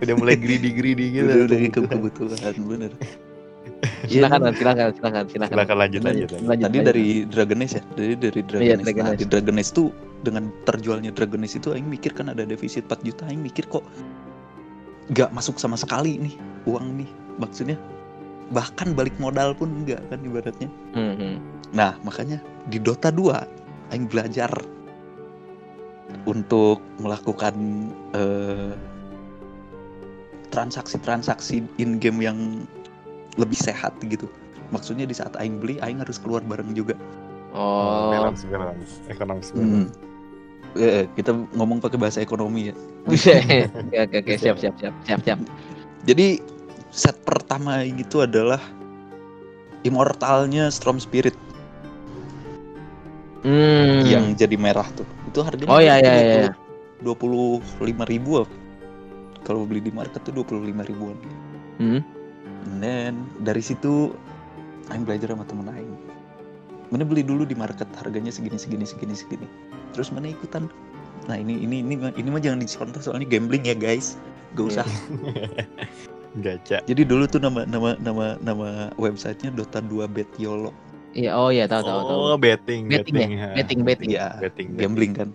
udah 0.02 0.16
mulai 0.18 0.40
greedy 0.40 0.72
greedy 0.72 1.20
gitu. 1.20 1.28
Udah 1.28 1.38
udah 1.46 1.58
ke 1.68 1.80
kebutuhan 1.84 2.56
bener. 2.64 2.92
Iya, 4.08 4.26
silakan 4.26 4.40
Ran, 4.42 4.54
silakan 4.56 4.88
silakan 4.96 5.24
silakan 5.30 5.54
Silakan 5.54 5.78
lanjut 5.78 6.02
Lanjut. 6.02 6.08
lanjut. 6.08 6.30
lanjut. 6.34 6.48
Lanjut, 6.50 6.66
Tadi 6.66 6.78
lanjut. 6.78 6.88
dari 6.90 7.06
Dragon 7.30 7.58
Nest 7.58 7.74
ya, 7.74 7.84
dari 7.94 8.14
dari 8.16 8.42
Dragon 8.42 8.66
Iya, 8.66 8.74
Nest. 8.74 8.86
Dragon 8.86 9.04
Nah, 9.06 9.14
di 9.14 9.26
Dragon 9.26 9.56
Nest 9.56 9.72
tuh 9.74 9.88
dengan 10.18 10.44
terjualnya 10.64 11.12
Dragon 11.12 11.40
Nest 11.40 11.56
itu 11.56 11.70
aing 11.72 11.86
mikir 11.86 12.12
kan 12.12 12.26
ada 12.28 12.42
defisit 12.42 12.86
4 12.86 13.04
juta, 13.04 13.24
aing 13.26 13.38
mikir 13.40 13.66
kok 13.66 13.86
nggak 15.08 15.30
masuk 15.30 15.56
sama 15.56 15.76
sekali 15.76 16.18
nih 16.18 16.36
uang 16.66 17.00
nih 17.00 17.08
maksudnya 17.38 17.78
bahkan 18.50 18.92
balik 18.92 19.16
modal 19.18 19.54
pun 19.54 19.72
enggak 19.74 20.04
kan 20.08 20.20
ibaratnya 20.20 20.68
Mhm. 20.92 21.40
nah 21.72 21.96
makanya 22.02 22.40
di 22.66 22.76
Dota 22.78 23.08
2 23.08 23.40
aing 23.88 24.04
belajar 24.06 24.52
untuk 26.24 26.80
melakukan 26.98 27.56
eh, 28.12 28.76
transaksi-transaksi 30.50 31.64
in 31.78 32.00
game 32.00 32.20
yang 32.20 32.40
lebih 33.38 33.56
sehat 33.56 33.94
gitu 34.04 34.26
maksudnya 34.70 35.08
di 35.08 35.16
saat 35.16 35.32
aing 35.40 35.62
beli 35.62 35.80
aing 35.80 36.02
harus 36.02 36.18
keluar 36.18 36.42
bareng 36.44 36.74
juga 36.74 36.98
Oh. 37.58 38.12
balance 38.12 38.44
balance 38.46 39.02
ekonomis 39.08 39.50
Hmm. 39.56 39.88
Eh, 40.78 41.10
kita 41.18 41.34
ngomong 41.58 41.82
pakai 41.82 41.98
bahasa 41.98 42.20
ekonomi 42.22 42.70
ya 42.70 42.76
Bisa. 43.10 43.34
Oke 43.88 44.20
oke 44.20 44.34
siap 44.36 44.60
siap 44.62 44.76
siap 44.78 44.94
siap 45.08 45.22
siap. 45.24 45.40
Jadi 46.06 46.44
set 46.92 47.18
pertama 47.24 47.82
itu 47.82 48.22
adalah 48.22 48.60
immortalnya 49.82 50.68
Storm 50.70 51.00
Spirit 51.00 51.34
Hmm. 53.48 54.04
yang 54.04 54.36
jadi 54.36 54.60
merah 54.60 54.86
tuh. 54.92 55.08
Itu 55.32 55.40
harganya 55.40 55.72
Oh, 55.72 55.80
iya, 55.80 56.04
iya, 56.04 56.14
iya. 56.20 56.52
dua 57.00 57.16
puluh 57.16 57.64
lima 57.80 58.04
ribu. 58.04 58.44
Kalau 59.48 59.64
beli 59.64 59.80
di 59.80 59.94
market 59.94 60.20
tuh 60.28 60.36
dua 60.36 60.44
puluh 60.44 60.68
lima 60.68 60.84
ribuan. 60.84 61.16
Hmm. 61.80 62.02
And 62.68 62.84
then 62.84 63.14
dari 63.48 63.64
situ 63.64 64.12
Aing 64.92 65.08
belajar 65.08 65.32
sama 65.32 65.48
temen 65.48 65.72
Aing. 65.72 65.96
Mana 66.92 67.04
beli 67.08 67.24
dulu 67.24 67.48
di 67.48 67.56
market 67.56 67.88
harganya 68.00 68.32
segini 68.32 68.60
segini 68.60 68.84
segini 68.84 69.16
segini. 69.16 69.48
Terus 69.96 70.12
mana 70.12 70.32
ikutan. 70.32 70.68
Nah 71.32 71.40
ini 71.40 71.60
ini 71.60 71.80
ini 71.80 71.96
mah- 71.96 72.16
ini 72.16 72.28
mah 72.28 72.40
jangan 72.44 72.60
dicontoh 72.60 73.00
soalnya 73.00 73.28
gambling 73.28 73.64
ya 73.68 73.76
guys. 73.76 74.20
Gak 74.56 74.76
usah. 74.76 74.88
gacha 76.44 76.84
Jadi 76.86 77.02
dulu 77.02 77.26
tuh 77.26 77.42
nama 77.42 77.66
nama 77.66 77.98
nama 77.98 78.38
nama 78.44 78.94
websitenya 79.00 79.56
Dota 79.56 79.80
2 79.82 80.06
Bet 80.12 80.30
YOLO. 80.38 80.70
Iya 81.18 81.34
oh 81.34 81.50
iya 81.50 81.66
tahu 81.66 81.82
tahu 81.82 82.00
tahu. 82.04 82.20
oh 82.32 82.38
betting 82.38 82.86
Betting 82.92 83.16
ya? 83.16 83.58
Betting 83.58 83.80
betting. 83.82 84.10
Iya, 84.14 84.28
betting 84.38 84.68
gambling 84.78 85.14
kan, 85.18 85.30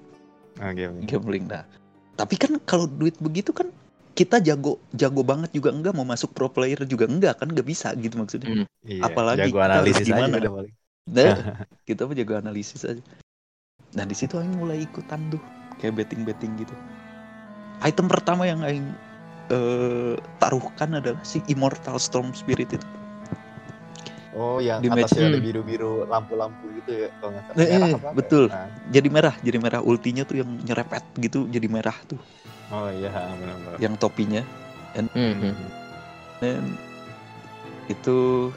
ah, 0.63 0.71
gambling 0.71 1.09
gambling. 1.11 1.45
Nah, 1.51 1.67
tapi 2.15 2.39
kan 2.39 2.55
kalau 2.69 2.87
duit 2.87 3.19
begitu 3.19 3.51
kan 3.51 3.73
kita 4.13 4.37
jago 4.45 4.77
jago 4.93 5.23
banget 5.25 5.51
juga 5.57 5.73
enggak 5.73 5.93
mau 5.97 6.05
masuk 6.05 6.31
pro 6.37 6.49
player 6.53 6.85
juga 6.85 7.09
enggak 7.09 7.41
kan 7.41 7.49
nggak 7.49 7.67
bisa 7.67 7.93
gitu 7.97 8.15
maksudnya. 8.21 8.49
Hmm. 8.49 8.67
Iya, 8.85 9.03
Apalagi 9.09 9.49
jago 9.49 9.59
kita 9.59 9.67
analisis 9.73 10.07
aja 10.07 10.09
gimana? 10.11 10.37
udah 10.39 10.53
paling 10.53 10.75
Nah, 11.03 11.35
kita 11.89 12.01
mah 12.07 12.15
jago 12.15 12.35
analisis 12.39 12.83
aja. 12.87 13.03
Nah 13.93 14.05
di 14.07 14.15
situ 14.17 14.39
Aing 14.39 14.57
mulai 14.57 14.85
ikutan 14.85 15.21
tuh 15.29 15.43
kayak 15.83 15.99
betting 15.99 16.23
betting 16.25 16.53
gitu. 16.57 16.73
Item 17.83 18.07
pertama 18.07 18.47
yang 18.47 18.63
Aing 18.63 18.87
eh, 19.51 20.15
taruhkan 20.39 20.97
adalah 20.97 21.21
si 21.27 21.43
Immortal 21.51 21.99
Storm 21.99 22.31
Spirit 22.33 22.71
itu. 22.73 22.87
Oh 24.33 24.59
yang 24.59 24.81
Di 24.81 24.89
atasnya 24.89 25.29
match. 25.29 25.33
ada 25.33 25.39
biru 25.39 25.61
biru 25.61 25.93
lampu 26.05 26.33
lampu 26.35 26.65
gitu 26.77 26.91
ya 27.05 27.09
kalau 27.21 27.31
nggak 27.37 27.45
salah 27.47 27.57
Eh, 27.59 27.67
Merah 27.69 27.87
apa 27.87 27.97
apa 27.97 28.07
ya? 28.07 28.13
betul. 28.17 28.45
Nah, 28.49 28.69
Jadi 28.89 29.09
merah, 29.09 29.35
jadi 29.41 29.59
merah 29.59 29.81
ultinya 29.81 30.23
tuh 30.25 30.37
yang 30.41 30.51
nyerepet 30.59 31.05
gitu 31.19 31.39
jadi 31.47 31.67
merah 31.69 31.97
tuh, 32.05 32.21
oh 32.69 32.89
iya 32.89 33.09
benar-benar 33.11 33.77
yang 33.79 33.95
topinya. 33.97 34.43
Mhm. 34.93 35.53
Dan 36.41 36.65
itu 37.87 38.51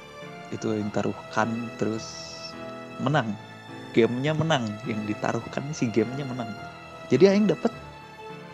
itu 0.49 0.67
yang 0.71 0.89
taruhkan 0.89 1.49
terus 1.76 2.05
menang 2.99 3.34
gamenya 3.91 4.32
menang 4.32 4.63
yang 4.84 4.99
ditaruhkan 5.03 5.63
si 5.71 5.88
gamenya 5.88 6.23
menang 6.23 6.47
jadi 7.07 7.34
aing 7.34 7.47
dapat 7.47 7.71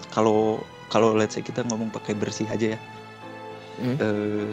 kalau 0.10 0.62
kalau 0.88 1.14
let's 1.14 1.34
say 1.34 1.42
kita 1.42 1.62
ngomong 1.64 1.90
pakai 1.90 2.14
bersih 2.14 2.48
aja 2.48 2.78
ya 2.78 2.80
Hmm. 3.74 3.98
eh 3.98 4.50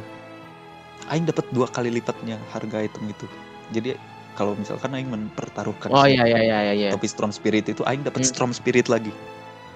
aing 1.09 1.25
dapat 1.25 1.45
dua 1.51 1.67
kali 1.67 1.89
lipatnya 1.89 2.37
harga 2.51 2.79
item 2.79 3.09
itu 3.09 3.27
jadi 3.71 3.97
kalau 4.39 4.55
misalkan 4.55 4.95
aing 4.95 5.11
mempertaruhkan 5.11 5.91
Oh 5.91 6.07
iya 6.07 6.23
iya 6.23 6.39
iya 6.39 6.59
iya. 6.71 6.89
topi 6.93 7.11
storm 7.11 7.31
spirit 7.31 7.67
itu 7.67 7.83
aing 7.85 8.03
dapat 8.03 8.23
Hmm. 8.23 8.31
storm 8.31 8.53
spirit 8.53 8.87
lagi 8.87 9.11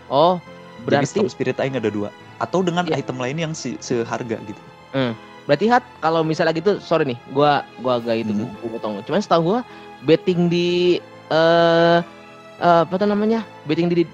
Oh 0.06 0.38
jadi 0.82 1.02
berarti 1.02 1.08
storm 1.08 1.28
spirit 1.28 1.56
aing 1.58 1.74
ada 1.74 1.90
dua 1.90 2.08
atau 2.38 2.62
dengan 2.62 2.86
Iya. 2.86 2.98
item 2.98 3.18
lain 3.18 3.36
yang 3.38 3.52
se- 3.52 3.78
seharga 3.78 4.38
gitu 4.42 4.62
berarti 5.42 5.66
hat 5.66 5.82
kalau 5.98 6.22
misalnya 6.22 6.54
gitu 6.54 6.78
sorry 6.78 7.02
nih 7.02 7.18
gua 7.34 7.66
gua 7.82 7.98
agak 7.98 8.22
itu 8.22 8.30
Hmm. 8.30 8.46
gua 8.62 8.78
potong. 8.78 9.02
Cuman 9.02 9.18
setahu 9.18 9.42
gua 9.42 9.58
betting 10.06 10.46
di 10.46 11.02
eh 11.28 11.98
eh, 12.62 12.80
apa 12.86 12.94
tuh 12.94 13.10
namanya? 13.10 13.42
Betting 13.66 13.90
di 13.90 14.06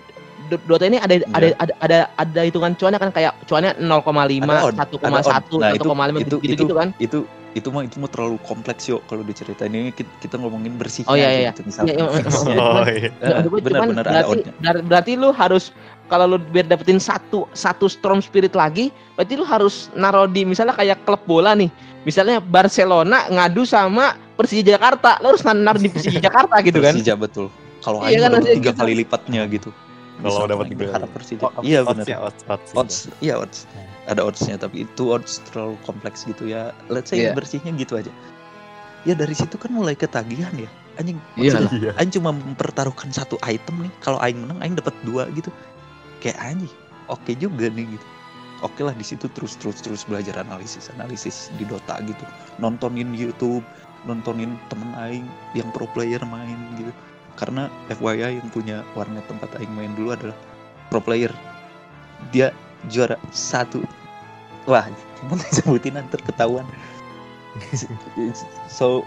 Dota 0.49 0.85
ini 0.85 0.97
ada 0.97 1.21
ada 1.29 1.47
Iya. 1.47 1.57
ada 1.59 1.73
ada 1.79 1.99
ada 2.17 2.41
hitungan 2.41 2.73
cuannya 2.73 2.97
kan 2.97 3.11
kayak 3.11 3.37
cuannya 3.45 3.77
0,5, 3.77 4.49
Ada 4.49 4.65
odd, 4.65 4.75
1,1, 4.75 5.57
Nah, 5.59 5.71
itu- 5.71 5.85
1,5 5.85 6.17
itu- 6.17 6.41
gitu, 6.41 6.63
gitu 6.65 6.75
kan. 6.75 6.89
itu 6.97 7.19
itu 7.51 7.69
mah 7.69 7.83
itu 7.83 7.97
mah 7.99 8.07
terlalu 8.07 8.37
kompleks 8.41 8.87
yuk 8.87 9.03
kalau 9.05 9.21
diceritain 9.21 9.69
ini 9.69 9.91
kita, 9.91 10.07
kita 10.21 10.37
ngomongin 10.37 10.79
bersihnya 10.79 11.11
Oh, 11.11 11.17
iya, 11.17 11.27
aja 11.27 11.35
iya, 11.35 11.51
gitu, 11.51 11.61
misalkan. 11.67 11.89
Iya, 11.89 11.97
iya, 11.97 12.07
iya, 12.07 12.23
iya. 12.55 12.61
oh 12.61 12.87
iya 12.87 13.11
Ya, 13.11 13.29
Eh, 13.35 13.45
gua 13.45 13.59
benar 13.59 13.71
cuman 13.75 13.89
benar 13.91 14.05
ada 14.05 14.21
berarti, 14.23 14.81
berarti 14.85 15.13
lu 15.17 15.29
harus 15.31 15.65
kalau 16.07 16.25
lu 16.25 16.37
biar 16.39 16.65
dapetin 16.65 16.97
satu 16.97 17.45
satu 17.53 17.85
storm 17.85 18.21
spirit 18.21 18.53
lagi, 18.53 18.89
berarti 19.13 19.35
lu 19.35 19.45
harus 19.45 19.89
naruh 19.93 20.25
di 20.25 20.45
misalnya 20.45 20.73
kayak 20.73 21.05
klub 21.05 21.21
bola 21.25 21.53
nih. 21.53 21.69
Misalnya 22.01 22.39
Barcelona 22.39 23.27
ngadu 23.27 23.65
sama 23.65 24.15
Persija 24.33 24.79
Jakarta, 24.79 25.19
lu 25.19 25.35
harus 25.35 25.43
naruh 25.43 25.77
di 25.77 25.91
Persija 25.91 26.21
Jakarta 26.23 26.63
gitu 26.63 26.79
kan. 26.79 26.95
Persija 26.95 27.13
betul 27.13 27.51
kalau 27.79 28.05
Iya 28.05 28.27
kan, 28.27 28.41
tiga 28.41 28.71
gitu. 28.71 28.77
kali 28.77 28.93
lipatnya 28.95 29.43
gitu 29.47 29.71
Kalau 30.19 30.47
dapat 30.51 30.67
tiga. 30.69 30.79
berharap 30.83 31.09
kali. 31.09 31.17
Persija 31.19 31.47
Oh, 31.47 31.63
iya 31.63 31.81
benar 31.87 32.03
odds-nya, 32.03 32.19
odds, 32.19 32.43
odds, 32.49 32.71
odds 32.75 32.97
iya 33.23 33.35
odds. 33.39 33.59
Ada 34.09 34.21
oddsnya 34.25 34.57
tapi 34.57 34.83
itu 34.83 35.03
odds 35.13 35.39
terlalu 35.51 35.77
kompleks 35.85 36.27
gitu 36.27 36.49
ya. 36.49 36.75
Let's 36.91 37.13
say 37.13 37.23
Iya. 37.23 37.37
bersihnya 37.37 37.71
gitu 37.79 37.99
aja. 37.99 38.11
Ya 39.07 39.15
dari 39.15 39.33
situ 39.33 39.55
kan 39.55 39.71
mulai 39.71 39.95
ketagihan 39.95 40.51
ya. 40.59 40.67
Anjing 40.99 41.23
Iya. 41.39 41.55
maksudnya 41.55 41.71
iya. 41.79 41.91
Aing 42.03 42.11
cuma 42.11 42.35
mempertaruhkan 42.35 43.15
satu 43.15 43.39
item 43.47 43.87
nih. 43.87 43.93
Kalau 44.03 44.19
Aing 44.19 44.43
menang 44.43 44.59
Aing 44.59 44.75
dapat 44.75 44.95
dua 45.07 45.31
gitu. 45.37 45.55
Kayak 46.19 46.39
anjing 46.43 46.75
oke 47.07 47.31
juga 47.39 47.71
nih 47.71 47.87
gitu. 47.95 48.07
Oke 48.59 48.83
lah 48.83 48.91
di 48.91 49.07
situ 49.07 49.31
terus 49.31 49.55
terus 49.55 49.79
terus 49.79 50.03
belajar 50.03 50.43
analisis 50.43 50.91
analisis 50.91 51.55
di 51.55 51.63
Dota 51.63 52.03
gitu. 52.03 52.27
Nontonin 52.59 53.15
YouTube 53.15 53.63
nontonin 54.03 54.59
temen 54.71 54.91
Aing 54.99 55.27
yang 55.55 55.71
pro 55.75 55.87
player 55.91 56.23
main 56.27 56.59
gitu 56.75 56.91
karena 57.39 57.71
FYI 57.95 58.43
yang 58.43 58.51
punya 58.51 58.83
warnet 58.99 59.23
tempat 59.31 59.55
Aing 59.63 59.71
main 59.79 59.95
dulu 59.95 60.11
adalah 60.11 60.35
pro 60.91 60.99
player. 60.99 61.31
Dia 62.35 62.51
juara 62.91 63.15
satu. 63.31 63.87
Wah 64.67 64.91
mau 65.31 65.39
disebutin 65.47 65.95
nanti 65.95 66.19
ketahuan 66.19 66.67
so 68.67 69.07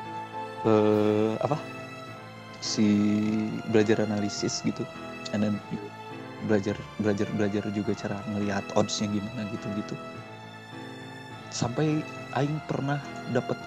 eh, 0.64 1.36
apa? 1.44 1.60
Si 2.64 2.88
belajar 3.70 4.00
analisis 4.08 4.64
gitu. 4.64 4.88
And 5.36 5.44
then 5.44 5.56
belajar 6.48 6.74
belajar 6.98 7.28
belajar 7.38 7.64
juga 7.76 7.94
cara 7.94 8.18
ngelihat 8.34 8.66
oddsnya 8.74 9.12
gimana 9.14 9.46
gitu 9.54 9.68
gitu 9.78 9.96
sampai 11.52 12.02
Aing 12.34 12.58
pernah 12.66 12.98
dapat 13.36 13.60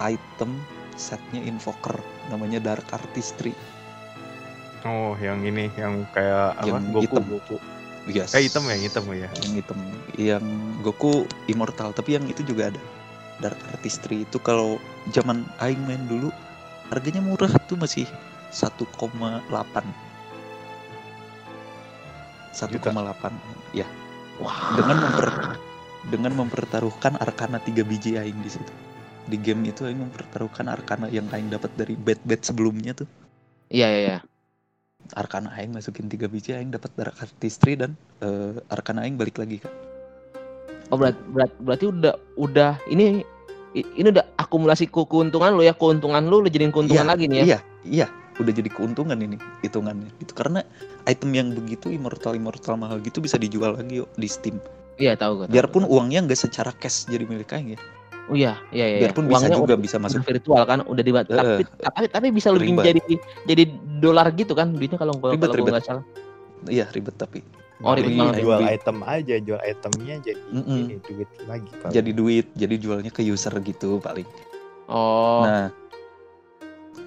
item 0.00 0.62
setnya 0.94 1.42
invoker 1.42 1.98
namanya 2.30 2.62
Dark 2.62 2.86
Artistry. 2.92 3.56
Oh 4.86 5.18
yang 5.18 5.42
ini 5.42 5.66
yang 5.74 6.06
kayak 6.14 6.54
apa? 6.60 6.68
Yang 6.68 6.84
Goku 6.94 7.02
hitam. 7.02 7.24
Goku. 7.26 7.56
Yes. 8.06 8.30
Kayak 8.30 8.44
hitam 8.52 8.62
ya 8.70 8.76
hitam 8.78 9.04
ya? 9.10 9.28
Yang 9.42 9.54
hitam. 9.62 9.78
Yang 10.14 10.44
Goku 10.86 11.26
immortal 11.50 11.90
tapi 11.90 12.14
yang 12.14 12.30
itu 12.30 12.46
juga 12.46 12.70
ada. 12.70 12.78
Dark 13.42 13.58
Artistry 13.68 14.24
itu 14.24 14.40
kalau 14.40 14.80
zaman 15.12 15.44
Aing 15.60 15.82
main 15.84 16.00
dulu 16.08 16.32
harganya 16.88 17.20
murah 17.20 17.52
tuh 17.68 17.76
masih 17.76 18.08
1,8 18.54 18.96
1,8 18.96 19.44
ya. 23.76 23.84
Wah. 24.36 24.76
dengan 24.76 25.00
memper 25.00 25.56
dengan 26.12 26.32
mempertaruhkan 26.44 27.16
Arkana 27.18 27.56
3 27.56 27.88
biji 27.88 28.20
Aing 28.20 28.36
di 28.44 28.52
situ 28.52 28.68
di 29.26 29.36
game 29.38 29.66
itu 29.66 29.82
Aing 29.84 29.98
mempertaruhkan 29.98 30.70
Arkana 30.70 31.10
yang 31.10 31.26
Aing 31.34 31.50
dapat 31.50 31.74
dari 31.74 31.98
bet-bet 31.98 32.46
sebelumnya 32.46 32.94
tuh 32.94 33.08
Iya 33.66 33.86
iya 33.90 34.00
iya. 34.00 34.18
Arkana 35.14 35.50
Aing 35.54 35.74
masukin 35.74 36.06
3 36.06 36.26
biji 36.30 36.54
Aing 36.54 36.70
dapat 36.70 36.94
Dark 36.94 37.18
Artistry 37.18 37.74
dan 37.74 37.94
eh, 38.22 38.58
Arkana 38.70 39.02
Aing 39.02 39.18
balik 39.18 39.38
lagi 39.38 39.62
kan 39.62 39.70
Oh 40.86 40.94
berat, 40.94 41.18
berat 41.34 41.50
berarti 41.58 41.90
udah 41.90 42.14
udah 42.38 42.78
ini 42.86 43.26
ini 43.74 44.08
udah 44.08 44.24
akumulasi 44.38 44.86
ke- 44.86 45.08
keuntungan 45.10 45.52
lu 45.52 45.66
ya 45.66 45.74
keuntungan 45.74 46.22
lu 46.22 46.40
lu 46.40 46.48
jadiin 46.48 46.70
keuntungan 46.70 47.04
lagi 47.10 47.26
nih 47.28 47.42
ya. 47.42 47.44
Iya, 47.44 47.58
iya, 47.84 48.06
udah 48.38 48.52
jadi 48.54 48.70
keuntungan 48.70 49.18
ini 49.18 49.36
hitungannya. 49.60 50.08
Itu 50.22 50.32
karena 50.32 50.62
item 51.04 51.34
yang 51.34 51.52
begitu 51.52 51.90
immortal 51.92 52.38
immortal 52.38 52.78
mahal 52.78 53.02
gitu 53.02 53.18
bisa 53.20 53.36
dijual 53.36 53.76
lagi 53.76 54.00
yuk 54.00 54.08
di 54.14 54.30
Steam. 54.30 54.56
Iya 54.96 55.18
tahu 55.18 55.44
tahu. 55.44 55.52
Biarpun 55.52 55.84
uangnya 55.84 56.24
nggak 56.24 56.38
secara 56.38 56.72
cash 56.72 57.04
jadi 57.10 57.28
milik 57.28 57.52
Aing 57.52 57.76
ya. 57.76 57.80
Oh 58.26 58.34
iya 58.34 58.58
iya 58.70 58.86
iya. 58.88 58.98
Biarpun 59.02 59.24
bisa 59.24 59.36
Uangnya 59.40 59.54
juga 59.54 59.66
udah- 59.68 59.80
bisa 59.80 59.96
masuk. 59.96 60.20
virtual 60.22 60.62
kan 60.62 60.78
udah 60.82 61.02
di 61.02 61.12
tapi, 61.12 61.30
Eh, 61.32 61.58
tapi 61.80 62.04
tapi 62.08 62.26
bisa 62.30 62.48
lebih 62.50 62.74
ribet. 62.74 62.84
jadi 62.86 63.00
jadi 63.44 63.62
dolar 63.98 64.26
gitu 64.32 64.52
kan 64.52 64.70
duitnya 64.70 64.96
kalau 64.96 65.14
Ribet, 65.16 65.46
kalau 65.46 65.56
ribet. 65.56 65.72
nggak 65.72 65.84
salah. 65.84 66.04
Iya 66.66 66.86
ribet 66.90 67.14
tapi 67.14 67.40
Oh, 67.78 67.92
ribet 67.92 68.08
Jadi 68.08 68.16
banget. 68.16 68.40
jual 68.40 68.58
Beli. 68.58 68.72
item 68.72 68.98
aja, 69.04 69.34
jual 69.38 69.60
itemnya 69.62 70.14
jadi 70.18 70.40
Mm-mm. 70.48 70.78
ini 70.80 70.94
duit 70.98 71.28
lagi. 71.44 71.70
paling. 71.76 71.92
jadi 71.92 72.10
duit 72.10 72.46
jadi 72.54 72.74
jualnya 72.76 73.10
ke 73.10 73.20
user 73.22 73.52
gitu 73.60 74.00
paling 74.00 74.24
Oh, 74.86 75.42
nah 75.42 75.68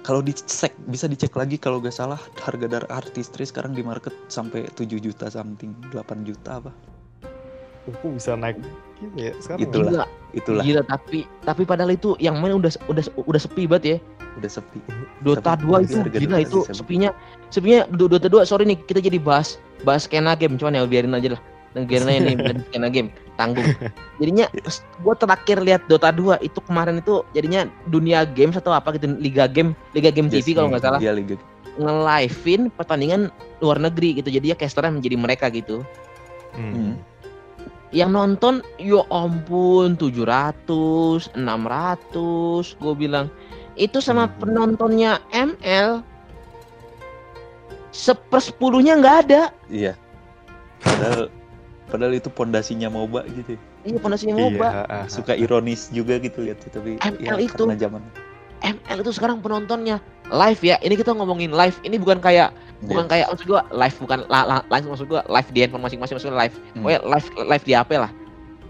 kalau 0.00 0.20
dicek 0.20 0.72
bisa 0.80 1.04
dicek 1.04 1.32
lagi 1.32 1.56
kalau 1.56 1.76
gak 1.76 1.92
salah 1.92 2.16
harga 2.38 2.66
dari 2.70 2.86
artistry 2.86 3.42
sekarang 3.42 3.72
di 3.72 3.82
market 3.82 4.14
sampai 4.26 4.64
7 4.70 4.96
juta 4.96 5.26
something 5.26 5.74
8 5.88 5.96
juta 6.22 6.56
apa 6.56 6.70
kok 7.98 8.10
bisa 8.14 8.32
naik 8.34 8.56
gitu 9.00 9.16
ya 9.16 9.32
sekarang. 9.40 9.64
Itulah. 9.64 9.90
gila, 9.90 10.04
itulah. 10.36 10.62
Gila 10.62 10.82
tapi 10.84 11.18
tapi 11.42 11.62
padahal 11.64 11.90
itu 11.96 12.14
yang 12.20 12.36
main 12.38 12.54
udah 12.54 12.70
udah 12.86 13.04
udah 13.16 13.40
sepi 13.40 13.64
banget 13.66 13.84
ya. 13.84 13.98
udah 14.38 14.50
sepi. 14.50 14.78
Dota 15.26 15.58
Tapi 15.58 15.66
2 15.66 15.84
itu 15.90 15.96
gila 16.06 16.38
itu 16.38 16.58
sepinya 16.70 17.10
sepinya 17.50 17.82
Do- 17.90 18.06
Dota 18.06 18.30
2 18.30 18.46
sorry 18.46 18.62
nih 18.62 18.78
kita 18.86 19.02
jadi 19.02 19.18
bahas 19.18 19.58
bahas 19.82 20.06
skena 20.06 20.38
game. 20.38 20.54
Cuman 20.54 20.78
ya 20.78 20.86
biarin 20.86 21.16
aja 21.18 21.34
lah. 21.34 21.42
Nih 21.74 22.38
bahas 22.38 22.62
skena 22.70 22.88
game. 22.88 23.10
Tanggung. 23.34 23.66
Jadinya 24.20 24.46
gua 25.02 25.16
terakhir 25.18 25.58
lihat 25.64 25.82
Dota 25.90 26.12
2 26.14 26.44
itu 26.44 26.60
kemarin 26.62 27.00
itu 27.00 27.24
jadinya 27.32 27.66
dunia 27.88 28.22
games 28.28 28.54
atau 28.54 28.70
apa 28.70 28.94
gitu 28.94 29.08
liga 29.16 29.48
game 29.48 29.72
liga 29.96 30.12
game 30.12 30.28
TV 30.28 30.52
Yes, 30.52 30.56
kalau 30.60 30.68
nggak 30.70 30.84
salah. 30.84 31.00
Iya 31.00 31.16
liga. 31.16 31.34
Nge-livein 31.80 32.68
pertandingan 32.76 33.32
luar 33.64 33.80
negeri 33.80 34.20
gitu. 34.20 34.28
Jadi 34.28 34.52
ya 34.52 34.56
casternya 34.60 34.92
menjadi 34.94 35.16
mereka 35.16 35.48
gitu. 35.48 35.80
Hmm. 36.54 37.00
Yang 37.90 38.14
nonton 38.14 38.62
yo 38.78 39.02
ampun 39.10 39.98
700 39.98 41.34
600 41.34 41.34
gue 42.78 42.94
bilang 42.94 43.26
itu 43.74 43.98
sama 43.98 44.30
Hmm. 44.30 44.34
penontonnya 44.38 45.18
ML 45.32 46.06
sepersepuluhnya 47.90 49.02
nggak 49.02 49.16
ada 49.26 49.42
iya 49.66 49.98
padahal 50.80 51.26
padahal 51.90 52.14
itu 52.14 52.30
pondasinya 52.30 52.86
MOBA 52.86 53.26
gitu 53.34 53.58
ya. 53.58 53.60
iya 53.82 53.98
pondasinya 53.98 54.34
Iya, 54.38 54.42
MOBA 54.46 54.68
ah. 54.86 55.04
suka 55.10 55.34
ironis 55.34 55.90
juga 55.90 56.22
gitu 56.22 56.46
lihat 56.46 56.62
tapi 56.70 56.94
ML 57.02 57.38
ya, 57.38 57.42
itu. 57.42 57.62
zaman 57.66 58.02
ML 58.62 58.98
itu 59.02 59.10
sekarang 59.10 59.42
penontonnya 59.42 59.98
live 60.30 60.62
ya 60.62 60.78
ini 60.78 60.94
kita 60.94 61.10
ngomongin 61.10 61.50
live 61.50 61.74
ini 61.82 61.98
bukan 61.98 62.22
kayak 62.22 62.54
bukan 62.80 63.04
Iya. 63.04 63.10
kayak 63.12 63.26
maksud 63.30 63.46
gua 63.46 63.62
live 63.70 63.96
bukan 63.98 64.18
la, 64.26 64.40
la- 64.42 64.66
live 64.66 64.86
maksud 64.88 65.06
gua 65.06 65.20
live 65.26 65.48
di 65.50 65.58
handphone 65.60 65.84
masing-masing 65.84 66.14
maksudnya 66.16 66.36
live. 66.38 66.54
Hmm. 66.56 66.80
Pokoknya 66.80 67.00
live 67.04 67.26
live 67.46 67.64
di 67.64 67.72
HP 67.74 67.90
lah. 67.96 68.10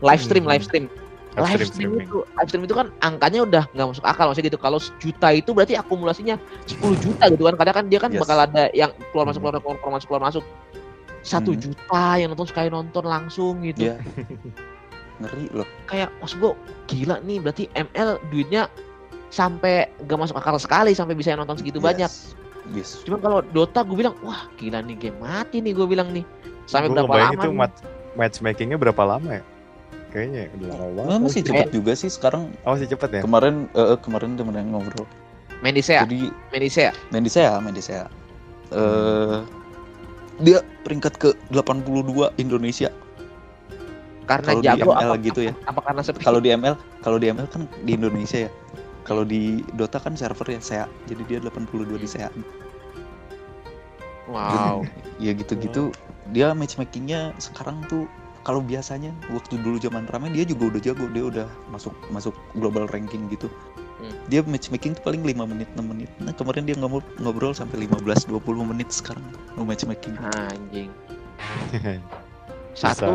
Live 0.01 0.23
stream 0.23 0.45
Hmm. 0.45 0.53
live 0.53 0.65
stream. 0.65 0.85
Live 1.31 1.63
live 1.63 1.71
stream 1.71 1.91
itu 2.03 2.19
live 2.27 2.49
stream 2.51 2.65
itu 2.67 2.75
kan 2.75 2.87
angkanya 3.01 3.41
udah 3.47 3.65
nggak 3.71 3.87
masuk 3.87 4.03
akal 4.03 4.27
maksudnya 4.27 4.51
gitu. 4.51 4.59
Kalau 4.59 4.79
sejuta 4.83 5.29
itu 5.31 5.51
berarti 5.55 5.79
akumulasinya 5.79 6.35
10 6.67 6.99
juta 6.99 7.31
gitu 7.31 7.43
kan. 7.47 7.55
Kadang 7.55 7.75
kan 7.79 7.85
dia 7.87 7.99
kan 8.03 8.11
Yes. 8.11 8.21
bakal 8.27 8.39
ada 8.41 8.67
yang 8.75 8.91
keluar 9.15 9.31
masuk 9.31 9.39
keluar 9.41 9.55
keluar, 9.63 9.79
keluar 9.79 9.93
masuk 9.95 10.09
keluar 10.11 10.23
masuk. 10.27 10.45
Satu 11.23 11.53
Hmm. 11.55 11.61
juta 11.61 12.05
yang 12.17 12.33
nonton 12.33 12.49
sekali 12.51 12.67
nonton 12.67 13.05
langsung 13.07 13.63
gitu. 13.63 13.95
Iya. 13.95 14.03
ngeri 15.21 15.53
loh. 15.53 15.69
Kayak 15.85 16.11
maksud 16.19 16.41
gua 16.41 16.57
gila 16.89 17.21
nih. 17.21 17.39
Berarti 17.39 17.69
ML 17.77 18.19
duitnya 18.33 18.67
sampai 19.31 19.87
gak 20.03 20.19
masuk 20.19 20.35
akal 20.35 20.59
sekali 20.59 20.91
sampai 20.91 21.15
bisa 21.15 21.31
yang 21.31 21.45
nonton 21.45 21.55
segitu 21.55 21.79
banyak 21.79 22.11
Yes. 22.71 23.01
cuman 23.03 23.19
kalau 23.19 23.39
Dota 23.51 23.81
gue 23.83 23.97
bilang 23.97 24.15
wah 24.21 24.45
gila 24.55 24.85
nih 24.85 24.97
game 24.97 25.19
mati 25.19 25.59
nih 25.59 25.73
gue 25.73 25.87
bilang 25.87 26.13
nih 26.13 26.23
sampai 26.65 26.87
Gua 26.87 27.03
berapa 27.03 27.17
lama 27.17 27.33
itu 27.35 27.49
nih? 27.49 27.57
match 27.57 27.79
matchmakingnya 28.13 28.77
berapa 28.77 29.03
lama 29.03 29.31
ya? 29.39 29.45
Kayaknya 30.11 30.51
udah 30.53 30.67
lama 30.69 30.87
banget. 30.91 31.07
Nah, 31.07 31.19
masih 31.23 31.41
lagi. 31.41 31.49
cepat 31.55 31.69
juga 31.71 31.93
sih 31.95 32.11
sekarang 32.11 32.43
Oh, 32.63 32.75
masih 32.75 32.89
cepet 32.89 33.11
ya? 33.11 33.21
kemarin 33.23 33.55
eh, 33.73 33.95
eh, 33.95 33.99
kemarin 33.99 34.31
temen 34.35 34.55
yang 34.55 34.69
ngobrol 34.71 35.07
Mendisea 35.61 36.05
jadi 36.05 36.29
Mendisea 36.51 36.91
Mendisea 37.11 37.53
Mendisea 37.59 38.05
eh 38.71 39.39
dia 40.41 40.59
peringkat 40.83 41.15
ke 41.17 41.29
82 41.53 42.33
Indonesia 42.37 42.89
karena 44.25 44.47
Kalau 44.49 44.63
di 44.63 44.67
jago 44.69 44.91
ML 44.95 45.11
apa, 45.11 45.17
gitu 45.21 45.41
ya. 45.43 45.53
apa 45.67 45.81
karena 45.83 46.01
sepi 46.01 46.23
kalau 46.23 46.39
di 46.39 46.49
ML 46.49 46.75
kalau 47.01 47.19
di 47.19 47.27
ML 47.29 47.47
kan 47.47 47.67
di 47.83 47.93
Indonesia 47.93 48.47
ya 48.47 48.51
kalau 49.05 49.25
di 49.25 49.65
Dota 49.75 49.99
kan 50.01 50.15
server 50.15 50.57
ya 50.57 50.61
SEA 50.61 50.87
jadi 51.09 51.23
dia 51.27 51.39
82 51.43 52.01
di 52.01 52.09
SEA 52.09 52.31
wow. 54.31 54.85
Ya 55.25 55.37
gitu-gitu 55.37 55.93
dia 56.31 56.55
matchmakingnya 56.55 57.35
sekarang 57.43 57.85
tuh 57.91 58.07
kalau 58.41 58.65
biasanya 58.65 59.13
waktu 59.29 59.61
dulu 59.61 59.77
zaman 59.77 60.09
ramai 60.09 60.33
dia 60.33 60.49
juga 60.49 60.73
udah 60.73 60.81
jago 60.81 61.05
dia 61.13 61.25
udah 61.29 61.47
masuk 61.69 61.93
masuk 62.09 62.33
global 62.57 62.89
ranking 62.89 63.29
gitu. 63.29 63.53
Hmm. 64.01 64.17
dia 64.33 64.41
matchmaking 64.41 64.97
tuh 64.97 65.05
paling 65.05 65.21
5 65.21 65.45
menit 65.45 65.69
6 65.77 65.85
menit. 65.85 66.09
Nah 66.25 66.33
kemarin 66.33 66.65
dia 66.65 66.73
ngobrol, 66.73 67.05
ngobrol 67.21 67.53
sampai 67.53 67.85
15 67.85 68.33
20 68.33 68.73
menit 68.73 68.89
sekarang 68.89 69.21
mau 69.61 69.69
matchmaking. 69.69 70.17
Anjing. 70.25 70.89
Satu 72.81 73.13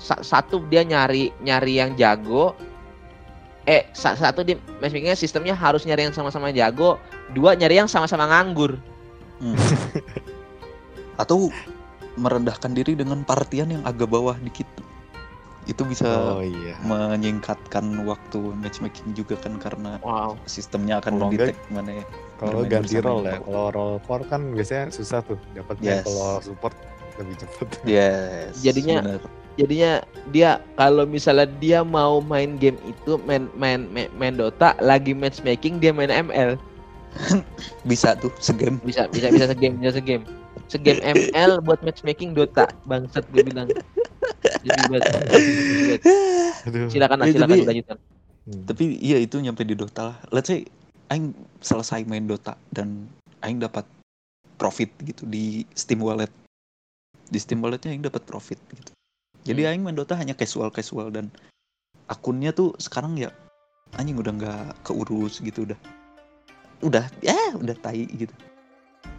sa- 0.00 0.24
satu 0.24 0.64
dia 0.72 0.80
nyari 0.80 1.28
nyari 1.44 1.76
yang 1.76 1.92
jago 2.00 2.56
eh 3.64 3.86
sa- 3.92 4.14
satu 4.14 4.42
di 4.42 4.52
matchmakingnya 4.78 5.14
sistemnya 5.14 5.52
harus 5.52 5.82
nyari 5.82 6.04
yang 6.04 6.12
sama-sama 6.12 6.50
jago 6.50 6.98
dua 7.30 7.54
nyari 7.54 7.78
yang 7.78 7.86
sama-sama 7.86 8.26
nganggur 8.26 8.78
Hmm. 9.38 9.58
atau 11.22 11.50
merendahkan 12.14 12.70
diri 12.70 12.94
dengan 12.94 13.22
partian 13.22 13.70
yang 13.70 13.82
agak 13.82 14.06
bawah 14.06 14.38
dikit 14.38 14.68
itu 15.66 15.82
bisa 15.82 16.06
Oh 16.06 16.42
iya. 16.42 16.74
menyingkatkan 16.82 17.86
waktu 18.02 18.38
matchmaking 18.58 19.14
juga 19.14 19.38
kan 19.38 19.58
karena 19.58 19.98
wow 19.98 20.34
sistemnya 20.42 20.98
akan 20.98 21.22
mendetek 21.22 21.54
mana 21.70 22.02
ya 22.02 22.04
Kalau 22.38 22.66
ganti 22.66 22.98
role 22.98 23.22
ya. 23.24 23.38
Kalau 23.38 23.66
role 23.70 23.98
core 24.02 24.26
kan 24.26 24.50
biasanya 24.50 24.90
susah 24.90 25.22
tuh 25.22 25.38
dapatnya. 25.54 26.02
Yes. 26.02 26.06
Kalau 26.06 26.42
support 26.42 26.74
lebih 27.18 27.34
cepet. 27.38 27.68
yes 27.82 28.58
Jadinya-. 28.58 29.22
Jadinya 29.56 30.00
dia 30.30 30.60
kalau 30.74 31.04
misalnya 31.04 31.44
dia 31.60 31.84
mau 31.84 32.22
main 32.22 32.56
game 32.56 32.78
itu 32.86 33.20
main 33.28 33.48
main 33.54 33.84
main, 33.92 34.08
main 34.16 34.34
Dota 34.34 34.72
lagi 34.80 35.12
matchmaking 35.12 35.76
dia 35.78 35.92
main 35.92 36.08
ML 36.08 36.56
bisa 37.90 38.16
tuh 38.16 38.32
segame. 38.40 38.80
Bisa 38.80 39.04
bisa 39.12 39.28
bisa 39.28 39.46
segame 39.52 39.76
bisa 39.84 39.92
segame. 40.00 40.24
Segame 40.72 41.00
ML 41.28 41.60
buat 41.60 41.84
matchmaking 41.84 42.32
Dota 42.32 42.64
bangsat 42.88 43.28
gue 43.30 43.44
bilang. 43.44 43.68
Jadi 44.64 44.80
buat- 44.88 45.04
silakan 46.88 47.16
lah 47.20 47.26
Eh, 47.28 47.34
silakan 47.34 47.56
dilanjutkan. 47.58 47.98
Hmm. 48.42 48.66
tapi 48.66 48.98
iya 48.98 49.22
itu 49.22 49.38
nyampe 49.38 49.62
di 49.62 49.76
Dota 49.76 50.10
lah. 50.10 50.16
Let's 50.34 50.50
say 50.50 50.66
aing 51.12 51.30
selesai 51.60 52.02
main 52.08 52.24
Dota 52.26 52.56
dan 52.72 53.06
aing 53.44 53.60
dapat 53.60 53.84
profit 54.56 54.88
gitu 55.04 55.28
di 55.28 55.62
Steam 55.76 56.00
Wallet. 56.00 56.32
Di 57.28 57.38
Steam 57.38 57.60
Walletnya 57.60 57.92
aing 57.92 58.02
dapat 58.02 58.24
profit 58.24 58.58
gitu 58.72 58.90
jadi 59.46 59.60
Hmm. 59.62 59.70
aing 59.74 59.82
main 59.86 59.96
Dota 59.98 60.14
hanya 60.18 60.34
casual 60.34 60.70
casual 60.70 61.10
dan 61.10 61.30
akunnya 62.10 62.50
tuh 62.54 62.74
sekarang 62.78 63.18
ya 63.18 63.30
anjing 63.98 64.16
udah 64.18 64.32
nggak 64.34 64.66
keurus 64.86 65.42
gitu 65.42 65.66
udah 65.68 65.78
udah 66.82 67.04
ya 67.22 67.36
udah 67.58 67.76
tai 67.78 68.06
gitu. 68.10 68.32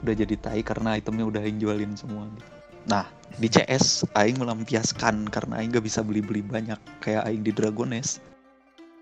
Udah 0.04 0.16
jadi 0.20 0.36
tai 0.40 0.60
karena 0.64 1.00
itemnya 1.00 1.24
udah 1.28 1.42
aing 1.44 1.60
jualin 1.64 1.96
semua 1.96 2.28
gitu. 2.36 2.50
nah 2.84 3.08
di 3.40 3.48
CS 3.48 4.04
aing 4.20 4.36
melampiaskan 4.44 5.32
karena 5.32 5.64
aing 5.64 5.72
nggak 5.72 5.88
bisa 5.88 6.04
beli 6.04 6.20
beli 6.20 6.44
banyak 6.44 6.76
kayak 7.00 7.24
aing 7.24 7.44
di 7.44 7.56
Dragon 7.56 7.92
Nest 7.96 8.20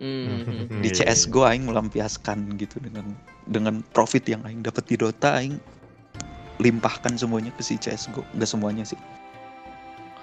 Hmm, 0.02 0.66
di 0.82 0.90
CS 0.90 1.30
GO 1.30 1.46
aing 1.46 1.70
melampiaskan 1.70 2.58
gitu 2.58 2.82
dengan 2.82 3.06
dengan 3.46 3.86
profit 3.94 4.26
yang 4.26 4.42
aing 4.46 4.66
dapat 4.66 4.90
di 4.90 4.98
Dota 4.98 5.38
aing 5.38 5.62
limpahkan 6.62 7.18
semuanya 7.18 7.54
ke 7.54 7.62
si 7.66 7.78
CSGO 7.78 8.22
nggak 8.38 8.50
semuanya 8.50 8.82
sih 8.86 8.98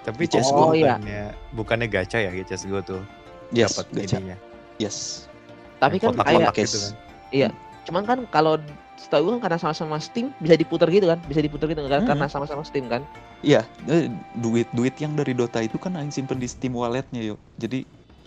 Tapi 0.07 0.23
CSGO 0.25 0.43
CS:GO, 0.43 0.75
iya. 0.75 0.95
bukannya 0.97 1.23
bukannya 1.53 1.87
gacha 1.91 2.19
ya 2.23 2.31
CSGO 2.33 2.81
tuh. 2.83 3.03
yes 3.51 3.73
Dapat 3.77 3.87
gacha 3.97 4.17
ininya. 4.21 4.37
yes 4.77 5.29
tapi 5.79 5.97
kan 6.03 6.11
kotak-kotak 6.13 6.53
kayak 6.55 6.69
gitu 6.69 6.79
kan. 6.83 7.53
cuman 7.89 8.03
kan 8.05 8.19
kalau 8.29 8.55
setahu 8.99 9.23
gue 9.25 9.33
kan 9.39 9.43
karena 9.49 9.59
sama-sama 9.63 9.97
Steam 10.03 10.35
bisa 10.43 10.59
diputar 10.59 10.91
gitu 10.91 11.07
kan 11.09 11.17
bisa 11.31 11.41
diputar 11.41 11.71
gitu 11.71 11.87
kan 11.87 12.03
Hmm. 12.03 12.11
karena 12.13 12.27
sama-sama 12.29 12.61
Steam 12.67 12.91
kan 12.91 13.07
iya 13.41 13.63
eh, 13.89 14.11
duit 14.37 14.67
duit 14.75 14.93
yang 15.01 15.15
dari 15.17 15.33
Dota 15.33 15.63
itu 15.63 15.79
kan 15.81 15.95
aing 15.97 16.11
simpen 16.13 16.37
di 16.37 16.51
Steam 16.51 16.75
walletnya 16.77 17.23
yo 17.23 17.39
jadi 17.57 17.87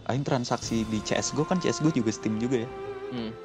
aing 0.10 0.24
transaksi 0.26 0.88
di 0.90 0.98
CSGO 1.04 1.46
kan 1.46 1.60
CSGO 1.62 1.92
juga 1.94 2.10
Steam 2.10 2.40
juga 2.42 2.66
ya 2.66 2.70
Hmm. 3.12 3.36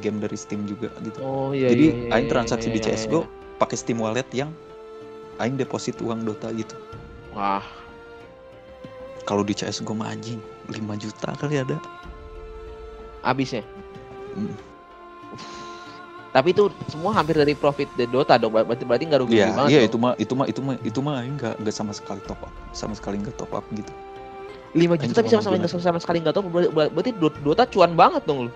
game 0.00 0.16
dari 0.16 0.34
Steam 0.40 0.64
juga 0.64 0.88
gitu 1.04 1.20
oh 1.20 1.52
iya 1.52 1.68
jadi 1.70 1.86
iya, 1.86 1.94
iya, 2.08 2.12
aing 2.16 2.26
iya, 2.26 2.32
transaksi 2.32 2.72
iya, 2.72 2.74
di 2.74 2.80
iya, 2.80 2.96
CSGO 2.96 3.20
iya. 3.22 3.30
pakai 3.60 3.76
Steam 3.76 4.00
wallet 4.00 4.26
yang 4.32 4.48
aing 5.38 5.60
deposit 5.60 6.00
uang 6.00 6.24
Dota 6.24 6.48
gitu 6.56 6.72
wah 7.32 7.64
kalau 9.22 9.42
di 9.42 9.52
CSGO 9.52 9.92
mah 9.92 10.10
anjing 10.10 10.40
5 10.66 10.74
juta 10.96 11.30
kali 11.36 11.58
ada 11.58 11.76
habisnya 13.20 13.62
Hmm. 14.30 14.54
tapi 16.30 16.54
itu 16.54 16.70
semua 16.86 17.10
hampir 17.10 17.34
dari 17.34 17.58
profit 17.58 17.90
dari 17.98 18.06
Dota 18.06 18.38
dong 18.38 18.54
berarti 18.54 18.86
berarti 18.86 19.04
nggak 19.04 19.20
rugi 19.20 19.34
Iya, 19.36 19.50
banget 19.50 19.68
iya 19.68 19.80
dong. 19.80 19.88
itu 19.90 19.96
mah 19.98 20.12
itu 20.14 20.32
mah 20.32 20.46
itu 20.46 20.60
mah 20.62 20.74
itu 20.80 20.98
mah 21.02 21.14
nggak 21.18 21.54
nggak 21.58 21.74
sama 21.74 21.90
sekali 21.90 22.22
top 22.22 22.38
up, 22.40 22.52
sama 22.70 22.94
sekali 22.94 23.18
nggak 23.18 23.34
top 23.34 23.50
up 23.50 23.66
gitu. 23.74 23.90
5 24.70 24.78
Aing 24.78 25.02
juta 25.02 25.18
tapi 25.18 25.26
sama-sama 25.26 25.58
menggunakan- 25.58 25.66
nggak 25.66 25.82
sama 25.82 25.98
sekali 25.98 26.18
nggak 26.22 26.34
tahu 26.38 26.42
berarti, 26.46 26.70
berarti 26.70 27.10
Dota 27.18 27.64
cuan 27.66 27.92
banget 27.92 28.22
dong 28.24 28.46
lu 28.46 28.52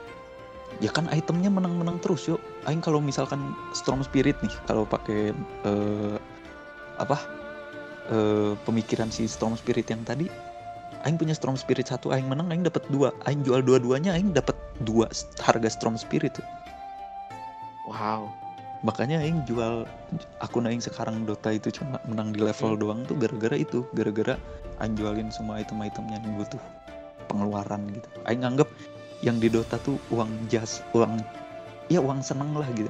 Ya 0.79 0.91
kan 0.91 1.07
itemnya 1.09 1.51
menang-menang 1.51 1.99
terus 1.99 2.27
yuk. 2.27 2.39
Aing 2.65 2.79
kalau 2.79 2.99
misalkan 2.99 3.39
Storm 3.71 4.03
Spirit 4.03 4.35
nih, 4.39 4.51
kalau 4.65 4.83
pakai 4.83 5.31
eh, 5.65 6.17
apa 6.97 7.19
eh, 8.11 8.53
pemikiran 8.69 9.09
si 9.09 9.29
Storm 9.29 9.57
Spirit 9.57 9.89
yang 9.89 10.03
tadi 10.05 10.29
Aing 11.05 11.21
punya 11.21 11.37
Storm 11.37 11.61
Spirit 11.61 11.93
satu, 11.93 12.17
Aing 12.17 12.25
menang, 12.33 12.49
Aing 12.49 12.65
dapat 12.65 12.81
dua. 12.89 13.13
Aing 13.29 13.45
jual 13.45 13.61
dua-duanya, 13.61 14.17
Aing 14.17 14.33
dapat 14.33 14.57
dua 14.89 15.13
harga 15.45 15.69
Storm 15.69 16.01
Spirit 16.01 16.41
tuh. 16.41 16.47
Wow. 17.85 18.33
Makanya 18.81 19.21
Aing 19.21 19.45
jual 19.45 19.85
akun 20.41 20.65
Aing 20.65 20.81
sekarang 20.81 21.29
Dota 21.29 21.53
itu 21.53 21.69
cuma 21.69 22.01
menang 22.09 22.33
di 22.33 22.41
level 22.41 22.81
doang 22.81 23.05
tuh 23.05 23.21
gara-gara 23.21 23.53
itu, 23.53 23.85
gara-gara 23.93 24.41
Aing 24.81 24.97
jualin 24.97 25.29
semua 25.29 25.61
item-itemnya 25.61 26.25
yang 26.25 26.41
butuh 26.41 26.61
pengeluaran 27.29 27.85
gitu. 27.93 28.09
Aing 28.25 28.41
anggap 28.41 28.69
yang 29.21 29.37
di 29.37 29.53
Dota 29.53 29.77
tuh 29.85 30.01
uang 30.09 30.33
jas, 30.49 30.81
uang 30.97 31.21
ya 31.93 32.01
uang 32.01 32.25
seneng 32.25 32.57
lah 32.57 32.69
gitu. 32.73 32.89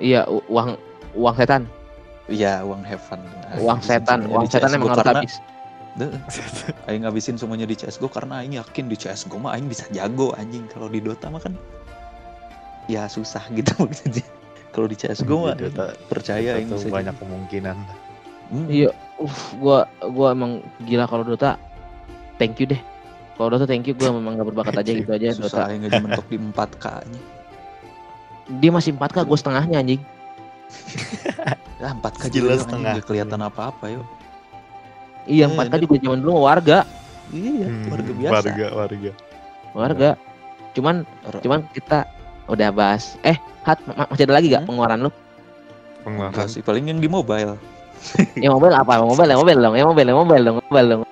Iya, 0.00 0.24
uang 0.24 0.80
uang 1.12 1.36
setan. 1.36 1.68
Iya 2.26 2.62
uang 2.62 2.82
have 2.82 3.00
fun. 3.00 3.18
Aing 3.48 3.60
Uang 3.60 3.80
setan, 3.80 4.24
uang 4.24 4.46
setan 4.46 4.70
CS:GO 4.70 4.78
emang 4.78 4.90
harus 4.90 5.02
karena- 5.02 5.20
habis. 5.20 5.34
Aing 6.88 7.02
ngabisin 7.02 7.36
semuanya 7.36 7.68
di 7.68 7.74
CSGO 7.74 8.08
karena 8.08 8.40
Aing 8.40 8.56
yakin 8.56 8.88
di 8.88 8.96
CSGO 8.96 9.36
mah 9.36 9.52
Aing 9.52 9.66
bisa 9.66 9.84
jago 9.90 10.32
anjing 10.32 10.64
kalau 10.66 10.88
di 10.88 10.98
Dota 10.98 11.28
mah 11.28 11.36
kan 11.38 11.52
ya 12.86 13.04
susah 13.06 13.44
gitu 13.50 13.76
maksudnya 13.82 14.24
kalau 14.70 14.88
di 14.88 14.96
CSGO 14.96 15.36
mah 15.42 15.52
Di 15.52 15.68
Dota- 15.68 15.92
percaya 16.08 16.56
Aing 16.56 16.66
itu 16.66 16.78
bisa 16.78 16.88
banyak 16.88 17.12
jago. 17.12 17.22
kemungkinan. 17.22 17.76
Hmm, 18.48 18.66
Iya, 18.68 18.88
uh, 19.16 19.36
gua 19.56 19.84
gua 20.06 20.32
emang 20.32 20.60
gila 20.80 21.04
kalau 21.04 21.24
Dota. 21.24 21.60
Thank 22.36 22.56
you 22.58 22.66
deh. 22.66 22.80
Kalau 23.34 23.48
Dota 23.50 23.66
thank 23.66 23.84
you, 23.84 23.92
gua 23.92 24.12
memang 24.16 24.32
gak 24.34 24.48
berbakat 24.48 24.74
aja 24.74 24.92
gitu 24.94 25.10
aja 25.10 25.28
Dota. 25.30 25.44
susah 25.44 25.62
Aing 25.68 25.84
aja 25.84 25.98
mentok 25.98 26.24
di 26.26 26.38
4K 26.38 26.84
nya 27.04 27.20
Dia 28.54 28.70
masih 28.70 28.92
4K, 28.92 29.16
gua 29.22 29.36
setengahnya 29.36 29.76
anjing. 29.76 30.00
Ya 31.78 31.88
4K 31.94 32.22
Gila 32.22 32.30
juga 32.30 32.46
anjing 32.48 32.62
setengah. 32.62 32.92
nggak 32.94 33.06
kelihatan 33.06 33.40
apa-apa 33.40 33.84
yuk 33.90 34.06
Iya, 35.22 35.46
Eh, 35.46 35.54
4K 35.54 35.70
dan- 35.70 35.80
juga 35.80 35.94
zaman 35.98 36.18
dulu 36.18 36.32
warga, 36.42 36.78
iya 37.30 37.66
Hmm, 37.66 37.86
warga 37.88 38.10
biasa 38.12 38.34
Warga, 38.34 38.66
warga. 38.74 39.12
warga. 39.72 40.10
Cuman 40.72 40.96
cuman 41.38 41.60
kita 41.70 41.98
udah 42.46 42.68
bahas. 42.70 43.14
Eh, 43.22 43.38
Hat, 43.62 43.78
ma- 43.86 44.10
masih 44.10 44.26
ada 44.26 44.34
lagi 44.34 44.50
gak 44.50 44.66
Hmm? 44.66 44.74
pengeluaran 44.74 44.98
lu? 45.06 45.10
Pengeluaran. 46.02 46.50
Sih 46.50 46.58
paling 46.58 46.82
yang 46.84 46.98
di 46.98 47.06
mobile 47.06 47.54
Ya 48.34 48.50
mobile 48.50 48.74
apa? 48.74 48.98
Mobile, 48.98 49.30
ya 49.30 49.38
mobile 49.38 49.60
dong, 49.62 49.74
ya 49.78 49.84
mobile, 49.86 50.08
ya 50.10 50.16
mobile 50.18 50.42
dong, 50.42 50.56
mobile 50.58 50.88
dong. 50.90 51.02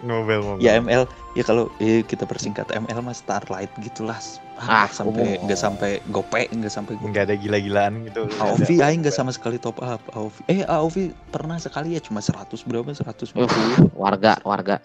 Nobel, 0.00 0.60
ya 0.60 0.76
ML 0.76 1.08
ya 1.32 1.40
kalau 1.40 1.72
eh, 1.78 2.04
kita 2.04 2.24
persingkat 2.24 2.68
ML 2.68 3.00
mah 3.00 3.12
Starlight 3.12 3.72
gitulah 3.80 4.20
Ah, 4.56 4.60
ah, 4.60 4.84
nggak 4.84 4.92
sampai 4.92 5.20
umum. 5.20 5.44
nggak 5.44 5.60
sampai 5.60 5.90
gope 6.08 6.42
nggak 6.48 6.72
sampai 6.72 6.92
gope 6.96 7.08
Nggak 7.08 7.24
ada 7.28 7.34
gila-gilaan 7.36 7.92
gitu. 8.04 8.24
AOV 8.36 8.68
aing 8.78 9.00
nggak 9.00 9.12
sama 9.12 9.28
sekali 9.28 9.56
top 9.56 9.80
up 9.80 10.00
AOV 10.12 10.34
eh 10.48 10.64
AOV 10.64 10.96
pernah 11.28 11.56
sekali 11.56 11.92
ya 11.92 12.00
cuma 12.00 12.20
100 12.20 12.48
berapa 12.64 12.88
100 12.88 13.36
Uh, 13.36 13.48
warga, 13.92 14.36
warga. 14.42 14.80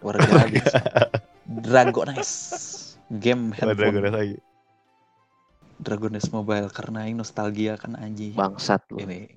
warga 0.00 0.24
habis 0.40 0.64
Dragones 1.44 2.30
game 3.12 3.52
handphone 3.52 4.00
gue 4.00 4.08
lagi. 4.08 4.36
Mobile 6.30 6.68
karena 6.68 7.04
aing 7.04 7.16
nostalgia 7.16 7.76
kan 7.76 7.96
anjing 7.96 8.32
Bangsat 8.32 8.84
lu. 8.88 9.00
ini 9.00 9.28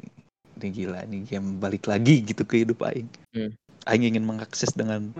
ini 0.55 0.67
gila 0.69 1.03
ini 1.03 1.23
game 1.23 1.59
balik 1.59 1.87
lagi 1.87 2.23
gitu 2.23 2.43
ke 2.43 2.63
hidup 2.63 2.83
aing 2.87 3.07
Hmm. 3.33 3.49
Aing 3.85 4.03
ingin 4.05 4.23
mengakses 4.23 4.71
dengan 4.71 5.11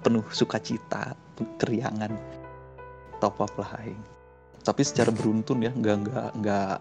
penuh 0.00 0.24
sukacita 0.30 1.12
keriangan 1.58 2.16
top 3.18 3.36
up 3.38 3.52
lah 3.56 3.70
aing 3.78 4.00
tapi 4.60 4.80
secara 4.80 5.08
beruntun 5.08 5.60
ya 5.60 5.70
nggak 5.70 5.96
nggak 6.04 6.28
nggak 6.38 6.74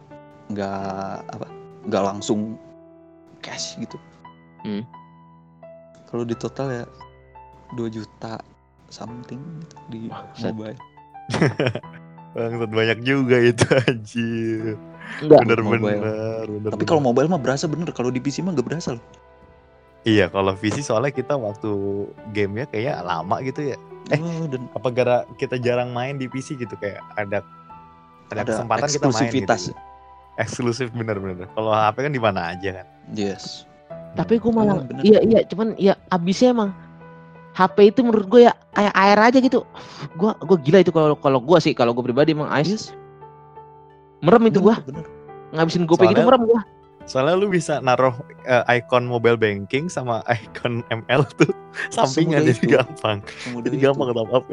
nggak 0.49 0.79
apa 1.27 1.45
nggak 1.85 2.03
langsung 2.05 2.55
cash 3.39 3.75
gitu 3.77 3.95
Hmm. 4.59 4.83
kalau 6.05 6.27
di 6.27 6.35
total 6.35 6.67
ya 6.69 6.85
2 7.71 7.87
juta 7.89 8.43
something 8.89 9.39
gitu 9.61 9.75
di 9.87 9.99
Bangsat. 10.07 10.51
mobile 10.51 10.75
Bangsat 12.35 12.69
banyak 12.69 12.99
juga 13.01 13.39
itu 13.39 13.63
anjir. 13.79 14.75
Enggak, 15.17 15.39
Bener 15.41 15.59
mobile. 15.63 15.81
bener, 15.95 16.43
bener. 16.45 16.69
tapi 16.69 16.83
kalau 16.83 17.01
mobile 17.01 17.25
mah 17.25 17.39
berasa 17.39 17.65
bener 17.65 17.89
kalau 17.89 18.11
di 18.11 18.19
PC 18.19 18.43
mah 18.43 18.51
nggak 18.51 18.67
berasa 18.67 18.93
loh 18.93 19.03
Iya, 20.07 20.31
kalau 20.31 20.55
PC 20.55 20.79
soalnya 20.79 21.11
kita 21.11 21.35
waktu 21.35 21.71
gamenya 22.31 22.65
kayak 22.71 23.03
lama 23.03 23.43
gitu 23.43 23.75
ya. 23.75 23.77
Eh. 24.09 24.19
Oh, 24.19 24.47
dan 24.47 24.65
Apa 24.73 24.89
gara 24.89 25.17
kita 25.35 25.59
jarang 25.59 25.91
main 25.91 26.15
di 26.15 26.25
PC 26.31 26.55
gitu 26.55 26.73
kayak 26.79 27.03
ada 27.19 27.43
ada, 28.31 28.41
ada 28.41 28.47
kesempatan 28.47 28.87
kita 28.87 29.05
main 29.09 29.11
eksklusivitas 29.11 29.61
gitu. 29.69 29.79
Eksklusif 30.39 30.87
bener-bener. 30.95 31.51
Kalau 31.51 31.75
HP 31.75 32.07
kan 32.07 32.13
di 32.15 32.21
mana 32.21 32.55
aja 32.55 32.69
kan. 32.81 32.87
yes 33.11 33.67
Tapi 34.15 34.39
gue 34.39 34.49
malah 34.49 34.79
Iya, 34.79 34.87
bener. 34.87 35.01
iya 35.03 35.19
iya 35.21 35.39
cuman 35.45 35.67
ya 35.75 35.93
abisnya 36.09 36.55
emang 36.55 36.71
HP 37.53 37.91
itu 37.91 37.99
menurut 38.01 38.25
gue 38.31 38.41
ya 38.47 38.53
kayak 38.71 38.93
air 38.95 39.19
aja 39.19 39.37
gitu. 39.43 39.59
Gua 40.15 40.31
gua 40.39 40.57
gila 40.57 40.79
itu 40.79 40.95
kalau 40.95 41.17
kalau 41.19 41.43
gua 41.43 41.59
sih 41.59 41.75
kalau 41.75 41.91
gue 41.91 42.01
pribadi 42.05 42.31
emang 42.31 42.47
ais 42.49 42.69
yes 42.71 42.85
merem 44.19 44.51
itu 44.51 44.59
gua 44.59 44.79
bener, 44.83 45.03
bener. 45.03 45.05
ngabisin 45.55 45.83
GoPay 45.87 46.11
gitu 46.11 46.23
merem 46.23 46.43
gua. 46.47 46.61
Soalnya 47.09 47.33
lu 47.33 47.49
bisa 47.49 47.81
naruh 47.81 48.13
eh, 48.45 48.61
icon 48.77 49.09
mobile 49.09 49.33
banking 49.33 49.89
sama 49.89 50.21
icon 50.37 50.85
ML 50.93 51.25
tuh 51.41 51.49
sampingan 51.89 52.45
jadi 52.45 52.53
itu. 52.53 52.65
gampang. 52.69 53.17
Semudah 53.41 53.65
Jadi 53.65 53.77
itu. 53.77 53.85
gampang 53.89 54.07
top 54.13 54.29
up 54.29 54.43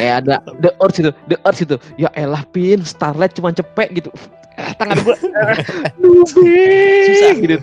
Kayak 0.00 0.14
ada 0.26 0.36
the 0.58 0.72
urge 0.82 0.98
itu, 1.04 1.12
the 1.30 1.36
urge 1.44 1.62
itu. 1.62 1.76
Ya 2.00 2.08
elah 2.16 2.42
pin 2.50 2.80
Starlight 2.82 3.36
cuma 3.36 3.52
cepek 3.52 3.94
gitu. 3.94 4.10
Eh, 4.56 4.72
tangan. 4.80 4.96
Susah 5.04 5.14
Susah. 7.06 7.32
gitu. 7.38 7.54